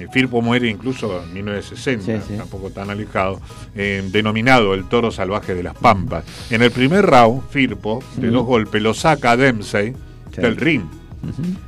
Eh, 0.00 0.06
Firpo 0.12 0.42
muere 0.42 0.68
incluso 0.68 1.22
en 1.22 1.32
1960, 1.32 2.04
Sí, 2.04 2.28
sí. 2.28 2.36
tampoco 2.36 2.70
tan 2.70 2.90
alejado, 2.90 3.40
eh, 3.74 4.06
denominado 4.12 4.74
el 4.74 4.84
toro 4.88 5.10
salvaje 5.10 5.54
de 5.54 5.62
las 5.62 5.74
Pampas. 5.74 6.24
En 6.50 6.62
el 6.62 6.70
primer 6.70 7.04
round, 7.06 7.42
Firpo, 7.48 8.02
de 8.16 8.28
dos 8.28 8.44
golpes, 8.44 8.82
lo 8.82 8.92
saca 8.92 9.32
a 9.32 9.36
Dempsey 9.36 9.94
del 10.36 10.56
ring. 10.56 10.82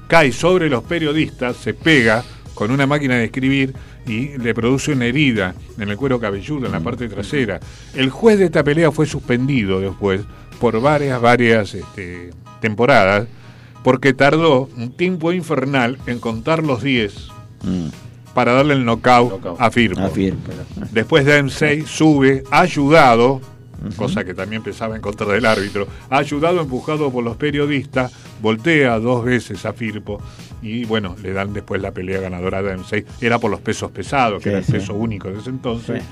Cae 0.07 0.31
sobre 0.31 0.69
los 0.69 0.85
periodistas, 0.85 1.57
se 1.57 1.75
pega 1.75 2.23
con 2.55 2.71
una 2.71 2.87
máquina 2.87 3.14
de 3.17 3.25
escribir 3.25 3.75
y 4.07 4.37
le 4.38 4.55
produce 4.55 4.93
una 4.93 5.07
herida 5.07 5.55
en 5.79 5.88
el 5.88 5.97
cuero 5.97 6.21
cabelludo, 6.21 6.67
en 6.67 6.73
la 6.73 6.81
parte 6.81 7.09
trasera. 7.09 7.59
El 7.95 8.11
juez 8.11 8.38
de 8.38 8.47
esta 8.47 8.62
pelea 8.62 8.93
fue 8.93 9.07
suspendido 9.07 9.81
después 9.81 10.21
por 10.61 10.81
varias, 10.81 11.21
varias 11.21 11.75
este, 11.75 12.31
temporadas, 12.61 13.27
porque 13.88 14.12
tardó 14.12 14.68
un 14.77 14.92
tiempo 14.92 15.33
infernal 15.33 15.96
en 16.07 16.18
contar 16.18 16.62
los 16.62 16.83
10 16.83 17.29
para 18.35 18.53
darle 18.53 18.74
el 18.74 18.85
knockout, 18.85 19.57
a 19.59 19.70
Firpo. 19.70 20.03
A 20.03 20.11
Firpo. 20.11 20.53
Después 20.92 21.24
Dempsey 21.24 21.87
sube, 21.87 22.44
ayudado, 22.51 23.40
cosa 23.96 24.24
que 24.24 24.35
también 24.35 24.62
pesaba 24.62 24.94
en 24.94 25.01
contra 25.01 25.27
del 25.29 25.46
árbitro, 25.46 25.88
ayudado, 26.11 26.61
empujado 26.61 27.11
por 27.11 27.24
los 27.24 27.38
periodistas, 27.38 28.12
voltea 28.42 28.98
dos 28.98 29.24
veces 29.24 29.64
a 29.64 29.72
Firpo 29.72 30.20
y 30.61 30.85
bueno, 30.85 31.16
le 31.22 31.33
dan 31.33 31.55
después 31.55 31.81
la 31.81 31.90
pelea 31.92 32.20
ganadora 32.20 32.59
a 32.59 32.62
Dempsey. 32.64 33.07
Era 33.22 33.38
por 33.38 33.51
los 33.51 33.61
pesos 33.61 33.90
pesados, 33.90 34.42
que 34.42 34.42
Sí, 34.42 34.48
era 34.51 34.59
el 34.59 34.64
sí. 34.66 34.72
peso 34.72 34.92
único 34.96 35.31
de 35.31 35.38
ese 35.38 35.48
entonces. 35.48 36.03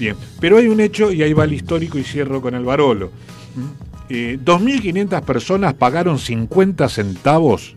Bien, 0.00 0.16
pero 0.40 0.56
hay 0.56 0.66
un 0.66 0.80
hecho, 0.80 1.12
y 1.12 1.22
ahí 1.22 1.32
va 1.32 1.44
el 1.44 1.52
histórico 1.52 1.96
y 1.96 2.02
cierro 2.02 2.42
con 2.42 2.56
el 2.56 2.64
Barolo. 2.64 3.12
¿Mm? 3.54 3.89
Eh, 4.12 4.40
2.500 4.44 5.22
personas 5.22 5.74
pagaron 5.74 6.18
50 6.18 6.88
centavos 6.88 7.76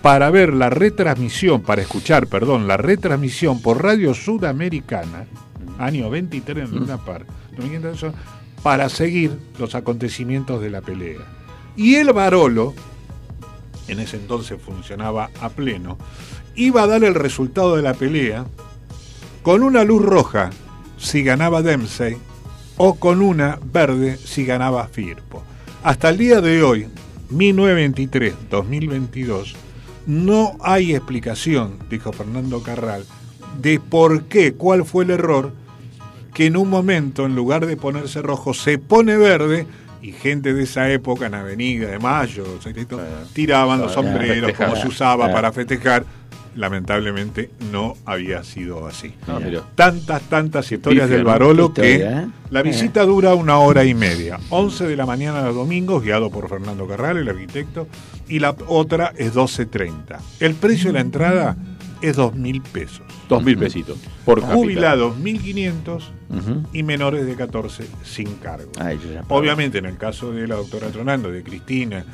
para 0.00 0.30
ver 0.30 0.54
la 0.54 0.70
retransmisión, 0.70 1.60
para 1.60 1.82
escuchar, 1.82 2.26
perdón, 2.26 2.66
la 2.66 2.78
retransmisión 2.78 3.60
por 3.60 3.82
Radio 3.82 4.14
Sudamericana, 4.14 5.26
año 5.78 6.08
23 6.08 6.70
en 6.70 6.78
Luna 6.78 6.96
Park, 6.96 7.26
2.500 7.58 7.80
personas, 7.82 8.16
para 8.62 8.88
seguir 8.88 9.38
los 9.58 9.74
acontecimientos 9.74 10.62
de 10.62 10.70
la 10.70 10.80
pelea. 10.80 11.20
Y 11.76 11.96
el 11.96 12.14
Barolo, 12.14 12.72
en 13.88 14.00
ese 14.00 14.16
entonces 14.16 14.58
funcionaba 14.58 15.28
a 15.38 15.50
pleno, 15.50 15.98
iba 16.54 16.82
a 16.82 16.86
dar 16.86 17.04
el 17.04 17.14
resultado 17.14 17.76
de 17.76 17.82
la 17.82 17.92
pelea 17.92 18.46
con 19.42 19.62
una 19.62 19.84
luz 19.84 20.02
roja 20.02 20.48
si 20.96 21.22
ganaba 21.22 21.60
Dempsey 21.60 22.16
o 22.76 22.94
con 22.94 23.22
una 23.22 23.58
verde 23.62 24.16
si 24.16 24.44
ganaba 24.44 24.88
Firpo. 24.88 25.44
Hasta 25.82 26.10
el 26.10 26.18
día 26.18 26.40
de 26.40 26.62
hoy, 26.62 26.86
1923-2022, 27.30 29.54
no 30.06 30.56
hay 30.60 30.94
explicación, 30.94 31.78
dijo 31.90 32.12
Fernando 32.12 32.62
Carral, 32.62 33.04
de 33.60 33.80
por 33.80 34.22
qué, 34.24 34.54
cuál 34.54 34.84
fue 34.84 35.04
el 35.04 35.10
error 35.10 35.52
que 36.34 36.46
en 36.46 36.56
un 36.56 36.70
momento, 36.70 37.26
en 37.26 37.34
lugar 37.34 37.66
de 37.66 37.76
ponerse 37.76 38.22
rojo, 38.22 38.54
se 38.54 38.78
pone 38.78 39.16
verde 39.16 39.66
y 40.00 40.12
gente 40.12 40.54
de 40.54 40.62
esa 40.64 40.90
época 40.90 41.26
en 41.26 41.34
Avenida 41.34 41.88
de 41.88 41.98
Mayo, 41.98 42.44
tiraban 43.32 43.80
los 43.80 43.92
sombreros 43.92 44.52
como 44.52 44.76
se 44.76 44.88
usaba 44.88 45.30
para 45.30 45.52
festejar. 45.52 46.04
Lamentablemente 46.54 47.50
no 47.70 47.94
había 48.04 48.44
sido 48.44 48.86
así. 48.86 49.14
Tantas, 49.74 50.22
tantas 50.22 50.70
historias 50.70 51.08
del. 51.08 51.24
Barolo 51.24 51.72
que 51.72 51.92
historia, 51.94 52.22
¿eh? 52.22 52.26
la 52.50 52.60
Eh. 52.60 52.62
visita 52.64 53.04
dura 53.04 53.34
una 53.34 53.58
hora 53.58 53.84
y 53.84 53.94
media. 53.94 54.38
11 54.50 54.86
de 54.86 54.96
la 54.96 55.06
mañana 55.06 55.42
los 55.42 55.54
domingos, 55.54 56.02
guiado 56.02 56.30
por 56.30 56.48
Fernando 56.48 56.86
Carral, 56.86 57.16
el 57.18 57.28
arquitecto, 57.28 57.88
y 58.28 58.38
la 58.38 58.54
otra 58.66 59.12
es 59.16 59.34
12.30. 59.34 60.18
El 60.40 60.54
precio 60.54 60.88
de 60.88 60.92
la 60.94 61.00
entrada 61.00 61.56
es 62.02 62.18
2.000 62.18 62.62
pesos. 62.62 63.02
Dos 63.28 63.42
mil 63.44 63.56
pesitos. 63.56 63.96
Por. 64.26 64.42
Jubilados 64.42 65.16
1.500 65.16 66.02
Ujú. 66.28 66.66
y 66.74 66.82
menores 66.82 67.24
de 67.24 67.34
14 67.34 67.84
sin 68.04 68.34
cargo. 68.34 68.70
Ay. 68.78 69.00
Obviamente, 69.28 69.78
en 69.78 69.86
el 69.86 69.96
caso 69.96 70.32
de 70.32 70.46
la 70.46 70.56
doctora 70.56 70.88
Tronando, 70.88 71.30
de 71.30 71.42
Cristina, 71.42 72.04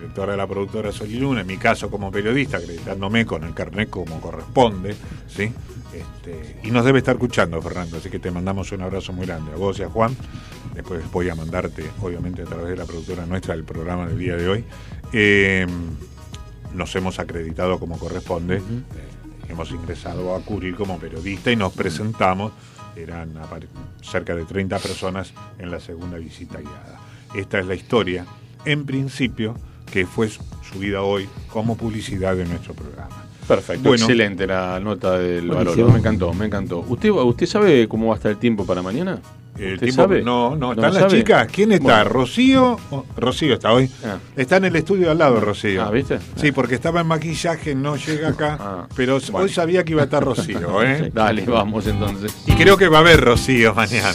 directora 0.00 0.32
de 0.32 0.38
la 0.38 0.46
productora 0.46 0.92
Sol 0.92 1.10
y 1.10 1.18
Luna, 1.18 1.42
en 1.42 1.46
mi 1.46 1.58
caso 1.58 1.90
como 1.90 2.10
periodista, 2.10 2.56
acreditándome 2.56 3.26
con 3.26 3.44
el 3.44 3.52
carnet 3.52 3.90
como 3.90 4.20
corresponde, 4.20 4.96
¿sí? 5.28 5.52
Este, 5.92 6.60
y 6.62 6.70
nos 6.70 6.84
debe 6.84 7.00
estar 7.00 7.16
escuchando, 7.16 7.60
Fernando, 7.60 7.98
así 7.98 8.08
que 8.08 8.18
te 8.18 8.30
mandamos 8.30 8.72
un 8.72 8.80
abrazo 8.80 9.12
muy 9.12 9.26
grande 9.26 9.52
a 9.52 9.56
vos 9.56 9.78
y 9.78 9.82
a 9.82 9.88
Juan. 9.88 10.16
Después 10.74 11.02
voy 11.10 11.28
a 11.28 11.34
mandarte, 11.34 11.84
obviamente, 12.00 12.42
a 12.42 12.44
través 12.46 12.68
de 12.68 12.76
la 12.76 12.84
productora 12.84 13.26
nuestra, 13.26 13.54
el 13.54 13.64
programa 13.64 14.06
del 14.06 14.18
día 14.18 14.36
de 14.36 14.48
hoy. 14.48 14.64
Eh, 15.12 15.66
nos 16.74 16.94
hemos 16.96 17.18
acreditado 17.18 17.78
como 17.78 17.98
corresponde. 17.98 18.56
Eh, 18.58 18.60
hemos 19.48 19.70
ingresado 19.72 20.34
a 20.34 20.40
cubrir 20.40 20.76
como 20.76 20.98
periodista 20.98 21.50
y 21.50 21.56
nos 21.56 21.72
presentamos. 21.72 22.52
Eran 22.96 23.34
cerca 24.00 24.34
de 24.34 24.44
30 24.44 24.78
personas 24.78 25.34
en 25.58 25.70
la 25.70 25.80
segunda 25.80 26.18
visita 26.18 26.60
guiada. 26.60 27.00
Esta 27.34 27.58
es 27.58 27.66
la 27.66 27.74
historia, 27.74 28.26
en 28.64 28.84
principio, 28.86 29.54
que 29.90 30.06
fue 30.06 30.28
subida 30.62 31.02
hoy 31.02 31.28
como 31.52 31.76
publicidad 31.76 32.36
de 32.36 32.44
nuestro 32.46 32.74
programa. 32.74 33.24
Perfecto, 33.46 33.88
Bueno. 33.88 34.04
excelente 34.04 34.46
la 34.46 34.78
nota 34.78 35.18
del. 35.18 35.48
Barolo. 35.48 35.88
Me 35.90 35.98
encantó, 35.98 36.32
me 36.32 36.46
encantó. 36.46 36.84
¿Usted, 36.88 37.10
¿Usted 37.10 37.46
sabe 37.46 37.88
cómo 37.88 38.06
va 38.08 38.14
a 38.14 38.16
estar 38.16 38.30
el 38.30 38.38
tiempo 38.38 38.64
para 38.64 38.80
mañana? 38.82 39.18
El 39.60 39.74
¿Usted 39.74 39.86
tipo- 39.88 40.02
sabe? 40.02 40.22
No, 40.22 40.56
no, 40.56 40.72
están 40.72 40.94
las 40.94 41.02
sabe? 41.02 41.18
chicas. 41.18 41.48
¿Quién 41.52 41.72
está? 41.72 41.84
Bueno. 42.02 42.04
¿Rocío? 42.10 42.80
Oh, 42.90 43.04
Rocío 43.16 43.54
está 43.54 43.72
hoy. 43.72 43.90
Ah. 44.04 44.16
Está 44.34 44.56
en 44.56 44.64
el 44.64 44.76
estudio 44.76 45.10
al 45.10 45.18
lado, 45.18 45.38
Rocío. 45.40 45.82
Ah, 45.82 45.90
¿viste? 45.90 46.18
Sí, 46.36 46.50
porque 46.52 46.76
estaba 46.76 47.02
en 47.02 47.06
maquillaje, 47.08 47.74
no 47.74 47.96
llega 47.96 48.28
acá. 48.30 48.56
Ah. 48.58 48.86
pero 48.96 49.18
hoy 49.32 49.48
sabía 49.50 49.84
que 49.84 49.92
iba 49.92 50.00
a 50.02 50.04
estar 50.06 50.24
Rocío, 50.24 50.82
¿eh? 50.82 51.10
Dale, 51.12 51.44
vamos 51.44 51.86
entonces. 51.86 52.34
Y 52.46 52.52
creo 52.52 52.76
que 52.78 52.88
va 52.88 52.98
a 52.98 53.00
haber 53.00 53.20
Rocío 53.20 53.74
mañana. 53.74 54.12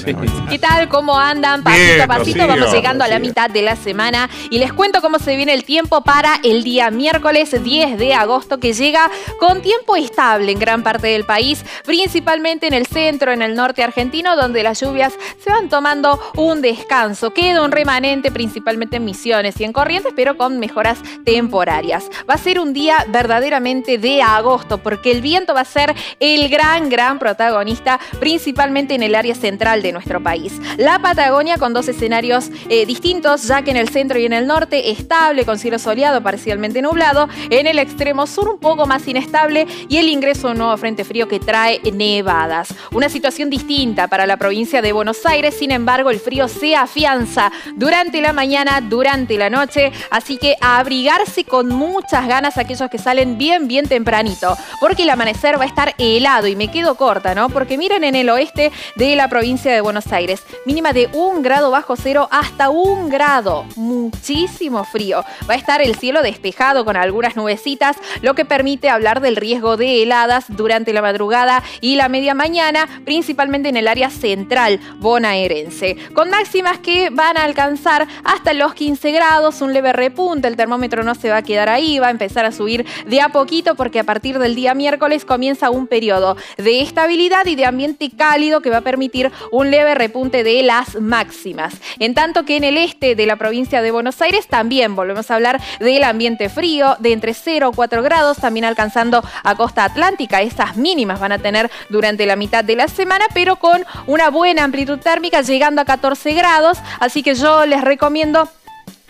¿Qué 0.49 0.57
tal? 0.59 0.89
¿Cómo 0.89 1.17
andan? 1.17 1.63
Pasito 1.63 1.83
Bien, 1.85 2.01
a 2.01 2.07
pasito 2.07 2.37
Rocío. 2.39 2.47
vamos 2.55 2.73
llegando 2.73 3.03
a 3.03 3.07
la 3.07 3.19
mitad 3.19 3.49
de 3.49 3.61
la 3.61 3.75
semana 3.75 4.29
y 4.49 4.57
les 4.57 4.73
cuento 4.73 5.01
cómo 5.01 5.19
se 5.19 5.35
viene 5.35 5.53
el 5.53 5.63
tiempo 5.63 6.03
para 6.03 6.39
el 6.43 6.63
día 6.63 6.89
miércoles 6.89 7.55
10 7.63 7.97
de 7.99 8.13
agosto 8.15 8.59
que 8.59 8.73
llega 8.73 9.11
con 9.39 9.61
tiempo 9.61 9.95
estable 9.95 10.51
en 10.51 10.59
gran 10.59 10.81
parte 10.81 11.07
del 11.07 11.23
país, 11.25 11.63
principalmente 11.85 12.67
en 12.67 12.73
el 12.73 12.85
centro, 12.87 13.31
en 13.31 13.41
el 13.41 13.55
norte 13.55 13.83
argentino, 13.83 14.35
donde 14.35 14.63
las 14.63 14.79
lluvias 14.81 15.13
se 15.39 15.49
van 15.49 15.69
tomando 15.69 16.19
un 16.35 16.61
descanso. 16.61 17.31
Queda 17.33 17.63
un 17.63 17.71
remanente 17.71 18.31
principalmente 18.31 18.97
en 18.97 19.05
Misiones 19.05 19.59
y 19.59 19.63
en 19.63 19.73
Corrientes, 19.73 20.13
pero 20.15 20.37
con 20.37 20.59
mejoras 20.59 20.99
temporarias. 21.23 22.09
Va 22.29 22.35
a 22.35 22.37
ser 22.37 22.59
un 22.59 22.73
día 22.73 23.05
verdaderamente 23.09 23.97
de 23.97 24.21
agosto 24.21 24.77
porque 24.77 25.11
el 25.11 25.21
viento 25.21 25.53
va 25.53 25.61
a 25.61 25.65
ser 25.65 25.93
el 26.19 26.49
gran, 26.49 26.89
gran 26.89 27.19
protagonista, 27.19 27.99
principalmente 28.19 28.95
en 28.95 29.03
el 29.03 29.15
área 29.15 29.35
central 29.35 29.81
de 29.81 29.91
nuestro 29.91 30.21
país. 30.21 30.53
La 30.77 30.99
Patagonia 30.99 31.57
con 31.57 31.73
dos 31.73 31.87
escenarios 31.87 32.49
eh, 32.69 32.85
distintos, 32.85 33.47
ya 33.47 33.61
que 33.61 33.71
en 33.71 33.77
el 33.77 33.89
centro 33.89 34.19
y 34.19 34.25
en 34.25 34.33
el 34.33 34.47
norte 34.47 34.91
estable, 34.91 35.45
con 35.45 35.59
cielo 35.59 35.79
soleado, 35.79 36.21
parcialmente 36.21 36.81
nublado. 36.81 37.27
En 37.49 37.67
el 37.67 37.79
extremo 37.79 38.27
sur 38.27 38.49
un 38.49 38.59
poco 38.59 38.85
más 38.85 39.07
inestable 39.07 39.67
y 39.89 39.97
el 39.97 40.09
ingreso 40.09 40.47
a 40.47 40.51
un 40.51 40.57
nuevo 40.57 40.77
frente 40.77 41.03
frío 41.03 41.27
que 41.27 41.39
trae 41.39 41.79
nevadas. 41.91 42.73
Una 42.91 43.09
situación 43.09 43.49
distinta 43.49 44.07
para 44.07 44.25
la 44.25 44.37
provincia 44.37 44.81
de 44.81 44.91
Buenos 44.91 45.14
Aires, 45.25 45.55
sin 45.57 45.71
embargo 45.71 46.09
el 46.09 46.19
frío 46.19 46.47
se 46.47 46.75
afianza 46.75 47.51
durante 47.75 48.21
la 48.21 48.33
mañana, 48.33 48.81
durante 48.81 49.37
la 49.37 49.49
noche, 49.49 49.91
así 50.09 50.37
que 50.37 50.55
a 50.61 50.79
abrigarse 50.79 51.43
con 51.43 51.69
muchas 51.69 52.27
ganas 52.27 52.57
aquellos 52.57 52.89
que 52.89 52.97
salen 52.97 53.37
bien, 53.37 53.67
bien 53.67 53.87
tempranito, 53.87 54.57
porque 54.79 55.03
el 55.03 55.09
amanecer 55.09 55.59
va 55.59 55.63
a 55.63 55.67
estar 55.67 55.95
helado 55.97 56.47
y 56.47 56.55
me 56.55 56.71
quedo 56.71 56.95
corta, 56.95 57.35
¿no? 57.35 57.49
Porque 57.49 57.77
miren 57.77 58.03
en 58.03 58.15
el 58.15 58.29
oeste 58.29 58.71
de 58.95 59.15
la 59.15 59.29
provincia 59.29 59.71
de 59.71 59.81
Buenos 59.81 60.11
Aires, 60.11 60.43
mínima 60.65 60.93
de 60.93 61.09
un 61.13 61.41
grado 61.43 61.71
bajo 61.71 61.95
cero 61.95 62.27
hasta 62.31 62.69
un 62.69 63.09
grado, 63.09 63.65
muchísimo 63.75 64.83
frío. 64.83 65.23
Va 65.49 65.53
a 65.53 65.57
estar 65.57 65.81
el 65.81 65.95
cielo 65.95 66.21
despejado 66.21 66.85
con 66.85 66.97
algunas 66.97 67.35
nubecitas, 67.35 67.97
lo 68.21 68.33
que 68.33 68.45
permite 68.45 68.89
hablar 68.89 69.21
del 69.21 69.35
riesgo 69.35 69.77
de 69.77 70.01
heladas 70.01 70.45
durante 70.49 70.93
la 70.93 71.01
madrugada 71.01 71.63
y 71.81 71.95
la 71.95 72.09
media 72.09 72.33
mañana, 72.33 72.87
principalmente 73.05 73.69
en 73.69 73.77
el 73.77 73.87
área 73.87 74.09
central 74.09 74.79
bonaerense, 75.05 75.97
con 76.13 76.31
máximas 76.31 76.79
que 76.79 77.11
van 77.11 77.37
a 77.37 77.43
alcanzar 77.43 78.07
hasta 78.23 78.53
los 78.53 78.73
15 78.73 79.11
grados, 79.11 79.61
un 79.61 79.71
leve 79.71 79.93
repunte, 79.93 80.47
el 80.47 80.57
termómetro 80.57 81.03
no 81.03 81.13
se 81.13 81.29
va 81.29 81.37
a 81.37 81.41
quedar 81.43 81.69
ahí, 81.69 81.99
va 81.99 82.07
a 82.07 82.09
empezar 82.09 82.43
a 82.43 82.51
subir 82.51 82.87
de 83.05 83.21
a 83.21 83.29
poquito 83.29 83.75
porque 83.75 83.99
a 83.99 84.03
partir 84.03 84.39
del 84.39 84.55
día 84.55 84.73
miércoles 84.73 85.23
comienza 85.23 85.69
un 85.69 85.85
periodo 85.85 86.37
de 86.57 86.81
estabilidad 86.81 87.45
y 87.45 87.55
de 87.55 87.67
ambiente 87.67 88.09
cálido 88.17 88.61
que 88.61 88.71
va 88.71 88.77
a 88.77 88.81
permitir 88.81 89.31
un 89.51 89.69
leve 89.69 89.93
repunte 89.93 90.43
de 90.43 90.63
las 90.63 90.99
máximas. 90.99 91.75
En 91.99 92.15
tanto 92.15 92.43
que 92.43 92.57
en 92.57 92.63
el 92.63 92.75
este 92.75 93.13
de 93.13 93.27
la 93.27 93.35
provincia 93.35 93.83
de 93.83 93.91
Buenos 93.91 94.19
Aires 94.23 94.47
también 94.47 94.95
volvemos 94.95 95.29
a 95.29 95.35
hablar 95.35 95.61
del 95.79 96.03
ambiente 96.03 96.49
frío 96.49 96.95
de 96.97 97.13
entre 97.13 97.35
0 97.35 97.69
y 97.71 97.75
4 97.75 98.01
grados, 98.01 98.37
también 98.37 98.65
alcanzando 98.65 99.23
a 99.43 99.55
costa 99.55 99.83
atlántica. 99.83 100.41
Esas 100.41 100.77
mínimas 100.77 101.19
van 101.19 101.31
a 101.31 101.37
tener 101.37 101.69
durante 101.89 102.25
la 102.25 102.35
mitad 102.35 102.63
de 102.63 102.75
la 102.75 102.87
semana, 102.87 103.25
pero 103.35 103.57
con 103.57 103.85
una 104.07 104.31
buena 104.31 104.63
amplitud 104.63 104.94
térmica 104.97 105.41
llegando 105.41 105.81
a 105.81 105.85
14 105.85 106.33
grados. 106.33 106.77
Así 106.99 107.23
que 107.23 107.35
yo 107.35 107.65
les 107.65 107.81
recomiendo 107.81 108.49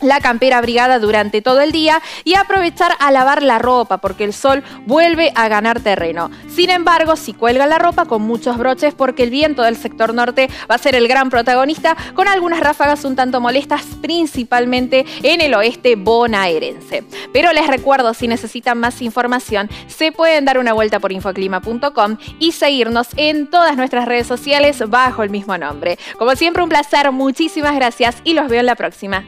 la 0.01 0.19
campera 0.19 0.57
abrigada 0.57 0.99
durante 0.99 1.41
todo 1.41 1.61
el 1.61 1.71
día 1.71 2.01
y 2.23 2.35
aprovechar 2.35 2.93
a 2.99 3.11
lavar 3.11 3.43
la 3.43 3.59
ropa 3.59 3.97
porque 3.97 4.23
el 4.23 4.33
sol 4.33 4.63
vuelve 4.85 5.31
a 5.35 5.47
ganar 5.47 5.79
terreno. 5.79 6.29
Sin 6.49 6.69
embargo, 6.69 7.15
si 7.15 7.33
cuelga 7.33 7.65
la 7.65 7.79
ropa 7.79 8.05
con 8.05 8.21
muchos 8.21 8.57
broches 8.57 8.93
porque 8.93 9.23
el 9.23 9.29
viento 9.29 9.63
del 9.63 9.77
sector 9.77 10.13
norte 10.13 10.49
va 10.69 10.75
a 10.75 10.79
ser 10.79 10.95
el 10.95 11.07
gran 11.07 11.29
protagonista 11.29 11.95
con 12.13 12.27
algunas 12.27 12.59
ráfagas 12.59 13.05
un 13.05 13.15
tanto 13.15 13.39
molestas 13.39 13.83
principalmente 14.01 15.05
en 15.23 15.41
el 15.41 15.53
oeste 15.53 15.95
bonaerense. 15.95 17.03
Pero 17.33 17.53
les 17.53 17.67
recuerdo, 17.67 18.13
si 18.13 18.27
necesitan 18.27 18.79
más 18.79 19.01
información, 19.01 19.69
se 19.87 20.11
pueden 20.11 20.45
dar 20.45 20.57
una 20.57 20.73
vuelta 20.73 20.99
por 20.99 21.11
infoclima.com 21.11 22.17
y 22.39 22.51
seguirnos 22.51 23.07
en 23.17 23.49
todas 23.49 23.77
nuestras 23.77 24.05
redes 24.05 24.27
sociales 24.27 24.83
bajo 24.87 25.23
el 25.23 25.29
mismo 25.29 25.57
nombre. 25.57 25.97
Como 26.17 26.35
siempre, 26.35 26.63
un 26.63 26.69
placer, 26.69 27.11
muchísimas 27.11 27.75
gracias 27.75 28.17
y 28.23 28.33
los 28.33 28.47
veo 28.47 28.59
en 28.59 28.65
la 28.65 28.75
próxima. 28.75 29.23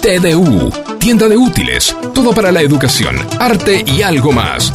TDU, 0.00 0.72
tienda 0.98 1.28
de 1.28 1.36
útiles, 1.36 1.94
todo 2.14 2.32
para 2.32 2.50
la 2.50 2.62
educación, 2.62 3.16
arte 3.38 3.84
y 3.86 4.00
algo 4.00 4.32
más. 4.32 4.72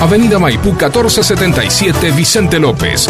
Avenida 0.00 0.40
Maipú 0.40 0.70
1477, 0.70 2.10
Vicente 2.10 2.58
López. 2.58 3.08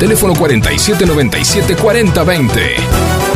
Teléfono 0.00 0.34
4797-4020. 0.34 3.31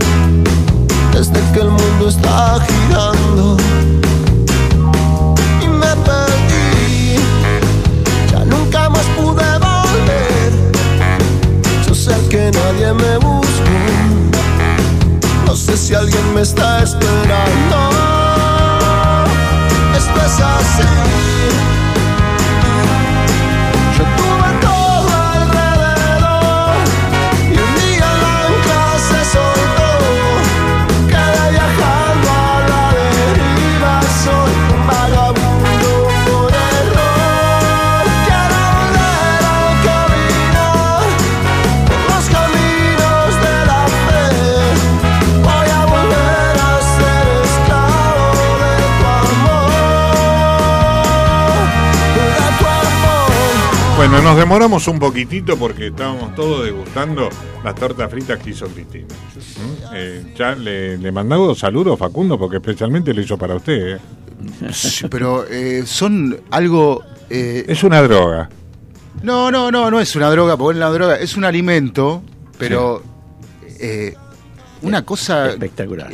desde 1.13 1.41
que 1.53 1.61
el 1.61 1.71
mundo 1.71 2.09
está 2.09 2.59
girando. 2.67 3.57
Y 5.63 5.69
me 5.69 5.93
perdí, 6.09 7.17
ya 8.31 8.45
nunca 8.45 8.91
más 8.91 9.07
pude 9.17 9.49
volver. 9.69 10.51
Yo 11.87 11.95
sé 11.95 12.15
que 12.29 12.51
nadie 12.51 12.93
me 12.93 13.19
buscó, 13.19 13.79
no 15.47 15.55
sé 15.55 15.77
si 15.77 15.95
alguien 15.95 16.35
me 16.35 16.43
está 16.43 16.83
esperando. 16.83 17.79
Esto 19.97 20.19
es 20.27 20.41
así. 20.55 21.76
Bueno, 54.17 54.31
nos 54.31 54.39
demoramos 54.39 54.89
un 54.89 54.99
poquitito 54.99 55.59
porque 55.59 55.89
estábamos 55.89 56.35
todos 56.35 56.65
degustando 56.65 57.29
las 57.63 57.75
tortas 57.75 58.11
fritas 58.11 58.39
que 58.43 58.49
hizo 58.49 58.67
Cristina. 58.69 59.05
¿Mm? 59.11 59.85
Eh, 59.95 60.33
ya 60.35 60.55
le, 60.55 60.97
le 60.97 61.13
mandamos 61.13 61.59
saludos, 61.59 61.99
Facundo, 61.99 62.39
porque 62.39 62.57
especialmente 62.57 63.13
lo 63.13 63.21
hizo 63.21 63.37
para 63.37 63.57
usted. 63.57 63.97
¿eh? 63.97 64.01
Sí, 64.73 65.07
pero 65.11 65.45
eh, 65.47 65.83
son 65.85 66.35
algo. 66.51 67.05
eh, 67.29 67.67
Es 67.69 67.85
una 67.85 68.01
droga. 68.01 68.49
No, 69.23 69.51
no, 69.51 69.71
no, 69.71 69.91
no 69.91 70.01
es 70.01 70.17
una 70.17 70.31
droga, 70.31 70.57
porque 70.57 70.79
es 70.79 70.83
una 70.83 70.91
droga, 70.91 71.17
es 71.17 71.37
un 71.37 71.45
alimento, 71.45 72.23
pero 72.59 73.03
eh, 73.79 74.15
una 74.81 75.03
cosa 75.05 75.51
espectacular. 75.51 76.11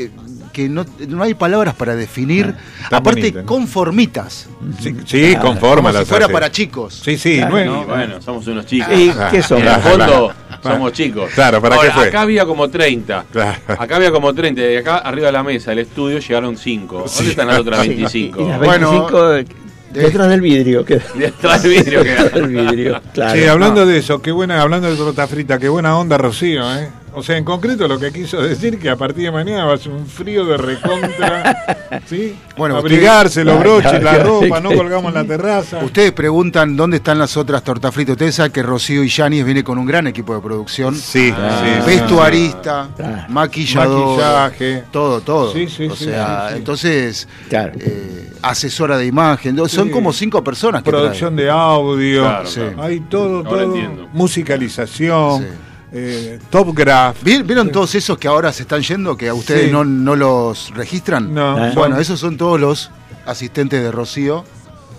Que 0.52 0.68
no, 0.68 0.84
no 1.08 1.22
hay 1.22 1.34
palabras 1.34 1.74
para 1.74 1.96
definir. 1.96 2.54
está 2.82 2.98
Aparte, 2.98 3.20
bonita, 3.20 3.40
¿no? 3.40 3.46
conformitas. 3.46 4.48
Sí, 4.80 4.94
sí, 5.06 5.36
conforma 5.40 5.88
Como 5.88 5.92
las 5.92 6.04
si 6.04 6.08
fuera 6.10 6.24
hace. 6.26 6.32
para 6.32 6.50
chicos. 6.52 7.00
Sí, 7.04 7.16
sí. 7.18 7.36
Claro, 7.38 7.50
bueno, 7.52 7.82
y 7.82 7.84
bueno, 7.86 8.22
somos 8.22 8.46
unos 8.46 8.66
chicos. 8.66 8.88
¿Y 8.92 9.10
qué 9.30 9.42
somos? 9.42 9.64
En 9.66 9.72
el 9.74 9.80
fondo, 9.80 9.96
Claro. 10.06 10.32
somos 10.62 10.92
chicos. 10.92 11.30
Claro, 11.34 11.60
¿para 11.60 11.76
Ahora, 11.76 11.88
qué 11.88 11.94
fue? 11.94 12.08
Acá 12.08 12.20
había 12.20 12.44
como 12.46 12.68
30. 12.70 13.24
Claro. 13.32 13.58
Acá 13.66 13.96
había 13.96 14.12
como 14.12 14.32
30. 14.32 14.62
Y 14.70 14.76
acá 14.76 14.98
arriba 14.98 15.26
de 15.26 15.32
la 15.32 15.42
mesa, 15.42 15.72
el 15.72 15.80
estudio, 15.80 16.18
llegaron 16.18 16.56
5. 16.56 16.94
¿Dónde 16.98 17.10
Sí. 17.10 17.30
están 17.30 17.48
las 17.48 17.58
otras 17.58 17.80
Sí, 17.82 17.88
25? 17.88 18.42
Y 18.42 18.48
las 18.48 18.58
Bueno, 18.58 18.90
25 18.90 19.62
detrás 19.92 20.28
del 20.28 20.40
vidrio. 20.40 20.84
Que, 20.84 21.00
Detrás 21.16 21.62
del 21.62 21.72
vidrio 21.72 22.02
queda. 22.02 22.14
Detrás 22.24 22.32
del 22.34 22.48
vidrio, 22.48 23.00
claro. 23.14 23.38
Sí, 23.40 23.44
hablando 23.46 23.84
de 23.86 23.98
eso, 23.98 24.22
qué 24.22 24.30
buena, 24.32 24.62
hablando 24.62 24.88
de 24.90 24.96
torta 24.96 25.26
frita, 25.26 25.58
qué 25.58 25.68
buena 25.68 25.98
onda 25.98 26.16
Rocío, 26.18 26.62
¿eh? 26.76 26.88
O 27.14 27.22
sea, 27.22 27.36
en 27.36 27.44
concreto 27.44 27.86
lo 27.88 27.98
que 27.98 28.10
quiso 28.12 28.40
decir 28.42 28.78
que 28.78 28.88
a 28.88 28.96
partir 28.96 29.24
de 29.24 29.30
mañana 29.32 29.64
va 29.66 29.74
a 29.74 29.76
ser 29.78 29.92
un 29.92 30.06
frío 30.06 30.44
de 30.46 30.56
recontra, 30.56 32.00
¿sí? 32.06 32.34
Bueno, 32.56 32.76
abrigarse 32.76 33.44
los 33.44 33.58
broches, 33.58 34.02
la 34.02 34.18
ropa, 34.18 34.60
no 34.60 34.70
colgamos 34.72 35.08
en 35.08 35.14
la 35.14 35.24
terraza. 35.24 35.78
Ustedes 35.84 36.12
preguntan 36.12 36.76
dónde 36.76 36.96
están 36.98 37.18
las 37.18 37.36
otras 37.36 37.62
tortas 37.62 37.94
fritas. 37.94 38.12
Ustedes 38.12 38.34
saben 38.36 38.52
que 38.52 38.62
Rocío 38.62 39.04
y 39.04 39.08
Yanis 39.08 39.44
viene 39.44 39.62
con 39.62 39.78
un 39.78 39.86
gran 39.86 40.06
equipo 40.06 40.34
de 40.34 40.40
producción. 40.40 40.94
Sí, 40.94 41.32
Ah. 41.36 41.62
sí, 41.64 41.80
sí. 41.80 41.86
Vestuarista, 41.86 42.88
maquillador, 43.28 44.16
Maquillaje. 44.18 44.84
todo, 44.90 45.20
todo. 45.20 45.52
Sí, 45.52 45.68
sí, 45.68 45.86
o 45.86 45.96
sí, 45.96 46.04
sea, 46.06 46.44
sí, 46.48 46.52
sí. 46.52 46.58
entonces, 46.58 47.28
Claro. 47.48 47.72
eh, 47.78 48.32
asesora 48.42 48.96
de 48.96 49.06
imagen. 49.06 49.56
Son 49.68 49.90
como 49.90 50.12
cinco 50.12 50.42
personas 50.42 50.82
que 50.82 50.90
Producción 50.90 51.36
de 51.36 51.50
audio, 51.50 52.22
Claro, 52.22 52.46
Sí. 52.46 52.60
claro. 52.60 52.82
hay 52.82 53.00
todo, 53.00 53.36
Ahora 53.38 53.50
todo. 53.50 53.62
entiendo. 53.64 54.08
Musicalización, 54.12 55.42
Sí. 55.42 55.48
Eh, 55.92 56.38
Top 56.50 56.74
Graph. 56.74 57.22
¿Vi- 57.22 57.42
¿Vieron 57.42 57.70
todos 57.70 57.94
esos 57.94 58.16
que 58.18 58.28
ahora 58.28 58.52
se 58.52 58.62
están 58.62 58.80
yendo, 58.82 59.16
que 59.16 59.28
a 59.28 59.34
ustedes 59.34 59.66
Sí. 59.66 59.70
no, 59.72 59.84
no 59.84 60.16
los 60.16 60.72
registran? 60.74 61.32
No, 61.34 61.56
Ah. 61.56 61.72
Bueno, 61.74 61.98
esos 61.98 62.18
son 62.20 62.36
todos 62.36 62.58
los 62.60 62.90
asistentes 63.26 63.82
de 63.82 63.90
Rocío. 63.92 64.44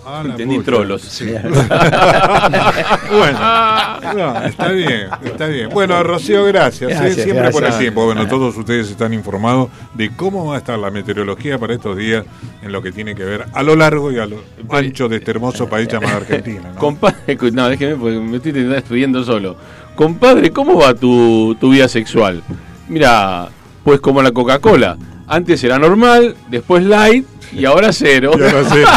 Ah, 0.06 0.22
Entendí 0.24 0.58
trolos. 0.58 1.00
Sí. 1.00 1.24
bueno, 3.10 3.38
no, 4.14 4.42
está 4.44 4.68
bien, 4.68 5.08
está 5.24 5.46
bien. 5.46 5.68
Bueno, 5.70 6.02
Rocío, 6.02 6.44
gracias. 6.44 7.00
¿eh? 7.00 7.14
Siempre 7.24 7.50
por 7.50 7.64
el 7.64 7.76
tiempo. 7.78 8.04
Bueno, 8.04 8.26
todos 8.28 8.56
ustedes 8.56 8.90
están 8.90 9.14
informados 9.14 9.68
de 9.94 10.14
cómo 10.14 10.46
va 10.46 10.56
a 10.56 10.58
estar 10.58 10.78
la 10.78 10.90
meteorología 10.90 11.58
para 11.58 11.74
estos 11.74 11.96
días 11.96 12.24
en 12.62 12.72
lo 12.72 12.82
que 12.82 12.92
tiene 12.92 13.14
que 13.14 13.24
ver 13.24 13.46
a 13.52 13.62
lo 13.62 13.76
largo 13.76 14.10
y 14.12 14.18
a 14.18 14.26
lo 14.26 14.42
ancho 14.70 15.08
de 15.08 15.16
este 15.16 15.30
hermoso 15.30 15.68
país 15.68 15.88
llamado 15.88 16.18
Argentina. 16.18 16.70
¿no? 16.74 16.78
Compadre, 16.80 17.36
no, 17.52 17.68
déjeme, 17.68 17.96
porque 17.96 18.18
me 18.18 18.36
estoy 18.36 18.74
estudiando 18.76 19.24
solo. 19.24 19.56
Compadre, 19.94 20.50
¿cómo 20.50 20.78
va 20.78 20.94
tu, 20.94 21.56
tu 21.60 21.70
vida 21.70 21.88
sexual? 21.88 22.42
Mira, 22.88 23.48
pues 23.84 24.00
como 24.00 24.22
la 24.22 24.32
Coca-Cola. 24.32 24.96
Antes 25.26 25.62
era 25.64 25.78
normal, 25.78 26.34
después 26.50 26.84
light 26.84 27.24
y 27.52 27.64
ahora 27.64 27.92
cero. 27.92 28.32
Y 28.38 28.42
ahora 28.42 28.62
cero. 28.68 28.88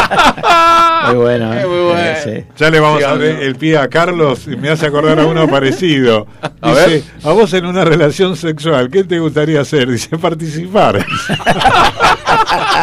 Muy 1.06 1.16
bueno, 1.22 1.54
¿eh? 1.54 1.66
Muy 1.66 1.80
bueno. 1.92 2.18
Sí. 2.22 2.44
Ya 2.58 2.70
le 2.70 2.80
vamos 2.80 3.02
a 3.04 3.14
ver 3.14 3.42
el 3.42 3.54
pie 3.56 3.78
a 3.78 3.88
Carlos 3.88 4.46
y 4.46 4.56
me 4.56 4.68
hace 4.68 4.86
acordar 4.86 5.18
a 5.20 5.26
uno 5.26 5.48
parecido. 5.50 6.26
A 6.60 6.70
Dice, 6.70 6.86
ver. 6.88 7.02
a 7.22 7.30
vos 7.32 7.52
en 7.54 7.64
una 7.66 7.84
relación 7.84 8.36
sexual, 8.36 8.90
¿qué 8.90 9.04
te 9.04 9.18
gustaría 9.20 9.60
hacer? 9.60 9.88
Dice, 9.90 10.18
participar. 10.18 11.04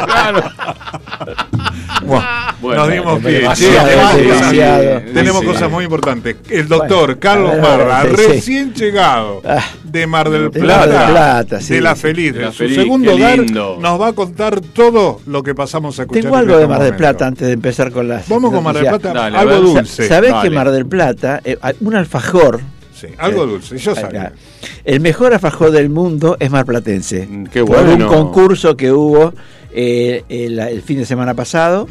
Bueno, 0.05 0.43
Bueno, 2.05 2.81
nos 2.85 2.91
dimos 2.91 3.19
pie. 3.19 3.41
tenemos 5.13 5.43
cosas- 5.43 5.63
Sí. 5.67 5.73
muy 5.73 5.83
importantes. 5.85 6.35
El 6.49 6.67
doctor 6.67 7.05
Bueno, 7.07 7.19
Carlos 7.19 7.51
ver, 7.51 7.61
Marra, 7.61 8.03
recién 8.03 8.73
llegado 8.73 9.41
Ah, 9.45 9.63
de 9.83 10.07
Mar 10.07 10.29
del 10.29 10.49
de 10.51 10.59
Plata, 10.61 10.79
Mar 10.79 10.89
del 10.89 11.11
Plata, 11.11 11.61
sí. 11.61 11.73
de 11.75 11.81
La 11.81 11.95
Feliz, 11.95 12.33
De 12.33 12.39
de 12.39 12.45
La 12.45 12.51
su 12.51 12.57
Feliz, 12.59 12.75
segundo 12.77 13.13
hogar, 13.13 13.39
nos 13.51 14.01
va 14.01 14.07
a 14.07 14.13
contar 14.13 14.61
todo 14.61 15.21
lo 15.25 15.43
que 15.43 15.53
pasamos 15.55 15.97
a 15.99 16.03
escuchar. 16.03 16.23
Tengo 16.23 16.35
en 16.35 16.39
algo 16.41 16.53
este 16.53 16.61
de 16.61 16.67
Mar 16.67 16.83
del. 16.83 16.95
Plata 16.95 17.27
antes 17.27 17.47
de 17.47 17.53
empezar 17.53 17.91
con 17.91 18.07
las. 18.07 18.27
Vamos 18.29 18.51
con 18.53 18.63
Mar 18.63 18.75
del. 18.75 18.85
Plata, 18.87 19.13
Dale, 19.13 19.37
algo 19.37 19.55
dulce. 19.57 20.07
¿Sabés 20.07 20.31
Dale. 20.31 20.49
que 20.49 20.55
Mar 20.55 20.71
del 20.71 20.85
Plata, 20.85 21.41
eh, 21.43 21.57
un 21.81 21.95
alfajor, 21.95 22.61
Sí, 22.95 23.07
algo 23.17 23.43
Eh, 23.43 23.47
dulce, 23.47 23.77
yo 23.77 23.93
sabía. 23.93 24.31
el 24.85 25.01
mejor 25.01 25.33
alfajor 25.33 25.69
del 25.71 25.89
mundo 25.89 26.37
es 26.39 26.49
marplatense? 26.49 27.27
Mm, 27.29 27.45
qué 27.47 27.65
Por 27.65 27.79
un 27.79 27.85
bueno. 27.87 28.07
concurso 28.07 28.77
que 28.77 28.89
hubo 28.93 29.33
eh, 29.75 30.23
el, 30.29 30.57
el 30.59 30.81
fin 30.81 30.97
de 30.97 31.05
semana 31.05 31.33
pasado. 31.33 31.87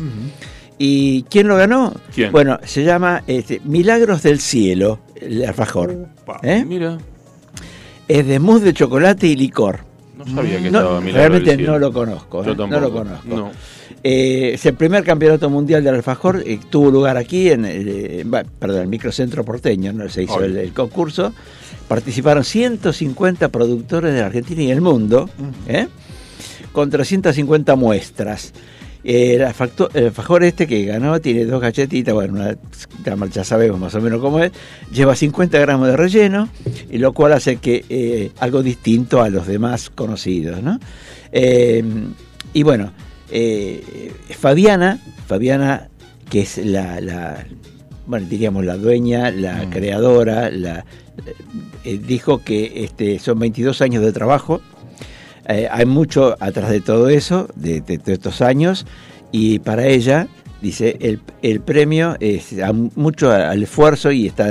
¿Y 0.79 1.23
quién 1.25 1.47
lo 1.47 1.57
ganó? 1.57 1.95
¿Quién? 2.15 2.33
Bueno, 2.33 2.59
se 2.65 2.83
llama 2.83 3.23
este, 3.29 3.61
Milagros 3.65 4.23
del 4.23 4.41
Cielo, 4.41 4.99
el 5.15 5.45
alfajor. 5.45 6.09
¿Eh? 6.43 6.65
Mira, 6.67 6.99
Es 8.09 8.27
de 8.27 8.39
mousse 8.41 8.65
de 8.65 8.73
chocolate 8.75 9.27
y 9.29 9.37
licor. 9.37 9.81
no 10.17 10.25
sabía 10.27 10.61
que 10.61 10.71
No, 10.71 10.79
estaba 10.81 11.01
Milagro 11.01 11.19
realmente 11.21 11.51
del 11.51 11.59
Cielo. 11.61 11.73
no 11.75 11.79
lo 11.79 11.93
conozco. 11.93 12.45
Yo 12.45 12.53
¿eh? 12.53 12.57
tampoco. 12.57 12.81
No 12.81 12.81
lo 12.81 12.93
conozco. 12.93 13.29
No. 13.37 13.51
Eh, 14.03 14.53
es 14.55 14.67
el 14.67 14.75
primer 14.75 15.03
campeonato 15.05 15.49
mundial 15.49 15.83
del 15.85 15.95
alfajor 15.95 16.43
eh, 16.45 16.59
tuvo 16.69 16.91
lugar 16.91 17.17
aquí 17.17 17.49
en 17.51 17.65
el, 17.65 17.89
eh, 17.89 18.27
perdón, 18.59 18.83
el 18.83 18.89
microcentro 18.89 19.45
porteño, 19.45 19.93
¿no? 19.95 20.09
se 20.11 20.25
hizo 20.25 20.43
el, 20.43 20.57
el 20.57 20.73
concurso. 20.73 21.33
Participaron 21.89 22.45
150 22.45 23.49
productores 23.49 24.13
de 24.13 24.21
la 24.21 24.27
Argentina 24.27 24.63
y 24.63 24.71
el 24.71 24.81
mundo, 24.81 25.31
¿eh? 25.69 25.87
Con 26.75 26.91
350 26.91 27.75
muestras. 27.77 28.53
Eh, 29.05 29.35
el, 29.37 29.43
alfacto- 29.43 29.91
el 29.95 30.07
alfajor 30.07 30.45
este 30.45 30.67
que 30.67 30.85
ganó 30.87 31.21
tiene 31.21 31.45
dos 31.45 31.61
galletitas, 31.61 32.13
bueno, 32.15 32.35
una, 32.35 32.57
ya- 33.05 33.27
ya 33.31 33.45
sabemos 33.45 33.79
más 33.79 33.95
o 33.95 34.01
menos 34.01 34.21
cómo 34.21 34.41
es, 34.41 34.51
lleva 34.93 35.15
50 35.15 35.59
gramos 35.59 35.89
de 35.89 35.97
relleno, 35.97 36.49
y 36.91 36.99
lo 36.99 37.13
cual 37.13 37.33
hace 37.35 37.57
que 37.57 37.85
eh, 37.91 38.31
algo 38.41 38.63
distinto 38.63 39.23
a 39.23 39.29
los 39.29 39.47
demás 39.47 39.89
conocidos, 39.91 40.63
¿no? 40.63 40.81
Eh, 41.33 41.85
y 42.55 42.63
bueno, 42.63 42.93
eh, 43.31 44.11
Fabiana, 44.39 44.99
Fabiana, 45.27 45.89
que 46.31 46.41
es 46.41 46.57
la, 46.59 46.99
la- 47.01 47.47
bueno, 48.07 48.27
diríamos 48.29 48.65
la 48.65 48.77
dueña, 48.79 49.31
la 49.31 49.69
creadora, 49.71 50.51
la, 50.51 50.85
dijo 51.85 52.43
que 52.43 52.85
este, 52.85 53.19
son 53.19 53.39
22 53.39 53.81
años 53.83 54.03
de 54.03 54.13
trabajo, 54.13 54.61
eh, 55.49 55.69
hay 55.71 55.87
mucho 55.87 56.37
atrás 56.41 56.71
de 56.71 56.81
todo 56.81 57.09
eso, 57.09 57.49
de, 57.55 57.81
de- 57.81 58.01
estos 58.13 58.41
años, 58.41 58.87
y 59.33 59.59
para 59.59 59.87
ella, 59.87 60.29
dice, 60.63 60.97
el, 61.01 61.21
el 61.43 61.61
premio 61.61 62.17
es 62.21 62.59
a- 62.61 62.73
mucho 62.73 63.31
al 63.31 63.63
esfuerzo 63.63 64.11
y 64.13 64.27
está 64.27 64.51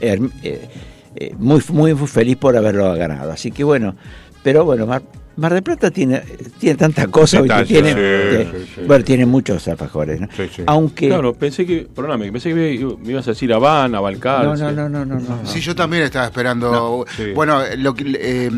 eh, 0.00 0.30
eh, 0.42 1.34
muy, 1.38 1.62
muy 1.72 1.94
feliz 1.94 2.36
por 2.36 2.56
haberlo 2.56 2.94
ganado. 2.94 3.32
Así 3.32 3.50
que 3.50 3.64
bueno, 3.64 3.96
pero 4.42 4.64
bueno, 4.64 4.86
Mar, 4.86 5.02
Mar 5.40 5.54
del 5.54 5.62
Plata 5.62 5.90
tiene, 5.90 6.20
tiene 6.58 6.76
tanta 6.76 7.06
cosa, 7.08 7.40
¿viste? 7.40 7.54
Detalles, 7.54 7.68
tiene, 7.68 7.90
sí, 7.92 7.96
eh, 7.98 8.48
sí, 8.66 8.72
sí. 8.76 8.80
bueno, 8.86 9.04
tiene 9.04 9.26
muchos 9.26 9.66
alfajores, 9.68 10.20
¿no? 10.20 10.28
Sí, 10.36 10.42
sí. 10.54 10.62
Aunque... 10.66 11.08
Claro, 11.08 11.34
pensé 11.34 11.64
que, 11.66 11.88
perdóname, 11.92 12.30
pensé 12.30 12.50
que 12.50 12.54
me, 12.54 12.96
me 13.02 13.10
ibas 13.12 13.26
a 13.26 13.30
decir 13.32 13.52
Habana, 13.52 14.00
Balcarce. 14.00 14.62
no, 14.64 14.72
no, 14.72 14.88
no, 14.88 15.04
no, 15.04 15.18
no, 15.20 15.36
no. 15.42 15.46
Sí, 15.46 15.60
yo 15.60 15.74
también 15.74 16.02
estaba 16.02 16.26
esperando. 16.26 16.70
No, 16.70 17.04
sí. 17.16 17.32
Bueno, 17.34 17.60
lo 17.78 17.94
que, 17.94 18.04
eh, 18.20 18.50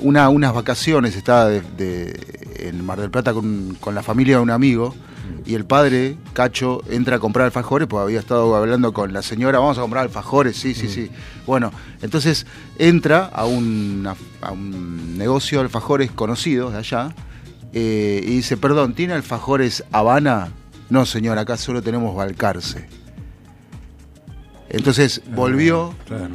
una, 0.00 0.28
unas 0.28 0.54
vacaciones 0.54 1.16
estaba 1.16 1.48
de, 1.48 1.62
de- 1.76 2.68
en 2.68 2.84
Mar 2.84 3.00
del 3.00 3.10
Plata 3.10 3.32
con, 3.32 3.76
con 3.80 3.94
la 3.94 4.02
familia 4.02 4.36
de 4.36 4.42
un 4.42 4.50
amigo 4.50 4.94
y 5.46 5.54
el 5.54 5.64
padre, 5.64 6.16
Cacho, 6.32 6.82
entra 6.90 7.16
a 7.16 7.18
comprar 7.18 7.46
alfajores, 7.46 7.88
pues 7.88 8.02
había 8.02 8.18
estado 8.20 8.54
hablando 8.56 8.92
con 8.92 9.12
la 9.12 9.22
señora, 9.22 9.58
vamos 9.58 9.78
a 9.78 9.80
comprar 9.82 10.04
alfajores, 10.04 10.56
sí, 10.56 10.74
sí, 10.74 10.88
sí. 10.88 11.10
Bueno, 11.46 11.72
entonces 12.02 12.46
entra 12.78 13.24
a 13.26 13.46
un, 13.46 14.08
a 14.42 14.52
un 14.52 15.16
negocio 15.18 15.58
de 15.58 15.64
alfajores 15.64 16.10
conocidos 16.10 16.72
de 16.72 16.78
allá 16.78 17.14
eh, 17.72 18.20
y 18.22 18.36
dice, 18.36 18.56
perdón, 18.56 18.94
¿tiene 18.94 19.14
alfajores 19.14 19.84
Habana? 19.92 20.48
No, 20.88 21.06
señor, 21.06 21.38
acá 21.38 21.56
solo 21.56 21.82
tenemos 21.82 22.14
Balcarce. 22.16 22.88
Entonces 24.68 25.22
volvió, 25.34 25.94
Claro. 26.06 26.28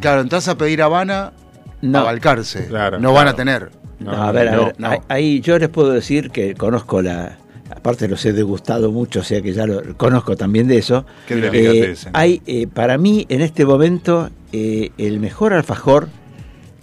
claro, 0.00 0.20
entras 0.20 0.48
a 0.48 0.56
pedir 0.58 0.82
Habana 0.82 1.32
No. 1.80 2.00
a 2.00 2.02
Balcarce. 2.04 2.66
Claro, 2.68 2.98
no 2.98 3.12
van 3.12 3.28
a 3.28 3.34
tener. 3.34 3.70
No, 3.98 4.10
a 4.12 4.32
ver, 4.32 4.48
a 4.48 4.56
no, 4.56 4.64
ver, 4.66 4.74
no. 4.78 4.90
ahí 5.08 5.40
yo 5.40 5.58
les 5.58 5.68
puedo 5.68 5.90
decir 5.92 6.30
que 6.30 6.54
conozco 6.54 7.02
la, 7.02 7.38
aparte 7.82 8.06
los 8.06 8.24
he 8.24 8.32
degustado 8.32 8.92
mucho, 8.92 9.20
o 9.20 9.22
sea 9.24 9.42
que 9.42 9.52
ya 9.52 9.66
lo 9.66 9.96
conozco 9.96 10.36
también 10.36 10.68
de 10.68 10.78
eso. 10.78 11.04
Qué 11.26 11.50
Eh, 11.52 11.94
hay, 12.12 12.40
eh, 12.46 12.68
para 12.68 12.96
mí, 12.96 13.26
en 13.28 13.40
este 13.40 13.66
momento, 13.66 14.30
eh, 14.52 14.92
el 14.98 15.18
mejor 15.18 15.52
alfajor 15.52 16.08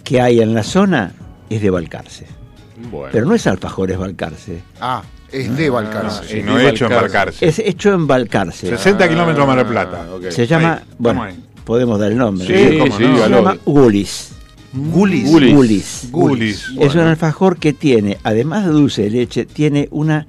que 0.04 0.20
hay 0.20 0.40
en 0.40 0.52
la 0.52 0.62
zona 0.62 1.12
es 1.48 1.62
de 1.62 1.70
Balcarce. 1.70 2.26
Bueno. 2.90 3.08
Pero 3.12 3.24
no 3.24 3.34
es 3.34 3.46
alfajor, 3.46 3.90
es 3.90 3.96
Balcarce. 3.96 4.60
Ah, 4.78 5.02
es 5.32 5.56
de 5.56 5.70
Balcarce. 5.70 6.26
Sí, 6.28 6.38
Es 6.40 6.44
no 6.44 6.58
de 6.58 6.68
hecho 6.68 6.84
en 6.84 6.90
Balcarce. 6.90 7.46
Balcarce. 7.46 7.48
Es 7.48 7.58
hecho 7.60 7.94
en 7.94 8.06
Balcarce. 8.06 8.68
60 8.68 9.08
kilómetros 9.08 9.38
de 9.38 9.46
Mar 9.46 9.56
del 9.56 9.66
Plata. 9.66 10.06
Ah. 10.06 10.30
Se 10.30 10.46
llama, 10.46 10.74
Ahí, 10.74 10.84
bueno, 10.98 11.26
podemos 11.64 11.98
dar 11.98 12.12
el 12.12 12.18
nombre. 12.18 12.46
Sí, 12.46 12.78
sí, 12.94 13.04
no. 13.04 13.24
Se 13.24 13.30
llama 13.30 13.56
Gulis. 13.64 14.32
Gulis. 14.74 15.30
Gulis. 15.30 15.54
Gulis. 15.54 16.08
Gulis. 16.10 16.70
Es 16.78 16.94
un 16.94 17.00
alfajor 17.00 17.56
que 17.56 17.72
tiene, 17.72 18.18
además 18.22 18.66
de 18.66 18.72
dulce 18.72 19.02
de 19.04 19.10
leche, 19.10 19.46
tiene 19.46 19.88
una 19.90 20.26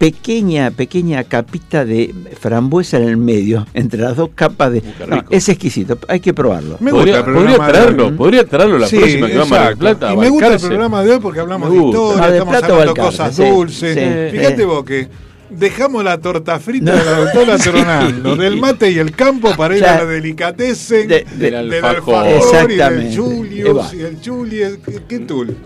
pequeña, 0.00 0.70
pequeña 0.70 1.22
capita 1.24 1.84
de 1.84 2.14
frambuesa 2.40 2.96
en 2.96 3.04
el 3.04 3.18
medio, 3.18 3.66
entre 3.74 4.00
las 4.00 4.16
dos 4.16 4.30
capas 4.34 4.72
de... 4.72 4.82
No, 5.06 5.22
es 5.28 5.48
exquisito, 5.50 5.98
hay 6.08 6.20
que 6.20 6.32
probarlo. 6.32 6.78
Me 6.80 6.90
podría, 6.90 7.18
gusta 7.18 7.30
el 7.30 7.36
podría 7.36 7.56
programa 7.56 7.66
de 7.66 7.72
traerlo, 7.72 8.06
hoy. 8.06 8.12
podría 8.14 8.44
traerlo 8.46 8.78
la 8.78 8.86
Sí, 8.88 8.96
próxima 8.96 9.26
que 9.28 9.36
va 9.36 9.42
a 9.42 9.46
Mar 9.46 9.58
del 9.60 9.60
exacto. 9.72 9.78
Plata. 9.78 10.10
a 10.10 10.14
Y 10.14 10.16
me 10.16 10.28
gusta 10.30 10.54
el 10.54 10.60
programa 10.60 11.02
de 11.04 11.12
hoy 11.12 11.18
porque 11.20 11.40
hablamos 11.40 11.70
de 11.70 11.76
historia, 11.76 12.22
del 12.24 12.32
estamos 12.32 12.56
Plata 12.58 12.72
hablando 12.74 12.94
cosas 12.96 13.36
sí, 13.36 13.42
dulces. 13.48 13.94
sí, 13.94 14.36
Fíjate 14.38 14.62
eh. 14.62 14.64
vos 14.64 14.84
que 14.84 15.08
dejamos 15.50 16.02
la 16.04 16.18
torta 16.18 16.58
frita 16.60 16.92
No. 16.92 16.98
de 16.98 17.04
la 17.04 17.18
doctora 17.18 17.58
Sí. 17.58 17.68
Tronando, 17.70 18.36
del 18.36 18.56
mate 18.60 18.90
y 18.92 18.98
el 18.98 19.12
campo 19.12 19.54
para 19.54 19.76
ir 19.76 19.84
a 19.84 19.96
la 19.98 20.04
delicatessen 20.06 21.08
De- 21.08 21.26
del 21.36 21.68
del 21.68 21.84
alfajor. 21.84 22.14
alfajor 22.26 22.70
y 22.72 22.76
del 22.76 22.80
Exactamente. 22.80 23.16
Julius 23.16 23.94
y 23.94 24.00
el 24.00 24.16
Julius. 24.24 24.78
¿Qué, 24.86 25.00
qué 25.06 25.18
tul? 25.18 25.56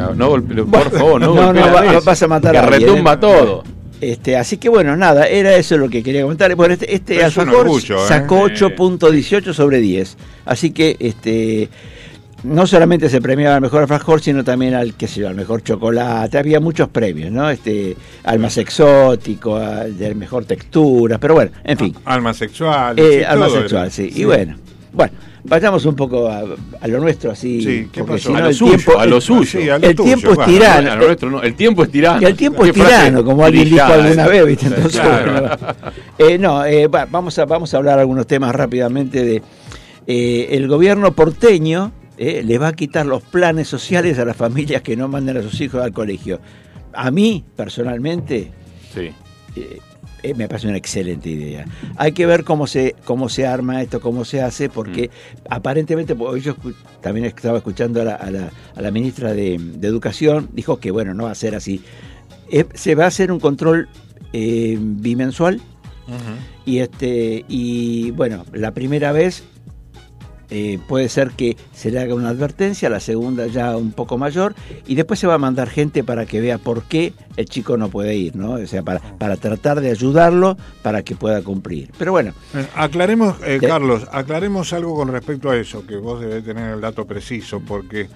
No, 0.00 0.14
no 0.14 0.30
golpe- 0.30 0.64
por 0.70 0.90
favor, 0.90 1.20
no, 1.20 1.34
no, 1.34 1.52
no, 1.52 1.60
va- 1.72 2.00
vas 2.00 2.22
a 2.22 2.28
matar 2.28 2.52
que 2.52 2.58
a 2.58 2.62
alguien, 2.62 2.80
retumba 2.88 3.12
¿eh? 3.14 3.18
todo. 3.18 3.64
Este, 4.00 4.36
así 4.38 4.56
que 4.56 4.70
bueno, 4.70 4.96
nada, 4.96 5.26
era 5.28 5.54
eso 5.56 5.76
lo 5.76 5.88
que 5.90 6.02
quería 6.02 6.22
comentar. 6.22 6.54
Bueno, 6.54 6.72
este, 6.74 6.94
este 6.94 7.16
Es 7.22 7.36
un 7.36 7.42
alfajor 7.42 7.66
orgullo, 7.66 7.96
¿eh? 8.04 8.08
sacó 8.08 8.48
Sí. 8.48 8.54
8.18 8.64 9.52
sobre 9.52 9.78
10. 9.78 10.16
Así 10.46 10.70
que 10.70 10.96
este 10.98 11.68
no 12.42 12.66
solamente 12.66 13.10
se 13.10 13.20
premiaba 13.20 13.56
al 13.56 13.60
mejor 13.60 13.82
alfajor, 13.82 14.22
sino 14.22 14.42
también 14.42 14.72
al, 14.72 14.94
sé 14.98 15.20
yo, 15.20 15.28
al 15.28 15.34
mejor 15.34 15.62
chocolate. 15.62 16.38
Había 16.38 16.58
muchos 16.60 16.88
premios, 16.88 17.30
¿no? 17.30 17.50
Este, 17.50 17.94
al 18.24 18.38
más 18.38 18.56
exótico, 18.56 19.56
al 19.56 19.98
de 19.98 20.14
mejor 20.14 20.46
textura, 20.46 21.18
pero 21.18 21.34
bueno, 21.34 21.50
en 21.62 21.76
fin. 21.76 21.94
Alma 22.06 22.32
sexual. 22.32 22.98
Eh, 22.98 23.18
sí, 23.18 23.24
alma 23.24 23.50
sexual, 23.50 23.82
era. 23.82 23.90
sí. 23.90 24.10
Y 24.14 24.24
bueno, 24.24 24.56
bueno, 24.94 25.12
vayamos 25.44 25.84
un 25.86 25.94
poco 25.96 26.28
a, 26.28 26.42
a 26.80 26.88
lo 26.88 27.00
nuestro 27.00 27.30
así. 27.30 27.60
Sí, 27.62 27.88
¿qué 27.92 28.00
porque 28.00 28.14
pasó? 28.22 28.28
si 28.28 28.32
no 28.32 28.38
A 28.38 28.40
lo 28.42 28.48
el 28.48 28.54
suyo, 28.54 28.70
tiempo, 28.76 28.98
a 28.98 29.06
lo 29.06 29.16
el- 29.16 29.22
suyo. 29.22 29.44
Sí, 29.44 29.68
a 29.68 29.78
lo 29.78 29.86
el 29.88 29.94
tuyo, 29.96 30.16
tiempo 30.16 30.40
es 30.42 30.46
tirano. 30.48 30.92
A 30.92 30.96
lo 30.96 31.06
nuestro 31.06 31.30
no, 31.30 31.42
el 31.42 31.54
tiempo 31.54 31.82
es 31.84 31.90
tirano. 31.90 32.22
Y 32.22 32.24
el 32.24 32.36
tiempo 32.36 32.64
es 32.66 32.72
tirano, 32.72 33.24
como 33.24 33.44
alguien 33.44 33.64
dijo 33.70 33.82
alguna 33.84 34.26
vez, 34.26 34.46
¿viste? 34.46 34.66
Entonces, 34.66 35.00
Claro. 35.00 35.32
bueno, 35.32 35.56
eh, 36.18 36.38
no, 36.38 36.64
eh, 36.64 36.86
va, 36.88 37.06
vamos, 37.06 37.38
a, 37.38 37.44
vamos 37.46 37.72
a 37.74 37.76
hablar 37.76 37.98
algunos 37.98 38.26
temas 38.26 38.54
rápidamente 38.54 39.24
de 39.24 39.42
eh, 40.06 40.48
el 40.50 40.66
gobierno 40.68 41.12
porteño 41.12 41.92
eh, 42.18 42.42
le 42.44 42.58
va 42.58 42.68
a 42.68 42.72
quitar 42.74 43.06
los 43.06 43.22
planes 43.22 43.68
sociales 43.68 44.18
a 44.18 44.24
las 44.24 44.36
familias 44.36 44.82
que 44.82 44.96
no 44.96 45.08
manden 45.08 45.36
a 45.38 45.42
sus 45.42 45.60
hijos 45.60 45.82
al 45.82 45.92
colegio. 45.92 46.40
A 46.92 47.10
mí, 47.10 47.44
personalmente, 47.56 48.50
Sí. 48.94 49.10
Eh, 50.22 50.34
me 50.34 50.48
parece 50.48 50.68
una 50.68 50.76
excelente 50.76 51.28
idea. 51.30 51.64
Hay 51.96 52.12
que 52.12 52.26
ver 52.26 52.44
cómo 52.44 52.66
se, 52.66 52.94
cómo 53.04 53.28
se 53.28 53.46
arma 53.46 53.82
esto, 53.82 54.00
cómo 54.00 54.24
se 54.24 54.42
hace, 54.42 54.68
porque 54.68 55.08
Mm. 55.08 55.46
aparentemente, 55.50 56.14
porque 56.14 56.40
yo 56.40 56.54
escu- 56.56 56.74
también 57.00 57.26
estaba 57.26 57.58
escuchando 57.58 58.00
a 58.00 58.04
la, 58.04 58.14
a 58.14 58.30
la- 58.30 58.50
a 58.74 58.80
la 58.82 58.90
ministra 58.90 59.32
de, 59.32 59.58
de 59.58 59.88
Educación, 59.88 60.48
dijo 60.52 60.78
que 60.78 60.90
bueno, 60.90 61.14
no 61.14 61.24
va 61.24 61.30
a 61.30 61.34
ser 61.34 61.54
así. 61.54 61.82
Eh, 62.50 62.64
se 62.74 62.94
va 62.94 63.04
a 63.04 63.08
hacer 63.08 63.30
un 63.32 63.40
control 63.40 63.88
eh, 64.32 64.76
bimensual 64.80 65.60
y 66.66 66.78
este 66.78 67.44
y 67.48 68.10
bueno, 68.10 68.44
la 68.52 68.72
primera 68.74 69.12
vez 69.12 69.44
eh, 70.50 70.78
puede 70.88 71.08
ser 71.08 71.30
que 71.30 71.56
se 71.72 71.90
le 71.90 72.00
haga 72.00 72.14
una 72.14 72.30
advertencia, 72.30 72.88
la 72.88 73.00
segunda 73.00 73.46
ya 73.46 73.76
un 73.76 73.92
poco 73.92 74.18
mayor, 74.18 74.54
y 74.86 74.94
después 74.94 75.20
se 75.20 75.26
va 75.26 75.34
a 75.34 75.38
mandar 75.38 75.68
gente 75.68 76.04
para 76.04 76.26
que 76.26 76.40
vea 76.40 76.58
por 76.58 76.82
qué 76.84 77.12
el 77.36 77.46
chico 77.46 77.76
no 77.76 77.88
puede 77.88 78.16
ir, 78.16 78.36
¿no? 78.36 78.52
O 78.52 78.66
sea, 78.66 78.82
para, 78.82 79.00
para 79.18 79.36
tratar 79.36 79.80
de 79.80 79.90
ayudarlo 79.90 80.56
para 80.82 81.02
que 81.02 81.14
pueda 81.14 81.42
cumplir. 81.42 81.90
Pero 81.98 82.12
bueno, 82.12 82.32
Eh, 82.54 82.66
Aclaremos, 82.74 83.36
eh, 83.44 83.58
Carlos, 83.60 84.06
aclaremos 84.12 84.72
algo 84.72 84.94
con 84.94 85.08
respecto 85.08 85.50
a 85.50 85.56
eso, 85.56 85.86
que 85.86 85.96
vos 85.96 86.20
debés 86.20 86.44
tener 86.44 86.74
el 86.74 86.80
dato 86.80 87.06
preciso, 87.06 87.60
porque 87.60 88.08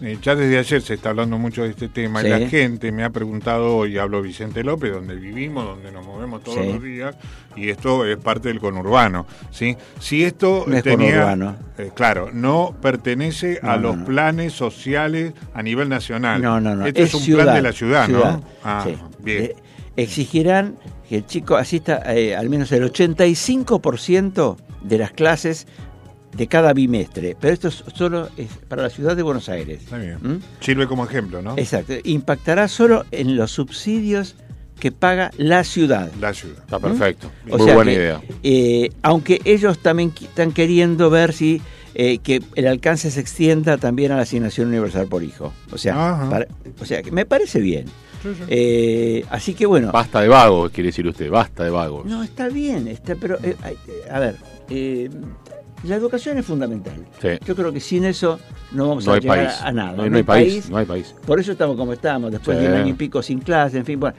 eh, 0.00 0.18
ya 0.22 0.34
desde 0.36 0.58
ayer 0.58 0.80
se 0.82 0.94
está 0.94 1.10
hablando 1.10 1.38
mucho 1.38 1.62
de 1.64 1.70
este 1.70 1.88
tema 1.88 2.20
Sí. 2.20 2.26
y 2.26 2.30
la 2.30 2.48
gente 2.48 2.92
me 2.92 3.04
ha 3.04 3.10
preguntado 3.10 3.76
hoy, 3.76 3.98
hablo 3.98 4.22
Vicente 4.22 4.62
López, 4.64 4.92
donde 4.92 5.14
vivimos, 5.16 5.64
donde 5.64 5.90
nos 5.90 6.06
movemos 6.06 6.42
todos 6.42 6.58
Sí. 6.64 6.72
los 6.72 6.82
días, 6.82 7.16
y 7.56 7.68
esto 7.70 8.04
es 8.06 8.16
parte 8.16 8.48
del 8.48 8.60
conurbano, 8.60 9.26
¿sí? 9.50 9.76
Si 9.98 10.22
esto 10.24 10.64
No 10.66 10.76
es 10.76 10.82
tenía, 10.84 11.12
conurbano. 11.24 11.56
eh, 11.78 11.90
claro, 11.94 12.30
no 12.32 12.74
pertenece 12.80 13.58
a 13.62 13.76
No, 13.76 13.82
los 13.94 13.96
planes 14.06 14.52
sociales 14.52 15.32
a 15.54 15.62
nivel 15.62 15.88
nacional. 15.88 16.40
no, 16.40 16.60
no, 16.60 16.76
no. 16.76 16.86
Esto 16.86 17.02
es, 17.02 17.14
un 17.14 17.34
plan 17.34 17.54
de 17.54 17.62
la 17.62 17.72
ciudad, 17.72 18.08
¿no? 18.08 18.42
Ah, 18.62 18.84
sí. 18.86 18.96
bien. 19.20 19.42
Eh, 19.44 19.56
exigirán 19.96 20.76
que 21.08 21.16
el 21.16 21.26
chico 21.26 21.56
asista 21.56 22.02
eh, 22.14 22.36
al 22.36 22.48
menos 22.50 22.70
el 22.70 22.84
85% 22.84 24.56
de 24.82 24.98
las 24.98 25.10
clases 25.10 25.66
de 26.36 26.46
cada 26.46 26.72
bimestre. 26.72 27.36
Pero 27.40 27.52
esto 27.54 27.68
es 27.68 27.84
solo 27.94 28.28
es 28.36 28.48
para 28.68 28.82
la 28.82 28.90
ciudad 28.90 29.16
de 29.16 29.22
Buenos 29.22 29.48
Aires. 29.48 29.80
Está 29.82 29.98
bien. 29.98 30.18
¿Mm? 30.22 30.36
Sirve 30.60 30.86
como 30.86 31.04
ejemplo, 31.04 31.42
¿no? 31.42 31.54
Exacto. 31.56 31.94
Impactará 32.04 32.68
solo 32.68 33.04
en 33.10 33.36
los 33.36 33.50
subsidios 33.50 34.34
que 34.78 34.92
paga 34.92 35.32
la 35.38 35.64
ciudad. 35.64 36.10
La 36.20 36.32
ciudad. 36.34 36.58
Está 36.60 36.78
perfecto. 36.78 37.30
O 37.50 37.56
Muy 37.58 37.66
sea 37.66 37.74
buena 37.74 37.90
que, 37.90 37.96
idea. 37.96 38.20
eh, 38.44 38.90
aunque 39.02 39.40
ellos 39.44 39.78
también 39.80 40.12
están 40.20 40.52
queriendo 40.52 41.10
ver 41.10 41.32
si 41.32 41.60
eh, 41.94 42.18
que 42.18 42.40
el 42.54 42.68
alcance 42.68 43.10
se 43.10 43.18
extienda 43.18 43.76
también 43.78 44.12
a 44.12 44.16
la 44.16 44.22
asignación 44.22 44.68
universal 44.68 45.08
por 45.08 45.24
hijo. 45.24 45.52
O 45.72 45.78
sea, 45.78 46.28
para- 46.30 46.46
o 46.80 46.84
sea 46.84 47.02
que 47.02 47.10
me 47.10 47.26
parece 47.26 47.58
bien. 47.60 47.86
Eh, 48.48 49.24
así 49.30 49.54
que 49.54 49.66
bueno. 49.66 49.90
Basta 49.90 50.20
de 50.20 50.28
vagos, 50.28 50.70
quiere 50.70 50.88
decir 50.88 51.06
usted, 51.08 51.28
basta 51.30 51.64
de 51.64 51.70
vagos. 51.70 52.04
No, 52.06 52.22
está 52.22 52.48
bien, 52.48 52.86
está, 52.88 53.14
pero 53.16 53.38
a 54.10 54.18
ver, 54.20 54.36
eh, 54.70 55.08
la 55.84 55.96
educación 55.96 56.38
es 56.38 56.44
fundamental. 56.46 57.04
Sí. 57.20 57.28
Yo 57.44 57.54
creo 57.54 57.72
que 57.72 57.80
sin 57.80 58.04
eso 58.04 58.38
no 58.72 58.88
vamos 58.88 59.06
No 59.06 59.12
a 59.12 59.14
hay 59.16 59.20
llegar 59.20 59.46
país. 59.46 59.60
a 59.62 59.72
nada. 59.72 59.92
No 59.92 60.02
hay- 60.02 60.10
no 60.10 60.16
hay 60.16 60.22
país, 60.22 60.70
no 60.70 60.76
hay 60.78 60.86
país. 60.86 61.14
Por 61.26 61.38
eso 61.40 61.52
estamos 61.52 61.76
como 61.76 61.92
estamos, 61.92 62.30
después 62.32 62.58
Sí. 62.58 62.64
de 62.64 62.70
un 62.70 62.76
año 62.76 62.88
y 62.88 62.92
pico 62.94 63.22
sin 63.22 63.38
clase, 63.40 63.78
en 63.78 63.84
fin, 63.84 64.00
bueno. 64.00 64.16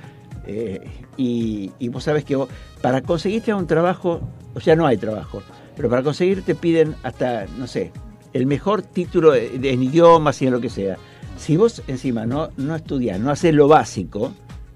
eh, 0.52 0.82
y, 1.16 1.72
y 1.78 1.90
vos 1.90 2.04
sabés 2.06 2.24
que 2.24 2.36
vos, 2.36 2.50
para 2.82 3.02
conseguirte 3.02 3.54
un 3.54 3.68
trabajo, 3.68 4.22
o 4.56 4.60
sea, 4.60 4.76
no 4.76 4.88
hay 4.88 4.98
trabajo, 4.98 5.44
pero 5.76 5.90
para 5.90 6.02
conseguir 6.02 6.42
te 6.44 6.56
piden 6.56 6.96
hasta, 7.04 7.46
no 7.58 7.68
sé, 7.68 7.92
el 8.34 8.48
mejor 8.48 8.82
título 8.82 9.36
en 9.36 9.84
idiomas 9.84 10.42
y 10.42 10.48
en 10.48 10.54
lo 10.54 10.60
que 10.62 10.70
sea. 10.70 10.98
Si 11.38 11.56
vos 11.56 11.84
encima 11.88 12.26
no, 12.26 12.50
no 12.58 12.76
estudiás, 12.76 13.20
no 13.20 13.30
haces 13.30 13.54
lo 13.54 13.68
básico, 13.68 14.34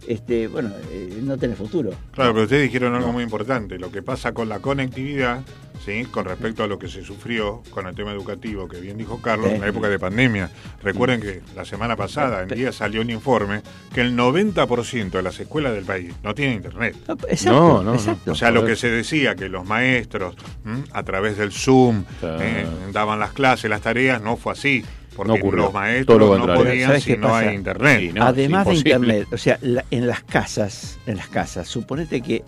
este, 0.07 0.47
bueno, 0.47 0.71
eh, 0.91 1.19
no 1.23 1.37
tenés 1.37 1.57
futuro. 1.57 1.91
Claro, 2.11 2.31
pero 2.33 2.43
ustedes 2.43 2.63
dijeron 2.63 2.95
algo 2.95 3.11
muy 3.11 3.23
importante, 3.23 3.77
lo 3.79 3.91
que 3.91 4.01
pasa 4.01 4.33
con 4.33 4.49
la 4.49 4.59
conectividad, 4.59 5.41
¿sí? 5.85 6.05
con 6.05 6.25
respecto 6.25 6.63
a 6.63 6.67
lo 6.67 6.79
que 6.79 6.87
se 6.87 7.03
sufrió 7.03 7.61
con 7.69 7.87
el 7.87 7.95
tema 7.95 8.11
educativo, 8.11 8.67
que 8.67 8.79
bien 8.79 8.97
dijo 8.97 9.21
Carlos, 9.21 9.47
Sí. 9.49 9.55
en 9.55 9.61
la 9.61 9.67
época 9.67 9.89
de 9.89 9.99
pandemia. 9.99 10.49
Recuerden 10.81 11.21
que 11.21 11.41
la 11.55 11.65
semana 11.65 11.95
pasada, 11.95 12.41
en 12.43 12.49
día 12.49 12.71
salió 12.71 13.01
un 13.01 13.09
informe 13.09 13.61
que 13.93 14.01
el 14.01 14.15
90% 14.15 15.17
de 15.17 15.23
las 15.23 15.39
escuelas 15.39 15.73
del 15.73 15.85
país 15.85 16.13
no 16.23 16.33
tienen 16.35 16.55
internet. 16.57 16.95
Exacto, 17.27 17.51
No, 17.59 17.73
no, 17.77 17.83
no. 17.83 17.95
exacto. 17.95 18.31
O 18.31 18.35
sea, 18.35 18.51
lo 18.51 18.65
que 18.65 18.75
se 18.75 18.89
decía, 18.89 19.35
que 19.35 19.49
los 19.49 19.65
maestros, 19.65 20.35
¿m? 20.65 20.83
a 20.91 21.03
través 21.03 21.37
del 21.37 21.51
Zoom, 21.51 22.03
eh, 22.21 22.65
daban 22.91 23.19
las 23.19 23.31
clases, 23.33 23.69
las 23.69 23.81
tareas, 23.81 24.21
no 24.21 24.37
fue 24.37 24.53
así. 24.53 24.83
Porque 25.15 25.27
No 25.29 25.35
ocurrió. 25.35 25.63
los 25.63 25.73
maestros 25.73 26.05
Todo 26.07 26.19
lo 26.19 26.25
no 26.33 26.39
contrario. 26.39 26.63
podían 26.71 26.87
¿Sabes 26.89 27.03
si 27.03 27.11
qué 27.11 27.17
no 27.17 27.35
hay 27.35 27.55
internet. 27.55 27.99
Sí, 28.01 28.11
no, 28.13 28.23
Además 28.25 28.67
de 28.67 28.73
internet, 28.75 29.27
o 29.31 29.37
sea, 29.37 29.57
la- 29.61 29.85
en 29.91 30.07
las 30.07 30.23
casas, 30.23 30.99
en 31.05 31.17
las 31.17 31.27
casas, 31.27 31.67
suponete 31.67 32.21
que 32.21 32.43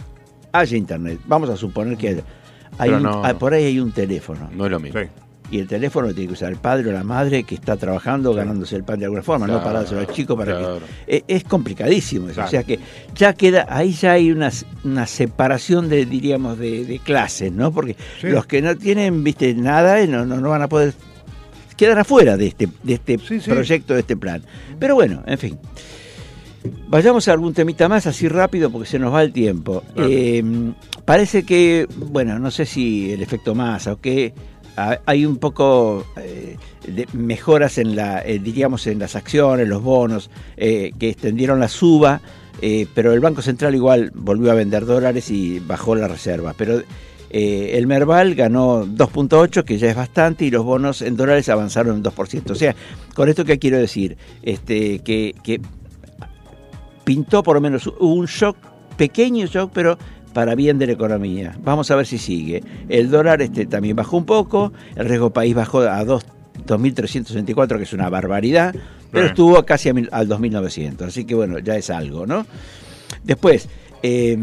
haya 0.52 0.78
internet. 0.78 1.20
Vamos 1.28 1.50
a 1.50 1.58
suponer 1.58 1.98
que 1.98 2.10
haya. 2.10 2.22
Hay 2.78 2.90
un- 2.90 3.04
no. 3.04 3.24
ah, 3.24 3.34
por 3.36 3.54
ahí 3.54 3.66
hay 3.66 3.80
un 3.80 3.92
teléfono. 3.92 4.50
No 4.54 4.66
es 4.66 4.72
lo 4.72 4.80
mismo. 4.80 5.00
Y 5.52 5.60
el 5.60 5.68
teléfono 5.68 6.08
lo 6.08 6.14
tiene 6.16 6.28
que 6.30 6.34
usar 6.34 6.52
el 6.52 6.58
padre 6.58 6.90
o 6.90 6.92
la 6.92 7.04
madre 7.04 7.44
que 7.44 7.54
está 7.54 7.78
trabajando, 7.78 8.34
ganándose 8.34 8.76
el 8.76 8.84
pan 8.84 8.98
de 8.98 9.06
alguna 9.06 9.22
forma, 9.22 9.46
no 9.46 9.54
Claro, 9.54 9.64
para 9.64 9.80
dárselo 9.82 10.00
al 10.02 10.08
chico 10.08 10.36
para 10.36 10.58
claro. 10.58 10.80
que. 11.06 11.18
Eh, 11.18 11.24
es 11.28 11.44
complicadísimo 11.44 12.26
eso. 12.26 12.34
Claro. 12.36 12.48
O 12.48 12.52
sea 12.52 12.64
que 12.64 12.80
ya 13.14 13.32
queda, 13.34 13.68
ahí 13.70 13.92
ya 13.94 14.14
hay 14.14 14.32
una, 14.32 14.50
una 14.84 15.06
separación 15.06 15.88
de, 15.88 16.08
diríamos, 16.08 16.58
de, 16.58 16.84
de 16.86 16.98
clases, 16.98 17.52
¿no? 17.52 17.72
Porque 17.72 17.96
Sí. 18.20 18.28
los 18.30 18.48
que 18.48 18.64
no 18.64 18.76
tienen, 18.76 19.24
viste, 19.24 19.54
nada, 19.54 20.00
eh, 20.02 20.08
no, 20.08 20.26
no, 20.26 20.38
no 20.42 20.50
van 20.50 20.64
a 20.64 20.68
poder 20.68 20.96
quedar 21.78 22.00
afuera 22.00 22.38
de 22.38 22.48
este, 22.48 22.68
de 22.84 22.94
este 22.94 23.18
proyecto, 23.56 23.94
de 23.94 24.00
este 24.02 24.16
plan. 24.18 24.42
Pero 24.80 24.96
bueno, 24.96 25.24
en 25.26 25.38
fin. 25.38 25.58
Vayamos 26.88 27.28
a 27.28 27.34
algún 27.34 27.54
temita 27.54 27.88
más 27.88 28.08
así 28.08 28.28
rápido 28.28 28.72
porque 28.72 28.88
se 28.88 28.98
nos 28.98 29.14
va 29.14 29.22
el 29.22 29.32
tiempo. 29.32 29.84
Eh, 29.98 30.44
parece 31.06 31.44
que, 31.44 31.88
bueno, 31.98 32.40
no 32.40 32.50
sé 32.50 32.66
si 32.66 33.12
el 33.12 33.22
efecto 33.22 33.54
masa 33.54 33.94
o 33.94 33.98
qué, 34.02 34.34
ha- 34.76 35.00
hay 35.06 35.26
un 35.28 35.38
poco 35.38 36.06
eh, 36.18 36.58
de 36.88 37.08
mejoras 37.14 37.78
en 37.78 37.96
la, 37.96 38.22
eh, 38.26 38.40
diríamos, 38.40 38.88
en 38.88 38.98
las 38.98 39.16
acciones, 39.16 39.68
los 39.68 39.84
bonos, 39.84 40.32
eh, 40.58 40.92
que 40.98 41.10
extendieron 41.10 41.60
la 41.60 41.68
suba, 41.68 42.22
pero 42.96 43.14
el 43.14 43.20
Banco 43.20 43.44
Central 43.44 43.76
igual 43.76 44.12
volvió 44.16 44.50
a 44.52 44.56
vender 44.56 44.86
dólares 44.86 45.30
y 45.30 45.60
bajó 45.60 45.94
la 45.94 46.08
reserva. 46.08 46.56
Pero 46.58 46.82
eh, 47.38 47.78
el 47.78 47.86
Merval 47.86 48.34
ganó 48.34 48.86
2.8, 48.86 49.66
que 49.66 49.78
ya 49.78 49.90
es 49.90 49.96
bastante, 49.96 50.46
y 50.46 50.52
los 50.52 50.64
bonos 50.64 51.02
en 51.02 51.18
dólares 51.18 51.50
avanzaron 51.50 51.98
en 51.98 52.04
2%. 52.04 52.50
O 52.52 52.56
sea, 52.56 52.74
con 53.14 53.28
esto 53.28 53.44
que 53.44 53.60
quiero 53.60 53.78
decir, 53.78 54.16
este, 54.42 55.00
que, 55.00 55.36
que 55.44 55.60
pintó 57.04 57.44
por 57.44 57.56
lo 57.56 57.62
menos 57.62 57.88
un 58.00 58.26
shock, 58.26 58.56
pequeño 58.98 59.46
shock, 59.48 59.72
pero 59.74 59.98
para 60.34 60.56
bien 60.56 60.78
de 60.78 60.88
la 60.88 60.94
economía. 60.94 61.58
Vamos 61.64 61.92
a 61.92 61.96
ver 61.96 62.06
si 62.06 62.18
sigue. 62.18 62.64
El 62.90 63.10
dólar 63.10 63.42
este, 63.42 63.66
también 63.66 63.96
bajó 63.96 64.18
un 64.18 64.26
poco, 64.26 64.72
el 64.96 65.06
riesgo 65.08 65.32
país 65.32 65.54
bajó 65.56 65.80
a 65.82 66.04
2 66.06 66.26
2.364, 66.68 67.78
que 67.78 67.84
es 67.84 67.92
una 67.92 68.10
barbaridad, 68.10 68.74
pero 69.12 69.26
estuvo 69.28 69.62
casi 69.66 69.90
a 69.90 69.94
mil- 69.94 70.08
al 70.14 70.28
2.900, 70.30 71.02
así 71.02 71.26
que 71.26 71.36
bueno, 71.36 71.60
ya 71.60 71.76
es 71.76 71.90
algo, 71.90 72.26
¿no? 72.26 72.46
Después, 73.26 73.68
eh, 74.02 74.38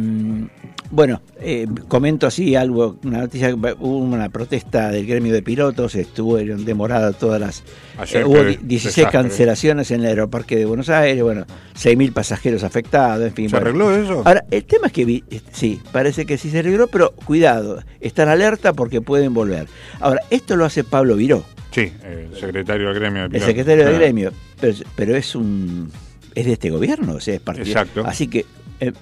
bueno, 0.92 1.22
eh, 1.40 1.66
comento 1.88 2.26
así 2.26 2.54
algo, 2.54 2.98
una 3.02 3.18
noticia, 3.20 3.54
hubo 3.54 3.96
una 3.98 4.28
protesta 4.28 4.90
del 4.90 5.06
gremio 5.06 5.32
de 5.32 5.42
pilotos, 5.42 5.94
estuvieron 5.94 6.64
demoradas 6.66 7.18
todas 7.18 7.40
las... 7.40 7.64
Ayer 7.96 8.20
eh, 8.20 8.24
hubo 8.26 8.34
fue 8.34 8.44
di- 8.44 8.56
16 8.62 8.96
desastre. 8.96 9.10
cancelaciones 9.20 9.90
en 9.90 10.00
el 10.02 10.06
aeroparque 10.08 10.54
de 10.56 10.66
Buenos 10.66 10.90
Aires, 10.90 11.22
bueno, 11.22 11.46
6.000 11.76 12.12
pasajeros 12.12 12.62
afectados, 12.62 13.26
en 13.26 13.32
fin. 13.34 13.48
¿Se 13.48 13.56
bueno. 13.56 13.66
arregló 13.70 13.96
eso? 13.96 14.22
Ahora, 14.26 14.44
el 14.50 14.64
tema 14.64 14.88
es 14.88 14.92
que 14.92 15.04
vi, 15.06 15.24
eh, 15.30 15.40
sí, 15.50 15.80
parece 15.92 16.26
que 16.26 16.36
sí 16.36 16.50
se 16.50 16.58
arregló, 16.58 16.86
pero 16.88 17.12
cuidado, 17.24 17.82
estar 18.00 18.28
alerta 18.28 18.74
porque 18.74 19.00
pueden 19.00 19.32
volver. 19.34 19.66
Ahora, 19.98 20.20
esto 20.28 20.56
lo 20.56 20.64
hace 20.66 20.84
Pablo 20.84 21.16
Viró, 21.16 21.42
Sí, 21.70 21.90
el 22.04 22.36
secretario 22.38 22.88
del 22.88 22.94
gremio. 23.00 23.20
de 23.20 23.24
el 23.24 23.30
pilotos. 23.30 23.48
secretario 23.48 23.84
del 23.86 23.94
Ah. 23.94 23.98
gremio, 23.98 24.32
pero, 24.60 24.74
pero 24.94 25.16
es 25.16 25.34
un 25.34 25.90
es 26.34 26.44
de 26.46 26.52
este 26.52 26.68
gobierno, 26.70 27.14
o 27.14 27.20
sea, 27.20 27.34
es 27.34 27.40
partido. 27.40 27.66
Exacto. 27.66 28.02
Así 28.06 28.26
que 28.28 28.44
eh, 28.80 28.92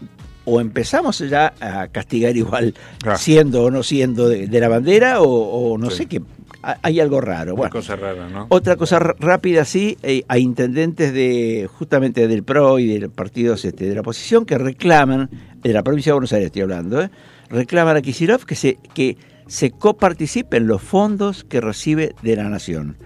o 0.45 0.61
empezamos 0.61 1.19
ya 1.21 1.53
a 1.61 1.89
castigar 1.89 2.37
igual, 2.37 2.75
Ah. 3.07 3.17
siendo 3.17 3.65
o 3.65 3.71
no 3.71 3.83
siendo 3.83 4.29
de, 4.29 4.47
de 4.47 4.61
la 4.61 4.69
bandera, 4.69 5.21
o, 5.21 5.29
o 5.29 5.79
no 5.79 5.91
Sí. 5.91 5.97
sé 5.99 6.07
qué. 6.07 6.23
ha- 6.63 6.79
Hay 6.83 7.01
algo 7.01 7.21
raro. 7.21 7.57
Bueno, 7.57 7.71
cosa 7.73 7.97
rara, 7.97 8.29
¿no? 8.29 8.47
otra 8.51 8.77
cosa 8.77 8.99
rápida, 8.99 9.65
sí, 9.65 9.97
eh, 10.03 10.25
a 10.29 10.39
intendentes 10.39 11.13
de 11.15 11.69
justamente 11.73 12.29
del 12.29 12.43
PRO 12.43 12.79
y 12.79 12.99
de 12.99 13.09
partidos 13.09 13.65
este, 13.65 13.87
de 13.89 13.95
la 13.95 14.01
oposición 14.03 14.45
que 14.45 14.59
reclaman, 14.59 15.31
de 15.63 15.73
la 15.73 15.83
provincia 15.83 16.11
de 16.11 16.15
Buenos 16.15 16.33
Aires 16.35 16.47
estoy 16.47 16.63
hablando, 16.63 17.01
eh, 17.03 17.11
reclaman 17.49 17.97
a 17.97 18.03
Kicillof 18.03 18.45
que 18.45 18.55
se, 18.57 18.79
que 18.95 19.17
se 19.47 19.71
coparticipe 19.71 20.59
en 20.59 20.67
los 20.67 20.83
fondos 20.83 21.45
que 21.45 21.61
recibe 21.63 22.15
de 22.23 22.37
la 22.37 22.49
nación. 22.51 22.97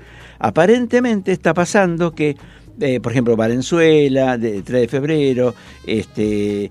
Aparentemente 0.41 1.33
está 1.33 1.55
pasando 1.55 2.13
que, 2.13 2.37
eh, 2.81 3.01
por 3.01 3.13
ejemplo, 3.13 3.37
Valenzuela, 3.37 4.37
de 4.37 4.63
3 4.63 4.83
de 4.83 4.89
febrero, 4.89 5.55
este, 5.87 6.71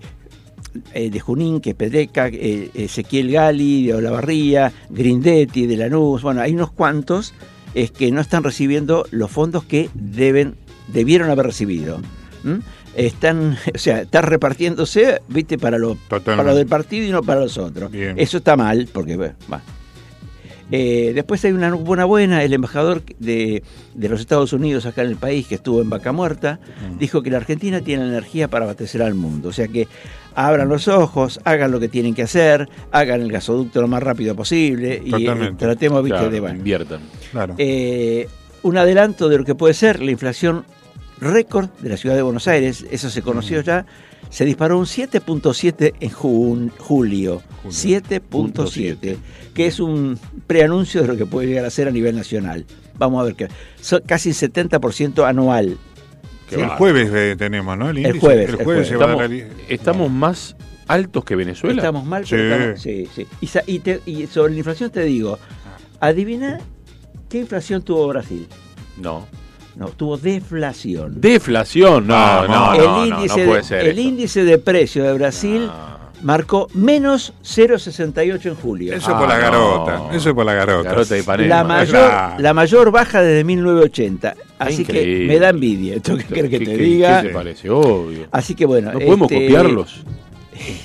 eh, 0.93 1.09
de 1.09 1.19
Junín, 1.19 1.59
que 1.61 1.71
es 1.71 1.75
Pedreca, 1.75 2.27
eh, 2.27 2.69
Ezequiel 2.73 3.31
Gali, 3.31 3.87
de 3.87 3.93
Olavarría, 3.95 4.71
Grindetti, 4.89 5.67
de 5.67 5.77
Lanús, 5.77 6.21
bueno, 6.21 6.41
hay 6.41 6.53
unos 6.53 6.71
cuantos 6.71 7.33
es 7.73 7.91
que 7.91 8.11
no 8.11 8.21
están 8.21 8.43
recibiendo 8.43 9.05
los 9.11 9.31
fondos 9.31 9.63
que 9.63 9.89
deben, 9.93 10.55
debieron 10.87 11.29
haber 11.29 11.47
recibido. 11.47 11.99
están, 12.95 13.57
o 13.75 13.77
sea, 13.77 14.01
está 14.01 14.21
repartiéndose, 14.21 15.21
viste, 15.27 15.57
para 15.57 15.77
lo, 15.77 15.95
para 15.95 16.43
lo 16.43 16.55
del 16.55 16.67
partido 16.67 17.05
y 17.07 17.11
no 17.11 17.23
para 17.23 17.41
los 17.41 17.57
otros. 17.57 17.91
Bien. 17.91 18.19
Eso 18.19 18.37
está 18.37 18.55
mal, 18.55 18.87
porque 18.91 19.17
bueno. 19.17 19.35
Eh, 20.75 21.11
después 21.13 21.45
hay 21.45 21.51
una 21.51 21.71
buena 21.75 22.03
buena, 22.05 22.43
el 22.43 22.51
embajador 22.51 23.03
de, 23.19 23.61
de 23.93 24.09
los 24.09 24.19
Estados 24.19 24.53
Unidos 24.53 24.87
acá 24.87 25.03
en 25.03 25.09
el 25.09 25.17
país, 25.17 25.45
que 25.45 25.53
estuvo 25.53 25.83
en 25.83 25.89
Vaca 25.91 26.11
Muerta, 26.11 26.59
dijo 26.97 27.21
que 27.21 27.29
la 27.29 27.37
Argentina 27.37 27.79
tiene 27.81 28.07
energía 28.07 28.47
para 28.47 28.65
abastecer 28.65 29.03
al 29.03 29.13
mundo. 29.13 29.49
O 29.49 29.53
sea 29.53 29.67
que 29.67 29.87
abran 30.33 30.67
los 30.69 30.87
ojos, 30.87 31.39
hagan 31.43 31.69
lo 31.71 31.79
que 31.79 31.89
tienen 31.89 32.15
que 32.15 32.23
hacer, 32.23 32.67
hagan 32.91 33.21
el 33.21 33.31
gasoducto 33.31 33.81
lo 33.81 33.87
más 33.87 34.01
rápido 34.01 34.35
posible 34.35 34.99
y 35.05 35.27
eh, 35.27 35.53
tratemos, 35.59 36.01
viste, 36.03 36.17
Claro, 36.17 36.31
de 36.31 36.39
bueno. 36.39 36.57
inviertan. 36.57 37.01
Claro. 37.31 37.53
Eh, 37.59 38.27
un 38.63 38.75
adelanto 38.75 39.29
de 39.29 39.37
lo 39.37 39.45
que 39.45 39.53
puede 39.53 39.75
ser 39.75 40.01
la 40.01 40.09
inflación 40.09 40.65
récord 41.21 41.69
de 41.81 41.89
la 41.89 41.97
ciudad 41.97 42.15
de 42.15 42.23
Buenos 42.23 42.47
Aires, 42.47 42.83
eso 42.89 43.11
se 43.11 43.21
conoció 43.21 43.61
ya, 43.61 43.85
se 44.33 44.45
disparó 44.45 44.79
un 44.79 44.85
7.7 44.85 45.93
en 45.99 46.09
jun- 46.09 46.71
julio, 46.79 47.43
7.7, 47.69 49.17
que 49.53 49.67
es 49.67 49.79
un 49.79 50.17
preanuncio 50.47 51.01
de 51.01 51.07
lo 51.07 51.17
que 51.17 51.25
puede 51.25 51.47
llegar 51.47 51.65
a 51.65 51.69
ser 51.69 51.87
a 51.87 51.91
nivel 51.91 52.15
nacional. 52.15 52.65
Vamos 52.97 53.21
a 53.21 53.25
ver 53.25 53.35
que 53.35 53.47
son 53.79 54.01
casi 54.05 54.31
70% 54.31 55.23
anual. 55.27 55.77
Que 56.49 56.55
el 56.55 56.67
jueves 56.69 57.09
eh, 57.13 57.35
tenemos, 57.37 57.77
¿no? 57.77 57.89
El, 57.89 57.97
El 57.99 58.05
índice. 58.07 58.19
jueves, 58.19 58.49
El 58.49 58.59
el 58.59 58.63
jueves 58.65 58.87
jueves. 58.87 58.87
se 58.89 58.95
va 58.97 59.05
a 59.05 59.15
dar 59.15 59.31
Estamos, 59.31 59.57
la- 59.67 59.73
estamos 59.73 60.11
más 60.11 60.55
altos 60.87 61.23
que 61.25 61.35
Venezuela. 61.35 61.75
Estamos 61.81 62.05
mal, 62.05 62.25
Sí. 62.25 62.31
pero 62.31 62.55
estamos- 62.55 62.81
sí, 62.81 63.07
sí. 63.15 63.27
Y 63.67 63.79
te- 63.79 64.01
y 64.05 64.27
sobre 64.27 64.51
la 64.53 64.57
inflación 64.59 64.89
te 64.91 65.03
digo, 65.03 65.37
adivina 65.99 66.59
qué 67.29 67.39
inflación 67.39 67.81
tuvo 67.83 68.07
Brasil. 68.07 68.47
No. 68.97 69.25
No, 69.75 69.87
tuvo 69.87 70.17
deflación. 70.17 71.19
Deflación, 71.19 72.07
no, 72.07 72.13
Ah, 72.15 72.45
no, 72.47 72.53
no, 72.55 72.73
el 72.73 73.09
no, 73.09 73.17
índice, 73.17 73.39
no 73.41 73.45
puede 73.47 73.61
de, 73.61 73.67
ser. 73.67 73.79
el 73.87 73.97
eso. 73.99 74.01
índice 74.07 74.43
de 74.45 74.57
precio 74.59 75.03
de 75.03 75.13
Brasil 75.13 75.69
marcó 76.21 76.67
menos 76.73 77.33
0,68 77.43 78.45
en 78.49 78.55
julio. 78.55 78.93
Eso 78.93 79.11
es 79.11 79.17
por 79.17 79.27
la 79.27 79.35
Ah, 79.35 79.39
garota. 79.39 79.97
no. 79.97 80.11
Eso 80.13 80.29
es 80.29 80.35
por 80.35 80.45
la 80.45 80.53
garota. 80.53 80.89
Garota 80.89 81.17
y 81.17 81.21
Panema. 81.23 81.55
la, 81.57 81.63
mayor, 81.63 82.11
la 82.39 82.53
mayor 82.53 82.91
baja 82.91 83.21
desde 83.21 83.43
1980. 83.43 84.35
Así 84.59 84.85
que 84.85 85.25
me 85.27 85.39
da 85.39 85.49
envidia. 85.49 85.95
Esto 85.95 86.15
que 86.17 86.23
querés 86.23 86.51
que 86.51 86.59
¿Qué- 86.59 86.65
te 86.65 86.77
qué- 86.77 86.83
diga. 86.83 87.21
¿Qué 87.21 87.27
te 87.29 87.33
parece? 87.33 87.69
Obvio. 87.69 88.27
Así 88.31 88.55
que 88.55 88.65
bueno. 88.65 88.93
No 88.93 88.99
podemos 88.99 89.31
este, 89.31 89.43
copiarlos. 89.43 90.03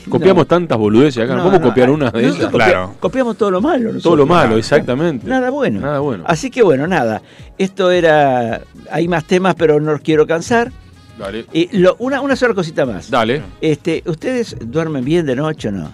Copiamos 0.09 0.43
no. 0.43 0.47
tantas 0.47 0.79
boludeces 0.79 1.25
acá. 1.25 1.33
No, 1.35 1.39
No, 1.39 1.43
podemos 1.45 1.61
no, 1.63 1.69
copiar 1.69 1.89
ay, 1.89 1.95
una 1.95 2.11
de 2.11 2.29
copia- 2.31 2.51
Claro. 2.51 2.95
Copiamos 3.01 3.37
todo 3.37 3.51
lo 3.51 3.61
malo. 3.61 3.85
Todo 3.85 3.93
nosotros. 3.95 4.19
lo 4.19 4.27
malo, 4.27 4.57
exactamente. 4.59 5.27
Nada 5.27 5.51
bueno. 5.51 5.81
Nada 5.81 5.99
bueno. 6.01 6.25
Así 6.27 6.51
que 6.51 6.63
bueno, 6.63 6.87
nada. 6.87 7.23
Esto 7.59 7.91
era. 7.91 8.61
Hay 8.91 9.09
más 9.09 9.25
temas, 9.25 9.55
pero 9.55 9.81
no 9.81 9.93
los 9.93 10.01
quiero 10.01 10.27
cansar. 10.27 10.73
Dale. 11.19 11.47
Y 11.53 11.77
lo- 11.79 11.97
una, 11.99 12.21
una 12.21 12.37
sola 12.37 12.55
cosita 12.55 12.87
más. 12.87 13.11
Dale. 13.11 13.43
Este, 13.61 14.03
¿Ustedes 14.07 14.57
duermen 14.61 15.05
bien 15.05 15.27
de 15.27 15.35
noche 15.37 15.69
o 15.69 15.73
no? 15.73 15.91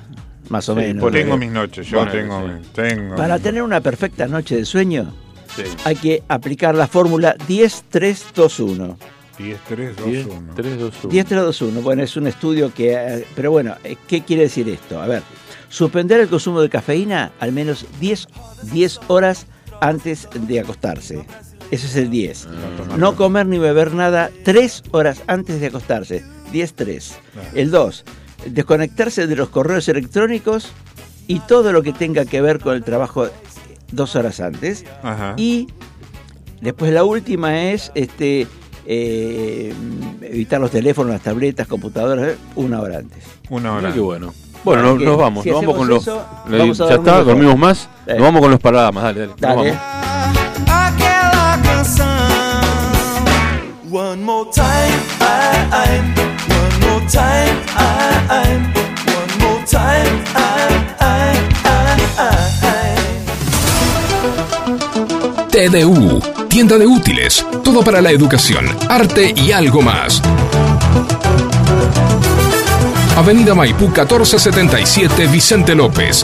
Más 0.51 0.69
o 0.69 0.75
Sí, 0.75 0.81
menos. 0.81 1.11
Tengo 1.11 1.39
mis 1.39 1.51
noches, 1.51 1.87
yo 1.89 1.99
Bueno, 1.99 2.13
tengo, 2.13 2.43
sí. 2.63 2.69
tengo. 2.75 3.17
Para 3.17 3.39
tener 3.39 3.63
una 3.63 3.81
perfecta 3.81 4.27
noche 4.27 4.57
de 4.57 4.65
sueño, 4.67 5.13
Sí. 5.57 5.63
hay 5.85 5.97
que 5.97 6.23
aplicar 6.29 6.75
la 6.75 6.87
fórmula 6.87 7.35
10-3-2-1. 7.49 8.97
10, 9.39 9.59
3, 9.69 9.97
2, 9.97 10.07
10, 10.07 10.27
1. 10.27 10.55
3, 10.55 10.79
2, 10.79 10.95
1. 11.05 11.13
10-3-2-1, 11.13 11.83
bueno, 11.83 12.03
es 12.03 12.17
un 12.17 12.27
estudio 12.27 12.73
que... 12.73 12.93
eh, 12.95 13.27
Pero 13.35 13.51
bueno, 13.51 13.75
eh, 13.85 13.97
¿qué 14.07 14.23
quiere 14.23 14.43
decir 14.45 14.69
esto? 14.69 15.01
A 15.01 15.07
ver, 15.07 15.23
suspender 15.69 16.21
el 16.21 16.29
consumo 16.29 16.61
de 16.61 16.69
cafeína 16.69 17.33
al 17.41 17.53
menos 17.53 17.87
10, 18.01 18.29
10 18.73 19.01
horas 19.09 19.47
antes 19.81 20.29
de 20.33 20.61
acostarse. 20.61 21.27
Ese 21.71 21.87
es 21.87 21.97
el 21.97 22.11
10. 22.11 22.47
No 22.97 23.17
comer 23.17 23.47
ni 23.47 23.59
beber 23.59 23.93
nada 23.95 24.31
3 24.45 24.85
horas 24.93 25.23
antes 25.27 25.61
de 25.61 25.67
acostarse. 25.67 26.25
10-3. 26.53 27.13
El 27.55 27.71
2. 27.71 28.05
Desconectarse 28.47 29.27
de 29.27 29.35
los 29.35 29.49
correos 29.49 29.89
electrónicos 29.89 30.69
y 31.27 31.41
todo 31.41 31.73
lo 31.73 31.83
que 31.83 31.93
tenga 31.93 32.25
que 32.27 32.41
ver 32.43 32.61
con 32.61 32.75
el 32.77 32.85
trabajo 32.85 33.29
dos 33.91 34.15
horas 34.15 34.41
antes. 34.41 34.85
Ajá. 35.03 35.35
Y 35.37 35.67
después 36.61 36.93
la 36.93 37.03
última 37.05 37.71
es 37.73 37.91
este 37.95 38.47
eh, 38.87 39.73
evitar 40.23 40.61
los 40.61 40.71
teléfonos, 40.71 41.13
las 41.13 41.23
tabletas, 41.23 41.67
computadoras, 41.67 42.29
eh, 42.33 42.37
una 42.57 42.81
hora 42.81 42.99
antes. 42.99 43.23
Una 43.51 43.71
Mira 43.71 43.79
hora. 43.89 43.93
qué 43.95 44.01
bueno. 44.01 44.35
Bueno, 44.65 44.83
no- 44.83 44.97
nos 45.05 45.19
vamos, 45.19 45.43
si 45.45 45.51
nos 45.51 45.61
vamos 45.61 45.77
con 45.77 45.89
los. 45.89 46.03
hacemos 46.09 46.23
eso, 46.25 46.49
le- 46.51 46.59
vamos 46.59 46.81
a 46.81 46.89
ya 46.89 46.95
está, 46.95 47.11
mejor. 47.13 47.27
dormimos 47.27 47.59
más. 47.59 47.89
Nos 48.07 48.19
vamos 48.21 48.41
con 48.41 48.51
los 48.51 48.61
paradas, 48.61 48.95
dale, 48.95 49.05
dale. 49.05 49.27
Nos 49.29 49.41
Dale. 49.41 49.71
vamos. 49.71 49.83
Aquela 50.71 51.61
canção. 51.63 52.07
One 53.91 54.23
more 54.25 54.51
time, 54.53 54.99
I, 55.21 55.25
I. 55.71 56.01
One 56.49 56.79
more 56.87 57.07
time, 57.11 57.57
I, 57.77 57.81
I. 58.31 58.49
One 59.07 59.35
more 59.41 59.65
time, 59.67 60.25
I, 60.35 60.39
I, 61.01 61.37
I, 61.65 62.29
I. 62.63 62.95
TDU, 65.51 66.21
tienda 66.55 66.79
de 66.79 66.87
útiles, 66.87 67.45
todo 67.65 67.83
para 67.83 68.01
la 68.01 68.13
educación, 68.13 68.65
arte 68.89 69.35
y 69.37 69.51
algo 69.51 69.83
más. 69.83 70.23
Avenida 73.17 73.57
Maipú 73.57 73.87
1477 73.87 75.27
Vicente 75.27 75.75
López. 75.75 76.23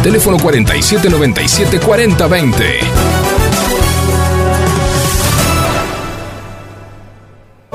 Teléfono 0.00 0.36
4797 0.38 1.80
4020. 1.80 2.64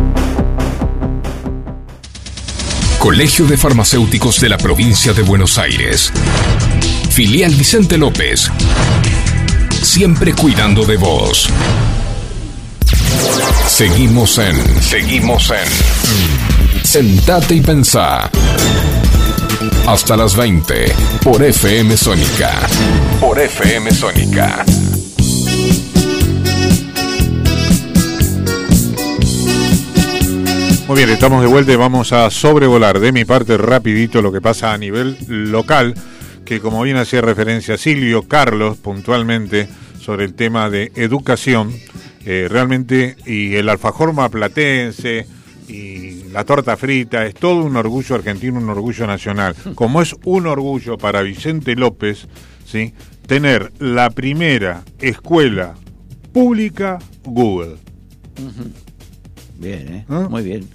Colegio 2.99 3.47
de 3.47 3.57
Farmacéuticos 3.57 4.39
de 4.39 4.49
la 4.49 4.59
Provincia 4.59 5.14
de 5.14 5.24
Buenos 5.24 5.57
Aires. 5.57 6.14
Filial 7.12 7.53
Vicente 7.55 7.97
López. 7.97 8.49
Siempre 9.82 10.34
cuidando 10.34 10.86
de 10.86 10.95
vos. 10.95 11.49
Seguimos 13.68 14.38
en. 14.38 14.55
Seguimos 14.82 15.51
en. 15.51 16.86
Sentate 16.86 17.55
y 17.55 17.62
pensá. 17.62 18.30
Hasta 19.88 20.16
las 20.16 20.38
20 20.38 20.86
por 21.22 21.43
FM 21.43 21.97
Sónica. 21.97 22.53
Por 23.20 23.39
FM 23.39 23.91
Sónica. 23.91 24.64
Muy 30.88 30.97
bien, 30.97 31.09
estamos 31.09 31.41
de 31.41 31.47
vuelta 31.47 31.74
y 31.74 31.76
vamos 31.76 32.14
a 32.14 32.30
sobrevolar 32.30 32.99
de 32.99 33.12
mi 33.12 33.26
parte 33.26 33.57
rapidito 33.57 34.22
lo 34.22 34.32
que 34.32 34.39
pasa 34.39 34.72
a 34.72 34.78
nivel 34.78 35.18
local, 35.28 35.93
que 36.46 36.60
como 36.60 36.82
bien 36.84 36.98
hacía 36.98 37.22
referencia 37.22 37.78
Silvio 37.78 38.24
Carlos 38.24 38.78
puntualmente 38.78 39.68
sobre 40.00 40.26
el 40.26 40.34
tema 40.34 40.70
de 40.70 40.92
educación, 40.96 41.72
eh, 42.26 42.48
realmente, 42.50 43.16
y 43.26 43.56
el 43.56 43.70
alfajor 43.70 44.14
maplatense 44.14 45.26
y 45.68 46.24
la 46.32 46.44
torta 46.44 46.78
frita, 46.78 47.26
es 47.26 47.34
todo 47.34 47.64
un 47.64 47.76
orgullo 47.76 48.16
argentino, 48.16 48.60
un 48.60 48.70
orgullo 48.70 49.08
nacional. 49.08 49.56
Como 49.76 50.02
es 50.02 50.16
un 50.26 50.48
orgullo 50.48 50.98
para 50.98 51.22
Vicente 51.22 51.76
López, 51.76 52.28
¿sí? 52.66 52.94
tener 53.28 53.72
la 53.80 54.10
primera 54.10 54.84
escuela 55.00 55.76
pública 56.34 57.00
Google. 57.24 57.78
Bien, 59.58 59.94
¿eh? 59.94 60.06
Muy 60.30 60.44
bien. 60.44 60.68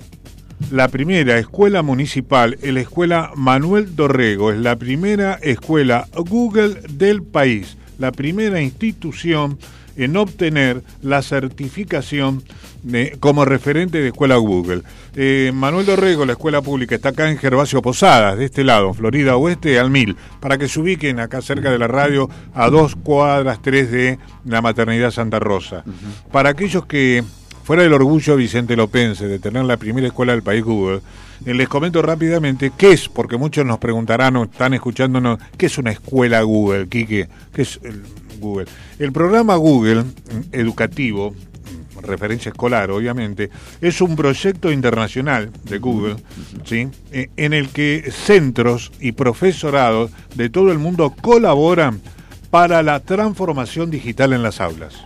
La 0.70 0.88
primera 0.88 1.38
escuela 1.38 1.82
municipal 1.82 2.56
es 2.62 2.72
la 2.72 2.80
escuela 2.80 3.30
Manuel 3.36 3.94
Dorrego, 3.94 4.50
es 4.52 4.58
la 4.58 4.76
primera 4.76 5.34
escuela 5.42 6.08
Google 6.14 6.80
del 6.90 7.22
país, 7.22 7.76
la 7.98 8.10
primera 8.10 8.60
institución 8.60 9.58
en 9.98 10.16
obtener 10.16 10.82
la 11.02 11.22
certificación 11.22 12.42
de- 12.82 13.16
como 13.20 13.44
referente 13.44 13.98
de 14.00 14.08
escuela 14.08 14.36
Google. 14.36 14.82
Eh, 15.14 15.52
Manuel 15.54 15.86
Dorrego, 15.86 16.26
la 16.26 16.32
escuela 16.32 16.60
pública, 16.62 16.94
está 16.94 17.10
acá 17.10 17.30
en 17.30 17.38
Gervasio 17.38 17.80
Posadas, 17.80 18.36
de 18.38 18.44
este 18.46 18.64
lado, 18.64 18.92
Florida 18.92 19.36
Oeste, 19.36 19.78
al 19.78 19.90
Mil, 19.90 20.16
para 20.40 20.58
que 20.58 20.68
se 20.68 20.80
ubiquen 20.80 21.18
acá 21.20 21.40
cerca 21.42 21.70
de 21.70 21.78
la 21.78 21.86
radio, 21.88 22.28
a 22.54 22.68
dos 22.70 22.94
cuadras, 22.96 23.60
tres 23.62 23.90
de 23.90 24.18
la 24.44 24.60
maternidad 24.62 25.10
Santa 25.10 25.38
Rosa. 25.38 25.84
Para 26.30 26.50
aquellos 26.50 26.84
que 26.86 27.24
Fuera 27.66 27.82
del 27.82 27.94
orgullo 27.94 28.36
Vicente 28.36 28.76
Lopense 28.76 29.26
de 29.26 29.40
tener 29.40 29.64
la 29.64 29.76
primera 29.76 30.06
escuela 30.06 30.30
del 30.30 30.44
país 30.44 30.62
Google, 30.62 31.00
les 31.44 31.68
comento 31.68 32.00
rápidamente 32.00 32.70
qué 32.78 32.92
es, 32.92 33.08
porque 33.08 33.36
muchos 33.36 33.66
nos 33.66 33.78
preguntarán 33.78 34.36
o 34.36 34.44
están 34.44 34.74
escuchándonos, 34.74 35.40
¿qué 35.58 35.66
es 35.66 35.76
una 35.76 35.90
escuela 35.90 36.42
Google, 36.42 36.86
Quique? 36.86 37.28
¿Qué 37.52 37.62
es 37.62 37.80
Google? 38.38 38.66
El 39.00 39.10
programa 39.10 39.56
Google 39.56 40.04
mm, 40.04 40.06
educativo, 40.52 41.32
mm, 41.32 42.04
referencia 42.04 42.50
escolar 42.50 42.92
obviamente, 42.92 43.50
es 43.80 44.00
un 44.00 44.14
proyecto 44.14 44.70
internacional 44.70 45.50
de 45.64 45.78
Google, 45.78 46.18
¿sí? 46.64 46.86
Eh, 47.10 47.30
en 47.36 47.52
el 47.52 47.70
que 47.70 48.12
centros 48.12 48.92
y 49.00 49.10
profesorados 49.10 50.12
de 50.36 50.50
todo 50.50 50.70
el 50.70 50.78
mundo 50.78 51.12
colaboran 51.20 52.00
para 52.48 52.84
la 52.84 53.00
transformación 53.00 53.90
digital 53.90 54.34
en 54.34 54.44
las 54.44 54.60
aulas. 54.60 55.04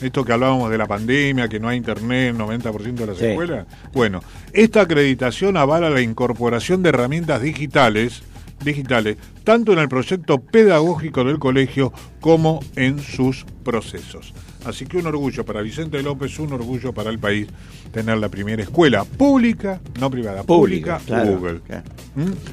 Esto 0.00 0.24
que 0.24 0.32
hablábamos 0.32 0.70
de 0.70 0.78
la 0.78 0.86
pandemia, 0.86 1.48
que 1.48 1.60
no 1.60 1.68
hay 1.68 1.76
internet 1.78 2.30
en 2.30 2.38
90% 2.38 2.94
de 2.94 3.06
las 3.06 3.18
Sí. 3.18 3.26
escuelas. 3.26 3.66
Bueno, 3.92 4.20
esta 4.52 4.82
acreditación 4.82 5.56
avala 5.56 5.88
la 5.90 6.00
incorporación 6.00 6.82
de 6.82 6.88
herramientas 6.90 7.40
digitales, 7.40 8.22
digitales, 8.64 9.16
tanto 9.44 9.72
en 9.72 9.78
el 9.78 9.88
proyecto 9.88 10.38
pedagógico 10.40 11.24
del 11.24 11.38
colegio 11.38 11.92
como 12.20 12.60
en 12.76 12.98
sus 13.00 13.44
procesos. 13.62 14.32
Así 14.64 14.86
que 14.86 14.96
un 14.96 15.06
orgullo 15.06 15.44
para 15.44 15.60
Vicente 15.60 16.02
López, 16.02 16.38
un 16.38 16.52
orgullo 16.54 16.92
para 16.92 17.10
el 17.10 17.18
país 17.18 17.48
tener 17.92 18.16
la 18.18 18.30
primera 18.30 18.62
escuela 18.62 19.04
pública, 19.04 19.80
no 20.00 20.10
privada, 20.10 20.42
pública, 20.42 20.98
Pública, 20.98 21.00
claro, 21.06 21.36
Google. 21.38 21.60
claro. 21.60 21.84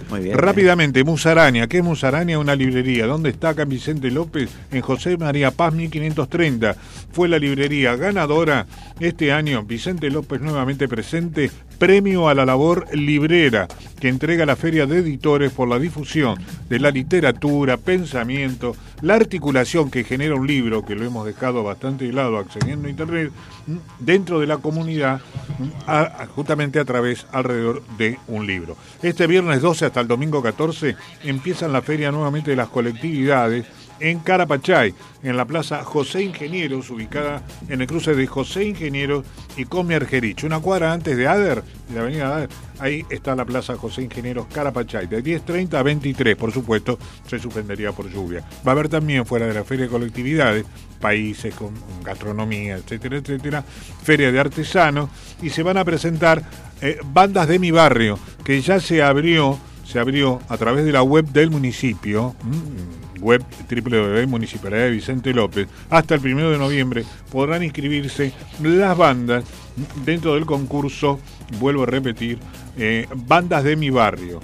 Muy 0.10 0.20
bien. 0.22 0.38
Rápidamente, 0.38 1.04
Musaraña. 1.04 1.68
¿Qué 1.68 1.78
es 1.78 1.84
Musaraña? 1.84 2.40
Una 2.40 2.56
librería. 2.56 3.06
¿Dónde 3.06 3.30
está 3.30 3.50
acá 3.50 3.64
en 3.64 3.70
Vicente 3.70 4.10
López? 4.10 4.50
En 4.72 4.82
José 4.82 5.18
María 5.18 5.52
Paz 5.52 5.74
1530. 5.74 6.76
Fue 7.12 7.28
la 7.30 7.38
librería 7.38 7.96
ganadora 7.96 8.66
este 9.00 9.32
año. 9.32 9.64
Vicente 9.64 10.10
López 10.10 10.42
nuevamente 10.42 10.88
presente. 10.88 11.52
Premio 11.78 12.30
a 12.30 12.36
la 12.36 12.46
labor 12.46 12.86
librera 12.94 13.68
que 14.00 14.08
entrega 14.08 14.46
la 14.46 14.56
Feria 14.56 14.86
de 14.86 15.00
Editores 15.00 15.52
por 15.52 15.68
la 15.68 15.80
difusión 15.80 16.40
de 16.70 16.80
la 16.80 16.92
literatura, 16.92 17.78
pensamiento, 17.78 18.76
la 19.02 19.16
articulación 19.16 19.90
que 19.90 20.04
genera 20.04 20.36
un 20.36 20.46
libro, 20.46 20.86
que 20.86 20.96
lo 20.96 21.06
hemos 21.06 21.26
dejado 21.26 21.64
bastante 21.64 22.06
de 22.06 22.14
lado 22.14 22.38
accediendo 22.38 22.88
a 22.88 22.92
Internet, 22.92 23.32
dentro 24.00 24.40
de 24.40 24.48
la 24.48 24.58
comunidad, 24.58 25.22
justamente 26.36 26.80
a 26.80 26.86
través, 26.86 27.26
alrededor 27.32 27.84
de 27.98 28.18
un 28.28 28.46
libro. 28.46 28.78
Este 29.02 29.26
viernes 29.26 29.51
12 29.60 29.86
hasta 29.86 30.02
el 30.02 30.08
domingo 30.08 30.42
14 30.42 30.96
empiezan 31.24 31.74
la 31.74 31.82
feria 31.82 32.12
nuevamente 32.12 32.52
de 32.52 32.58
las 32.58 32.70
colectividades 32.70 33.66
en 34.02 34.20
Carapachay, 34.20 34.94
en 35.24 35.38
la 35.38 35.46
plaza 35.46 35.84
José 35.84 36.24
Ingenieros, 36.24 36.90
ubicada 36.90 37.44
en 37.70 37.82
el 37.82 37.88
cruce 37.88 38.16
de 38.16 38.26
José 38.28 38.66
Ingenieros 38.66 39.26
y 39.56 39.66
Come 39.66 39.96
Argerich, 39.96 40.44
una 40.44 40.60
cuadra 40.60 40.92
antes 40.92 41.16
de 41.16 41.28
Ader, 41.28 41.64
de 41.88 41.96
la 41.96 42.02
avenida 42.02 42.36
Ader. 42.36 42.50
Ahí 42.80 43.06
está 43.10 43.36
la 43.36 43.46
plaza 43.46 43.78
José 43.78 44.02
Ingenieros 44.02 44.48
Carapachay, 44.48 45.08
de 45.08 45.24
10.30 45.24 45.76
a 45.76 45.84
23, 45.84 46.36
por 46.36 46.52
supuesto, 46.52 46.98
se 47.28 47.38
suspendería 47.38 47.92
por 47.92 48.10
lluvia. 48.10 48.44
Va 48.66 48.72
a 48.72 48.74
haber 48.74 48.90
también 48.90 49.26
fuera 49.26 49.46
de 49.46 49.54
la 49.54 49.64
feria 49.64 49.86
de 49.86 49.92
colectividades, 49.92 50.66
países 51.00 51.54
con 51.54 51.74
gastronomía, 52.04 52.78
etcétera, 52.78 53.18
etcétera, 53.18 53.64
feria 54.04 54.32
de 54.32 54.40
artesanos, 54.40 55.10
y 55.42 55.50
se 55.50 55.64
van 55.64 55.78
a 55.78 55.86
presentar 55.86 56.44
eh, 56.82 57.00
bandas 57.06 57.48
de 57.48 57.60
mi 57.60 57.70
barrio, 57.70 58.18
que 58.44 58.60
ya 58.62 58.80
se 58.80 59.04
abrió, 59.04 59.60
se 59.86 60.00
abrió 60.00 60.40
a 60.50 60.58
través 60.58 60.86
de 60.86 60.92
la 60.92 61.04
web 61.04 61.26
del 61.28 61.52
municipio, 61.52 62.36
mm, 62.44 63.11
web 63.22 63.44
www.municipalidad 63.70 64.84
de 64.86 64.92
Vicente 64.92 65.34
López, 65.34 65.68
hasta 65.90 66.16
el 66.16 66.22
primero 66.22 66.52
de 66.52 66.58
noviembre 66.58 67.06
podrán 67.32 67.64
inscribirse 67.64 68.34
las 68.62 68.98
bandas 68.98 69.44
dentro 70.04 70.36
del 70.36 70.46
concurso, 70.46 71.20
vuelvo 71.60 71.84
a 71.84 71.88
repetir, 71.88 72.40
eh, 72.78 73.08
bandas 73.16 73.64
de 73.64 73.76
mi 73.76 73.90
barrio. 73.90 74.42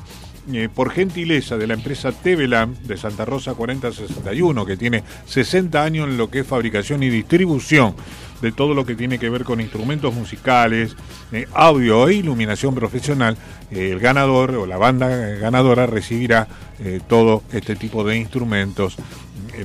Eh, 0.54 0.70
por 0.74 0.92
gentileza 0.92 1.58
de 1.58 1.68
la 1.68 1.74
empresa 1.74 2.14
Tevelam 2.14 2.74
de 2.84 2.96
Santa 2.96 3.26
Rosa 3.26 3.54
4061, 3.54 4.66
que 4.66 4.78
tiene 4.78 5.04
60 5.26 5.84
años 5.84 6.08
en 6.08 6.18
lo 6.18 6.30
que 6.30 6.40
es 6.40 6.48
fabricación 6.48 7.04
y 7.04 7.10
distribución 7.10 7.96
de 8.42 8.52
todo 8.52 8.74
lo 8.74 8.86
que 8.86 8.96
tiene 8.96 9.20
que 9.20 9.30
ver 9.30 9.44
con 9.44 9.62
instrumentos 9.62 10.14
musicales, 10.14 10.96
eh, 11.32 11.48
audio 11.54 12.08
e 12.08 12.16
iluminación 12.16 12.76
profesional, 12.76 13.38
eh, 13.72 13.92
el 13.92 14.00
ganador 14.00 14.56
o 14.56 14.66
la 14.66 14.78
banda 14.78 15.08
ganadora 15.08 15.86
recibirá 15.86 16.48
eh, 16.80 17.00
todo 17.08 17.44
este 17.52 17.76
tipo 17.76 18.04
de 18.04 18.18
instrumentos 18.18 18.98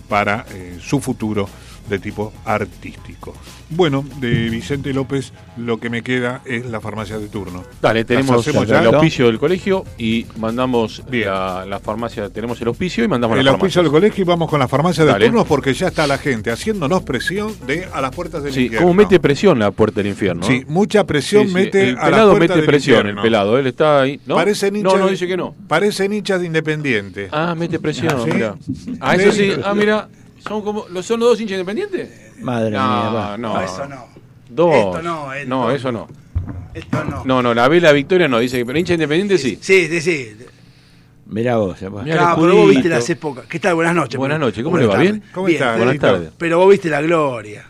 para 0.09 0.47
su 0.81 1.01
futuro 1.01 1.49
de 1.89 1.99
tipo 1.99 2.33
artístico. 2.45 3.35
Bueno, 3.71 4.05
de 4.21 4.51
Vicente 4.51 4.93
López 4.93 5.33
lo 5.57 5.79
que 5.81 5.89
me 5.89 6.03
queda 6.03 6.43
es 6.45 6.67
la 6.67 6.81
farmacia 6.81 7.19
de 7.19 7.29
turno. 7.29 7.65
Dale, 7.81 8.01
¿Las 8.01 8.07
tenemos 8.07 8.47
el 8.47 8.67
ya? 8.67 8.81
auspicio 8.85 9.27
del 9.27 9.39
colegio 9.39 9.85
y 9.97 10.27
mandamos 10.39 11.03
la, 11.11 11.65
la 11.67 11.79
farmacia, 11.81 12.29
tenemos 12.29 12.61
el 12.61 12.69
auspicio 12.69 13.03
y 13.03 13.09
mandamos 13.09 13.39
El 13.39 13.45
la 13.47 13.53
auspicio 13.53 13.81
farmacia. 13.81 13.83
del 13.83 13.91
colegio 14.03 14.23
y 14.23 14.27
vamos 14.27 14.51
con 14.51 14.61
la 14.61 14.69
farmacia 14.69 15.05
de 15.05 15.13
Dale. 15.13 15.27
turnos 15.27 15.47
porque 15.47 15.73
ya 15.73 15.89
está 15.89 16.07
la 16.07 16.19
gente 16.19 16.51
haciéndonos 16.51 17.03
presión 17.03 17.55
de 17.67 17.87
a 17.93 18.01
las 18.03 18.11
puertas 18.15 18.43
del 18.43 18.53
Sí, 18.53 18.65
infierno. 18.65 18.87
como 18.89 18.95
mete 19.03 19.19
presión 19.21 19.59
la 19.59 19.71
puerta 19.71 19.97
del 20.03 20.09
infierno. 20.09 20.43
Sí, 20.43 20.65
mucha 20.69 21.05
presión 21.07 21.45
Sí, 21.45 21.49
sí, 21.49 21.55
mete 21.55 21.89
el 21.89 21.97
a 21.97 22.01
la 22.01 22.05
pelado 22.11 22.31
puerta 22.33 22.41
mete 22.49 22.55
del 22.57 22.67
presión, 22.67 22.97
infierno. 22.99 23.21
el 23.21 23.25
pelado, 23.25 23.59
él 23.59 23.67
está 23.67 24.01
ahí, 24.03 24.21
¿no? 24.27 24.35
Parecen 24.35 24.75
no, 24.75 24.79
hinchas 24.81 25.01
no 25.01 25.09
dice 25.09 25.27
que 25.27 25.37
no. 25.39 25.55
Parecen 25.67 26.13
hinchas 26.13 26.41
de 26.41 26.47
Independiente. 26.47 27.29
Ah, 27.33 27.55
mete 27.57 27.79
presión, 27.79 28.23
¿Sí? 28.25 28.31
mira. 28.35 28.55
Ah, 29.01 29.15
eso 29.15 29.33
sí, 29.33 29.51
ah, 29.65 29.75
mira, 29.75 30.09
son 30.43 30.63
como 30.63 30.87
¿lo- 30.89 31.03
son 31.03 31.21
los 31.21 31.31
dos 31.31 31.41
hinchas 31.41 31.55
independientes? 31.59 32.09
Madre 32.41 32.71
no, 32.71 32.79
mía, 32.79 33.11
va. 33.11 33.39
no, 33.39 33.55
No, 33.55 33.61
eso 33.63 33.87
no. 33.87 34.07
Dos. 34.49 34.75
Esto 34.75 35.03
no, 35.03 35.33
esto 35.33 35.49
no, 35.49 35.63
no. 35.65 35.71
eso 35.71 35.93
no. 35.93 36.09
Esto 36.75 37.05
no. 37.05 37.23
No, 37.25 37.43
no, 37.43 37.55
la 37.55 37.69
vela 37.69 37.93
Victoria 37.93 38.29
no, 38.29 38.39
dice 38.39 38.59
que 38.59 38.67
pero 38.67 38.79
hincha 38.79 38.95
independiente 38.95 39.39
sí. 39.39 39.59
Sí, 39.61 39.89
sí, 39.89 40.01
sí. 40.01 40.37
Mirá 41.27 41.57
vos, 41.57 41.77
va. 41.85 42.03
Mirá, 42.03 42.17
Claro, 42.19 42.43
pero 42.43 42.57
vos 42.57 42.71
viste 42.71 42.89
las 42.89 43.09
épocas. 43.09 43.47
¿Qué 43.47 43.59
tal? 43.59 43.75
Buenas 43.75 43.95
noches. 43.95 44.19
Buenas 44.19 44.39
noches, 44.41 44.63
¿cómo 44.63 44.77
le 44.77 44.87
va? 44.87 44.99
¿Bien? 44.99 45.23
¿Cómo 45.33 45.47
Bien, 45.47 45.63
está? 45.63 45.77
Buenas 45.77 45.99
tardes. 45.99 46.31
Pero 46.37 46.59
vos 46.59 46.69
viste 46.71 46.91
la 46.91 47.01
gloria. 47.01 47.65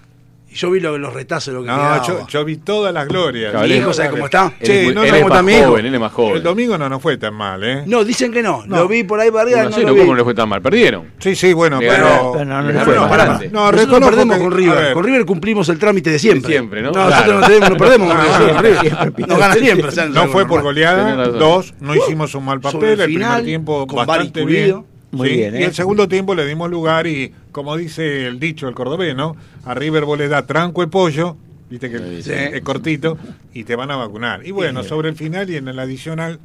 Y 0.53 0.55
yo 0.55 0.70
vi 0.70 0.80
lo- 0.80 0.98
los 0.98 1.14
retazos, 1.14 1.55
lo 1.55 1.62
que 1.62 1.68
No, 1.68 2.07
yo, 2.07 2.26
yo 2.28 2.44
vi 2.44 2.59
todas 2.59 2.92
las 2.92 3.09
glorias. 3.09 3.55
Él- 3.64 3.72
hijo, 3.72 3.92
¿sabe 3.94 4.11
cómo 4.11 4.26
está? 4.26 4.53
Él 4.61 4.66
Che, 4.66 4.84
muy- 4.84 4.94
no 4.94 5.03
él 5.03 5.14
es 5.14 5.22
más 5.24 5.32
tan 5.32 5.46
viejos. 5.46 5.66
joven, 5.68 5.86
él 5.86 5.94
es 5.94 6.00
más 6.00 6.12
joven. 6.12 6.36
El 6.36 6.42
domingo 6.42 6.76
no 6.76 6.88
nos 6.90 7.00
fue 7.00 7.16
tan 7.16 7.34
mal, 7.34 7.64
¿eh? 7.64 7.82
No, 7.86 8.05
dicen 8.05 8.30
que 8.32 8.42
no. 8.42 8.64
No. 8.66 8.76
Lo 8.76 8.88
vi 8.88 9.03
por 9.05 9.18
ahí 9.18 9.30
barriga, 9.30 9.59
1 9.61 9.66
a 9.66 9.70
no 9.70 9.76
0, 9.76 9.88
lo 9.88 9.94
vi. 9.94 10.00
¿cómo 10.00 10.14
le 10.14 10.24
fue 10.24 10.34
tan 10.34 10.48
mal? 10.50 10.61
Perdieron. 10.61 11.05
Sí, 11.20 11.34
sí, 11.34 11.53
bueno, 11.55 11.80
Le 11.80 11.88
pero... 11.88 12.05
ganó. 12.05 12.32
Pero 12.32 12.44
no, 12.44 12.62
no 12.62 12.68
Le 12.70 12.80
fue. 12.80 12.94
No, 12.94 13.00
Nosotros 13.09 13.72
reconozco 13.80 14.11
perdemos 14.11 14.36
que- 14.36 14.42
con 14.44 14.53
a 14.53 14.57
River. 14.57 14.76
ver. 14.78 14.92
Con 14.94 15.05
River 15.05 15.24
cumplimos 15.26 15.68
el 15.70 15.78
trámite 15.78 16.11
de 16.11 16.18
siempre. 16.18 16.50
Siempre, 16.53 16.82
¿no? 16.82 16.90
nosotros 16.92 17.14
Claro. 17.22 17.40
no, 17.40 17.46
tenemos, 17.46 17.70
no 17.70 17.76
perdemos 17.76 18.14
con 18.14 18.62
River. 18.62 19.28
Nos 19.28 19.38
gana 19.38 19.55
siempre. 19.55 19.88
o 19.88 19.90
sea, 19.92 20.07
No 20.07 20.28
fue 20.28 20.46
por 20.46 20.62
goleada, 20.62 21.16
razón. 21.16 21.38
dos, 21.38 21.74
no 21.80 21.94
hicimos 21.96 22.34
un 22.34 22.44
mal 22.44 22.61
Sobre 22.61 22.72
papel, 22.74 22.90
el 22.92 23.00
el, 23.00 23.07
final, 23.09 23.28
primer 23.36 23.44
tiempo 23.46 23.86
con 23.86 24.05
bastante 24.07 24.44
bien. 24.44 24.84
Muy 25.14 25.28
bien, 25.28 25.55
Y 25.55 25.59
¿eh? 25.59 25.64
el 25.66 25.74
segundo 25.74 26.09
tiempo 26.09 26.34
le 26.34 26.46
dimos 26.46 26.70
lugar 26.70 27.07
y, 27.07 27.34
como 27.53 27.76
dice 27.76 28.26
el 28.26 28.40
dicho 28.40 28.66
el 28.66 28.74
cordobés, 28.74 29.14
¿no? 29.14 29.36
A 29.64 29.74
River 29.74 30.05
vos 30.05 30.18
le 30.18 30.28
da 30.28 30.46
tranco 30.46 30.80
de 30.80 30.88
pollo 30.88 31.36
viste 31.72 31.90
que 31.90 32.22
Sí. 32.22 32.30
es 32.32 32.60
cortito, 32.62 33.18
y 33.54 33.64
te 33.64 33.74
van 33.76 33.90
a 33.90 33.96
vacunar. 33.96 34.46
Y 34.46 34.50
bueno, 34.50 34.84
sobre 34.84 35.08
el 35.08 35.16
final 35.16 35.48
y 35.50 35.56
en 35.56 35.68
el 35.68 35.78
adicional. 35.78 36.38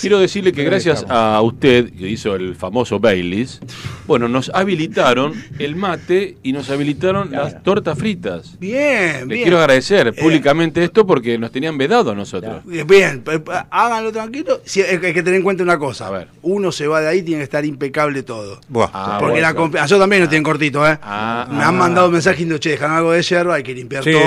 Quiero 0.00 0.18
decirle 0.18 0.52
que 0.52 0.64
gracias 0.64 1.02
estamos. 1.02 1.22
a 1.38 1.40
usted, 1.42 1.90
que 1.92 2.08
hizo 2.08 2.34
el 2.34 2.54
famoso 2.56 2.98
Baileys, 3.00 3.60
bueno, 4.06 4.28
nos 4.28 4.50
habilitaron 4.54 5.32
el 5.58 5.76
mate 5.76 6.36
y 6.42 6.52
nos 6.52 6.68
habilitaron 6.70 7.30
las 7.30 7.62
tortas 7.62 7.98
fritas. 7.98 8.58
Bien, 8.58 9.20
Le 9.28 9.34
bien. 9.34 9.42
quiero 9.42 9.58
agradecer 9.58 10.08
Eh, 10.08 10.12
públicamente 10.12 10.82
esto 10.84 11.06
porque 11.06 11.38
nos 11.38 11.50
tenían 11.52 11.78
vedado 11.78 12.10
a 12.10 12.14
nosotros. 12.14 12.62
Bien, 12.64 13.22
háganlo 13.70 14.12
tranquilo. 14.12 14.60
Sí, 14.64 14.82
hay 14.82 14.98
que 14.98 15.22
tener 15.22 15.34
en 15.34 15.42
cuenta 15.42 15.62
una 15.62 15.78
cosa. 15.78 16.26
Uno 16.42 16.72
se 16.72 16.86
va 16.86 17.00
de 17.00 17.08
ahí, 17.08 17.22
tiene 17.22 17.40
que 17.40 17.44
estar 17.44 17.64
impecable 17.64 18.22
todo. 18.22 18.60
Ah, 18.92 19.18
Porque 19.20 19.40
la 19.40 19.54
comp- 19.54 19.78
ah, 19.80 19.86
yo 19.86 19.98
también 19.98 20.22
lo 20.22 20.28
tienen 20.28 20.42
cortito, 20.42 20.86
¿eh? 20.88 20.98
Ah, 21.02 21.46
Me 21.50 21.62
han 21.62 21.76
mandado 21.76 22.10
mensajes 22.10 22.38
diciendo, 22.38 22.58
che, 22.58 22.70
dejan 22.70 22.90
algo 22.90 23.12
de 23.12 23.22
hierba, 23.22 23.54
hay 23.54 23.62
que 23.62 23.74
limpiar 23.74 24.02
Sí, 24.04 24.10
todo. 24.12 24.22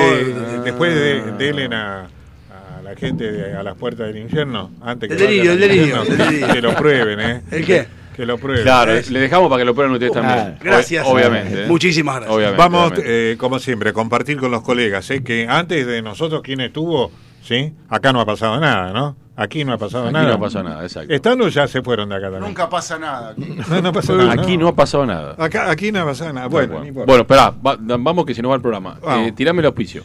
Después 0.63 0.93
de, 0.95 1.31
delen 1.37 1.73
a, 1.73 2.01
a 2.03 2.81
la 2.83 2.95
gente 2.95 3.31
de- 3.31 3.53
a 3.55 3.63
las 3.63 3.75
puertas 3.75 4.07
del 4.07 4.17
infierno, 4.17 4.71
antes 4.81 5.09
que 5.09 5.15
El 5.15 5.19
delirio, 5.21 5.51
el 5.53 5.59
delirio, 5.59 5.83
infierno, 5.85 6.11
el 6.11 6.17
delirio. 6.17 6.47
que 6.53 6.61
lo 6.61 6.75
prueben, 6.75 7.19
¿eh? 7.19 7.41
¿El 7.51 7.65
qué? 7.65 7.87
Que 8.15 8.25
lo 8.25 8.37
prueben. 8.37 8.63
Claro, 8.63 8.93
le 8.93 9.19
dejamos 9.19 9.49
para 9.49 9.59
que 9.59 9.65
lo 9.65 9.73
prueben 9.75 9.93
ustedes 9.93 10.13
también. 10.13 10.57
Gracias. 10.63 11.05
Ob- 11.05 11.11
Obviamente. 11.15 11.63
¿eh? 11.65 11.67
Muchísimas 11.67 12.15
gracias. 12.15 12.33
Obviamente, 12.35 12.57
Vamos, 12.61 12.93
eh, 13.03 13.35
como 13.37 13.59
siempre, 13.59 13.89
a 13.89 13.93
compartir 13.93 14.37
con 14.37 14.51
los 14.51 14.61
colegas, 14.61 15.09
¿eh? 15.11 15.21
que 15.21 15.47
antes 15.49 15.85
de 15.85 16.01
nosotros, 16.01 16.41
¿quién 16.41 16.61
estuvo? 16.61 17.11
¿Sí? 17.43 17.73
Acá 17.89 18.13
no 18.13 18.21
ha 18.21 18.25
pasado 18.25 18.57
nada, 18.59 18.91
¿no? 18.93 19.15
Aquí 19.35 19.65
no 19.65 19.73
ha 19.73 19.77
pasado 19.77 20.05
Aquí 20.05 20.13
nada. 20.13 20.29
no 20.29 20.33
ha 20.35 20.39
pasado 20.39 20.63
nada, 20.63 20.83
exacto. 20.83 21.13
Estando 21.13 21.49
ya 21.49 21.67
se 21.67 21.81
fueron 21.81 22.07
de 22.07 22.15
acá 22.15 22.25
también. 22.27 22.43
Nunca 22.45 22.69
pasa 22.69 22.97
nada. 22.97 23.31
aquí. 23.31 23.57
No, 23.69 23.81
no 23.81 23.91
pasa 23.91 24.13
nada. 24.13 24.31
Aquí 24.31 24.57
no 24.57 24.69
ha 24.69 24.75
pasado 24.75 25.05
nada. 25.05 25.35
Acá, 25.37 25.69
aquí 25.69 25.91
no 25.91 25.99
ha 25.99 26.05
pasado 26.05 26.31
nada. 26.31 26.47
Bueno. 26.47 26.81
Bueno, 27.05 27.21
espera, 27.23 27.53
vamos 27.61 28.25
que 28.25 28.33
si 28.33 28.41
no 28.41 28.47
va 28.47 28.55
el 28.55 28.61
programa. 28.61 28.97
Eh, 29.19 29.33
tirame 29.35 29.59
el 29.59 29.65
auspicio. 29.65 30.03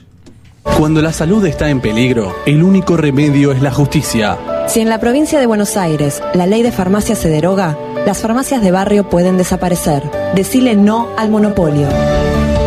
Cuando 0.62 1.00
la 1.00 1.12
salud 1.12 1.44
está 1.46 1.70
en 1.70 1.80
peligro, 1.80 2.34
el 2.46 2.62
único 2.62 2.96
remedio 2.96 3.52
es 3.52 3.62
la 3.62 3.70
justicia. 3.70 4.38
Si 4.68 4.80
en 4.80 4.88
la 4.88 5.00
provincia 5.00 5.40
de 5.40 5.46
Buenos 5.46 5.76
Aires 5.76 6.22
la 6.34 6.46
ley 6.46 6.62
de 6.62 6.70
farmacia 6.70 7.16
se 7.16 7.28
deroga, 7.28 7.78
las 8.06 8.20
farmacias 8.20 8.62
de 8.62 8.70
barrio 8.70 9.08
pueden 9.08 9.38
desaparecer. 9.38 10.02
Decile 10.34 10.76
no 10.76 11.08
al 11.16 11.30
monopolio. 11.30 11.88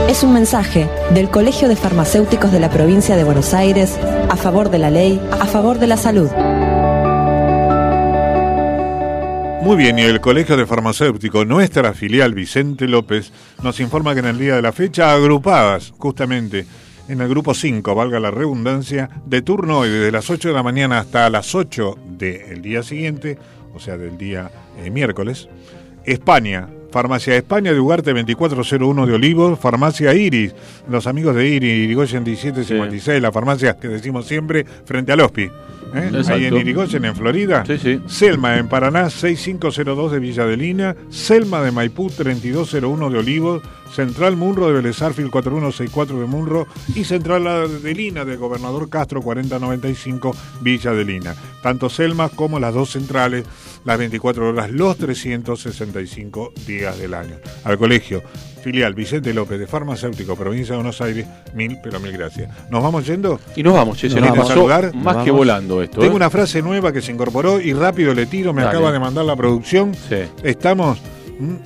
Es 0.07 0.23
un 0.23 0.33
mensaje 0.33 0.89
del 1.13 1.29
Colegio 1.29 1.69
de 1.69 1.75
Farmacéuticos 1.75 2.51
de 2.51 2.59
la 2.59 2.69
provincia 2.69 3.15
de 3.15 3.23
Buenos 3.23 3.53
Aires 3.53 3.97
a 4.29 4.35
favor 4.35 4.69
de 4.69 4.79
la 4.79 4.89
ley, 4.89 5.21
a 5.39 5.45
favor 5.45 5.77
de 5.77 5.87
la 5.87 5.97
salud. 5.97 6.29
Muy 9.61 9.77
bien, 9.77 9.97
y 9.97 10.01
el 10.01 10.19
Colegio 10.19 10.57
de 10.57 10.65
Farmacéutico, 10.65 11.45
nuestra 11.45 11.93
filial 11.93 12.33
Vicente 12.33 12.87
López, 12.87 13.31
nos 13.61 13.79
informa 13.79 14.13
que 14.13 14.19
en 14.19 14.25
el 14.25 14.39
día 14.39 14.55
de 14.55 14.61
la 14.61 14.73
fecha, 14.73 15.13
agrupadas 15.13 15.93
justamente 15.97 16.65
en 17.07 17.21
el 17.21 17.27
grupo 17.27 17.53
5, 17.53 17.95
valga 17.95 18.19
la 18.19 18.31
redundancia, 18.31 19.09
de 19.25 19.41
turno 19.41 19.79
hoy 19.79 19.89
desde 19.89 20.11
las 20.11 20.29
8 20.29 20.49
de 20.49 20.53
la 20.53 20.63
mañana 20.63 20.99
hasta 20.99 21.29
las 21.29 21.53
8 21.53 21.97
del 22.17 22.61
día 22.61 22.83
siguiente, 22.83 23.37
o 23.73 23.79
sea, 23.79 23.97
del 23.97 24.17
día 24.17 24.51
eh, 24.83 24.89
miércoles, 24.89 25.49
España, 26.05 26.69
Farmacia 26.91 27.35
España 27.35 27.73
de 27.73 27.79
Ugarte 27.79 28.13
2401 28.13 29.07
de 29.07 29.13
Olivos, 29.13 29.59
Farmacia 29.59 30.13
Iris, 30.13 30.53
los 30.87 31.07
amigos 31.07 31.35
de 31.35 31.47
Iris, 31.47 31.85
Irigoyen 31.85 32.23
1756, 32.23 33.21
la 33.21 33.31
farmacia 33.31 33.75
que 33.77 33.87
decimos 33.87 34.27
siempre 34.27 34.63
frente 34.85 35.11
al 35.11 35.21
HOSPI. 35.21 35.43
¿eh? 35.95 36.21
Ahí 36.27 36.45
en 36.45 36.57
Irigoyen, 36.57 37.05
en 37.05 37.15
Florida. 37.15 37.63
Sí, 37.65 37.77
sí. 37.79 37.99
Selma 38.05 38.57
en 38.57 38.67
Paraná 38.67 39.09
6502 39.09 40.11
de 40.11 40.19
Villa 40.19 40.45
de 40.45 40.55
Lina, 40.55 40.95
Selma 41.09 41.63
de 41.63 41.71
Maipú 41.71 42.09
3201 42.09 43.09
de 43.09 43.17
Olivos, 43.17 43.63
Central 43.93 44.35
Munro 44.35 44.67
de 44.67 44.73
Belezarfil 44.73 45.29
4164 45.29 46.19
de 46.19 46.25
Munro 46.25 46.67
y 46.95 47.03
Central 47.03 47.43
de 47.81 47.93
Lina 47.93 48.25
de 48.25 48.35
Gobernador 48.37 48.89
Castro 48.89 49.21
4095 49.21 50.35
Villa 50.61 50.91
de 50.91 51.05
Lina. 51.05 51.35
Tanto 51.61 51.89
Selma 51.89 52.29
como 52.29 52.59
las 52.59 52.73
dos 52.73 52.91
centrales, 52.91 53.45
las 53.85 53.97
24 53.97 54.49
horas, 54.49 54.71
los 54.71 54.97
365 54.97 56.53
días 56.65 56.97
del 56.97 57.13
año. 57.13 57.35
Al 57.63 57.77
colegio 57.77 58.21
filial 58.63 58.93
Vicente 58.93 59.33
López 59.33 59.59
de 59.59 59.67
Farmacéutico, 59.67 60.35
provincia 60.35 60.73
de 60.73 60.77
Buenos 60.77 61.01
Aires, 61.01 61.27
mil, 61.53 61.77
pero 61.83 61.99
mil 61.99 62.11
gracias. 62.13 62.49
¿Nos 62.69 62.81
vamos 62.81 63.05
yendo? 63.05 63.39
Y 63.55 63.63
nos 63.63 63.73
vamos, 63.73 63.97
che, 63.97 64.07
se 64.09 64.15
¿Quieren 64.15 64.29
nos 64.29 64.37
pasó 64.39 64.53
saludar? 64.59 64.93
más 64.95 65.15
Nos 65.15 65.23
que 65.25 65.31
vamos. 65.31 65.37
volando 65.37 65.81
esto. 65.81 65.99
Tengo 65.99 66.13
¿eh? 66.13 66.15
una 66.15 66.29
frase 66.29 66.61
nueva 66.61 66.91
que 66.91 67.01
se 67.01 67.11
incorporó 67.11 67.59
y 67.59 67.73
rápido 67.73 68.13
le 68.13 68.25
tiro, 68.25 68.53
me 68.53 68.61
Dale. 68.63 68.77
acaba 68.77 68.91
de 68.91 68.99
mandar 68.99 69.25
la 69.25 69.35
producción. 69.35 69.93
Sí. 69.93 70.15
Estamos 70.43 70.99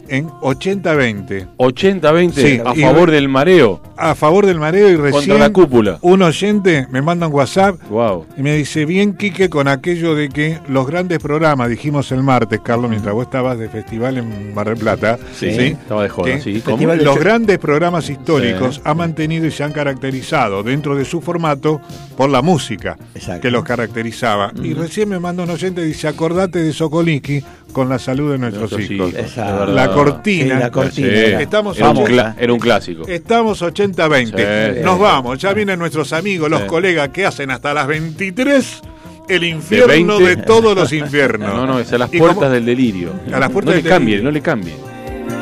en 0.08 0.28
80-20. 0.42 1.48
80-20 1.58 2.32
Sí, 2.34 2.62
a 2.66 2.74
y- 2.76 2.82
favor 2.82 3.12
del 3.12 3.30
mareo. 3.30 3.82
A 3.96 4.14
favor 4.16 4.46
del 4.46 4.60
mareo 4.60 4.90
y 4.90 4.96
recién 4.96 5.12
Contra 5.30 5.38
la 5.40 5.50
cúpula. 5.52 5.98
un 6.02 6.22
oyente 6.22 6.86
me 6.92 7.02
manda 7.02 7.28
un 7.28 7.34
WhatsApp 7.34 7.76
Wow. 7.90 8.26
y 8.38 8.42
me 8.44 8.56
dice, 8.56 8.86
bien 8.86 9.14
Quique 9.14 9.50
con 9.50 9.68
aquello 9.68 10.14
de 10.14 10.30
que 10.30 10.60
los 10.68 10.86
grandes 10.86 11.18
programas, 11.20 11.70
dijimos 11.70 12.12
el 12.12 12.22
martes, 12.22 12.60
Carlos, 12.64 12.90
mientras 12.92 13.14
vos 13.16 13.26
estabas 13.26 13.58
de 13.58 13.70
festival 13.70 14.18
en 14.18 14.54
Mar 14.54 14.68
del 14.70 14.78
Plata, 14.78 15.18
Sí, 15.34 15.48
estaba 15.48 16.04
de 16.04 16.10
joda, 16.10 16.40
sí. 16.40 16.62
¿Cómo? 16.64 16.86
los 16.94 17.16
de- 17.16 17.20
grandes 17.20 17.58
programas 17.58 18.10
históricos 18.10 18.76
Sí. 18.76 18.82
han 18.84 18.98
mantenido 18.98 19.46
y 19.48 19.52
se 19.52 19.64
han 19.64 19.72
caracterizado 19.72 20.62
dentro 20.64 20.96
de 20.96 21.04
su 21.06 21.22
formato 21.22 21.82
por 22.16 22.30
la 22.30 22.42
música 22.42 22.98
que 23.42 23.50
los 23.52 23.64
caracterizaba. 23.64 24.52
Y 24.64 24.74
recién 24.74 25.10
me 25.10 25.20
manda 25.20 25.44
un 25.44 25.50
oyente 25.50 25.82
y 25.82 25.86
dice, 25.86 26.08
acordate 26.08 26.60
de 26.62 26.72
Sokolinski 26.74 27.44
con 27.74 27.90
la 27.90 28.00
salud 28.00 28.32
de 28.32 28.38
nuestros 28.38 28.72
Nuestros 28.72 28.92
hijos. 28.92 29.10
hijos, 29.10 29.20
Exacto. 29.24 29.67
De 29.72 29.76
verdad. 29.76 29.90
La 29.90 29.94
cortina. 29.96 30.56
Sí, 30.56 30.62
la 30.62 30.72
cortina. 30.72 31.08
Sí. 31.10 31.44
Estamos 31.44 31.78
Era 31.78 31.90
un, 31.90 32.34
era 32.40 32.54
un 32.54 32.60
clásico. 32.60 33.08
Estamos 33.08 33.62
80-20. 33.62 34.74
Sí. 34.76 34.80
Nos 34.84 35.00
vamos. 35.00 35.38
Ya 35.40 35.54
vienen 35.54 35.80
nuestros 35.80 36.14
amigos, 36.14 36.50
los 36.50 36.62
Sí. 36.62 36.68
colegas 36.68 37.10
que 37.10 37.26
hacen 37.26 37.52
hasta 37.52 37.74
las 37.74 37.88
23 37.88 38.82
el 39.30 39.44
infierno 39.44 40.20
de, 40.20 40.26
20. 40.26 40.44
todos 40.46 40.76
los 40.78 40.92
infiernos. 40.94 41.54
No, 41.54 41.66
no, 41.68 41.80
es 41.80 41.92
a 41.94 41.98
las 41.98 42.14
Y 42.14 42.18
puertas 42.18 42.38
como- 42.40 42.50
del 42.50 42.66
delirio. 42.66 43.12
A 43.34 43.40
las 43.40 43.50
puertas 43.50 43.72
no 43.74 43.78
le 43.78 43.84
del 43.84 43.92
cambie, 43.92 44.16
delirio. 44.16 44.24
no 44.24 44.32
le 44.32 44.42
cambie. 44.42 44.74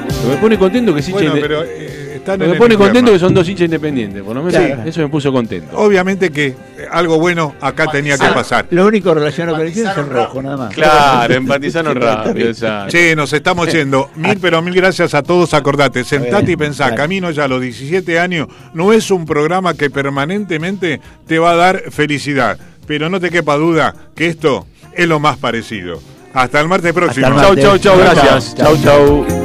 Pero 0.07 0.30
me 0.30 0.38
pone 0.38 0.57
contento 0.57 0.93
que 0.93 1.01
hincha 1.01 1.11
Bueno, 1.11 1.34
pero 1.39 1.63
eh, 1.63 2.05
están 2.26 2.39
me 2.39 2.55
pone 2.55 2.76
contento 2.76 3.11
que 3.11 3.19
son 3.19 3.34
dos 3.34 3.47
hinchas 3.47 3.65
independientes. 3.65 4.23
Por 4.23 4.36
lo 4.36 4.43
menos 4.43 4.86
eso 4.86 5.01
me 5.01 5.07
puso 5.07 5.32
contento. 5.32 5.78
Obviamente 5.78 6.32
que 6.32 6.55
algo 6.91 7.19
bueno 7.19 7.55
acá 7.61 7.88
tenía 7.88 8.17
que 8.17 8.28
pasar. 8.28 8.65
Lo 8.71 8.86
único 8.86 9.13
relacionado 9.13 9.57
con 9.57 9.65
el 9.65 9.71
equipo 9.71 9.89
es 9.89 9.97
el 9.97 10.09
rojo, 10.09 10.41
nada 10.41 10.57
más. 10.57 10.73
Claro, 10.73 11.34
empatizaron 11.36 11.95
rápido. 11.95 12.51
Che, 12.88 13.15
nos 13.15 13.32
estamos 13.32 13.71
yendo. 13.71 14.09
Mil, 14.15 14.38
pero 14.39 14.61
mil 14.61 14.73
gracias 14.73 15.13
a 15.13 15.21
todos. 15.21 15.53
Acordate, 15.53 16.03
sentate 16.03 16.51
y 16.51 16.57
pensá. 16.57 16.95
Camino 16.95 17.30
ya 17.32 17.45
a 17.45 17.47
los 17.47 17.61
17 17.61 18.19
años 18.19 18.47
no 18.73 18.91
es 18.91 19.11
un 19.11 19.26
programa 19.26 19.73
que 19.76 19.89
permanentemente 19.89 20.99
te 21.28 21.39
va 21.39 21.51
a 21.51 21.55
dar 21.55 21.91
felicidad. 21.91 22.57
Pero 22.88 23.09
no 23.09 23.19
te 23.19 23.30
quepa 23.30 23.55
duda 23.55 23.93
que 24.15 24.28
esto 24.28 24.67
es 24.93 25.07
lo 25.07 25.19
más 25.19 25.38
parecido. 25.38 25.99
Hasta 26.34 26.59
el 26.59 26.67
martes 26.67 26.93
próximo. 26.93 27.28
Chau, 27.28 27.55
chau, 27.55 27.78
chau, 27.78 27.97
gracias. 27.97 28.55
Chau, 28.55 28.78
chau. 28.84 29.45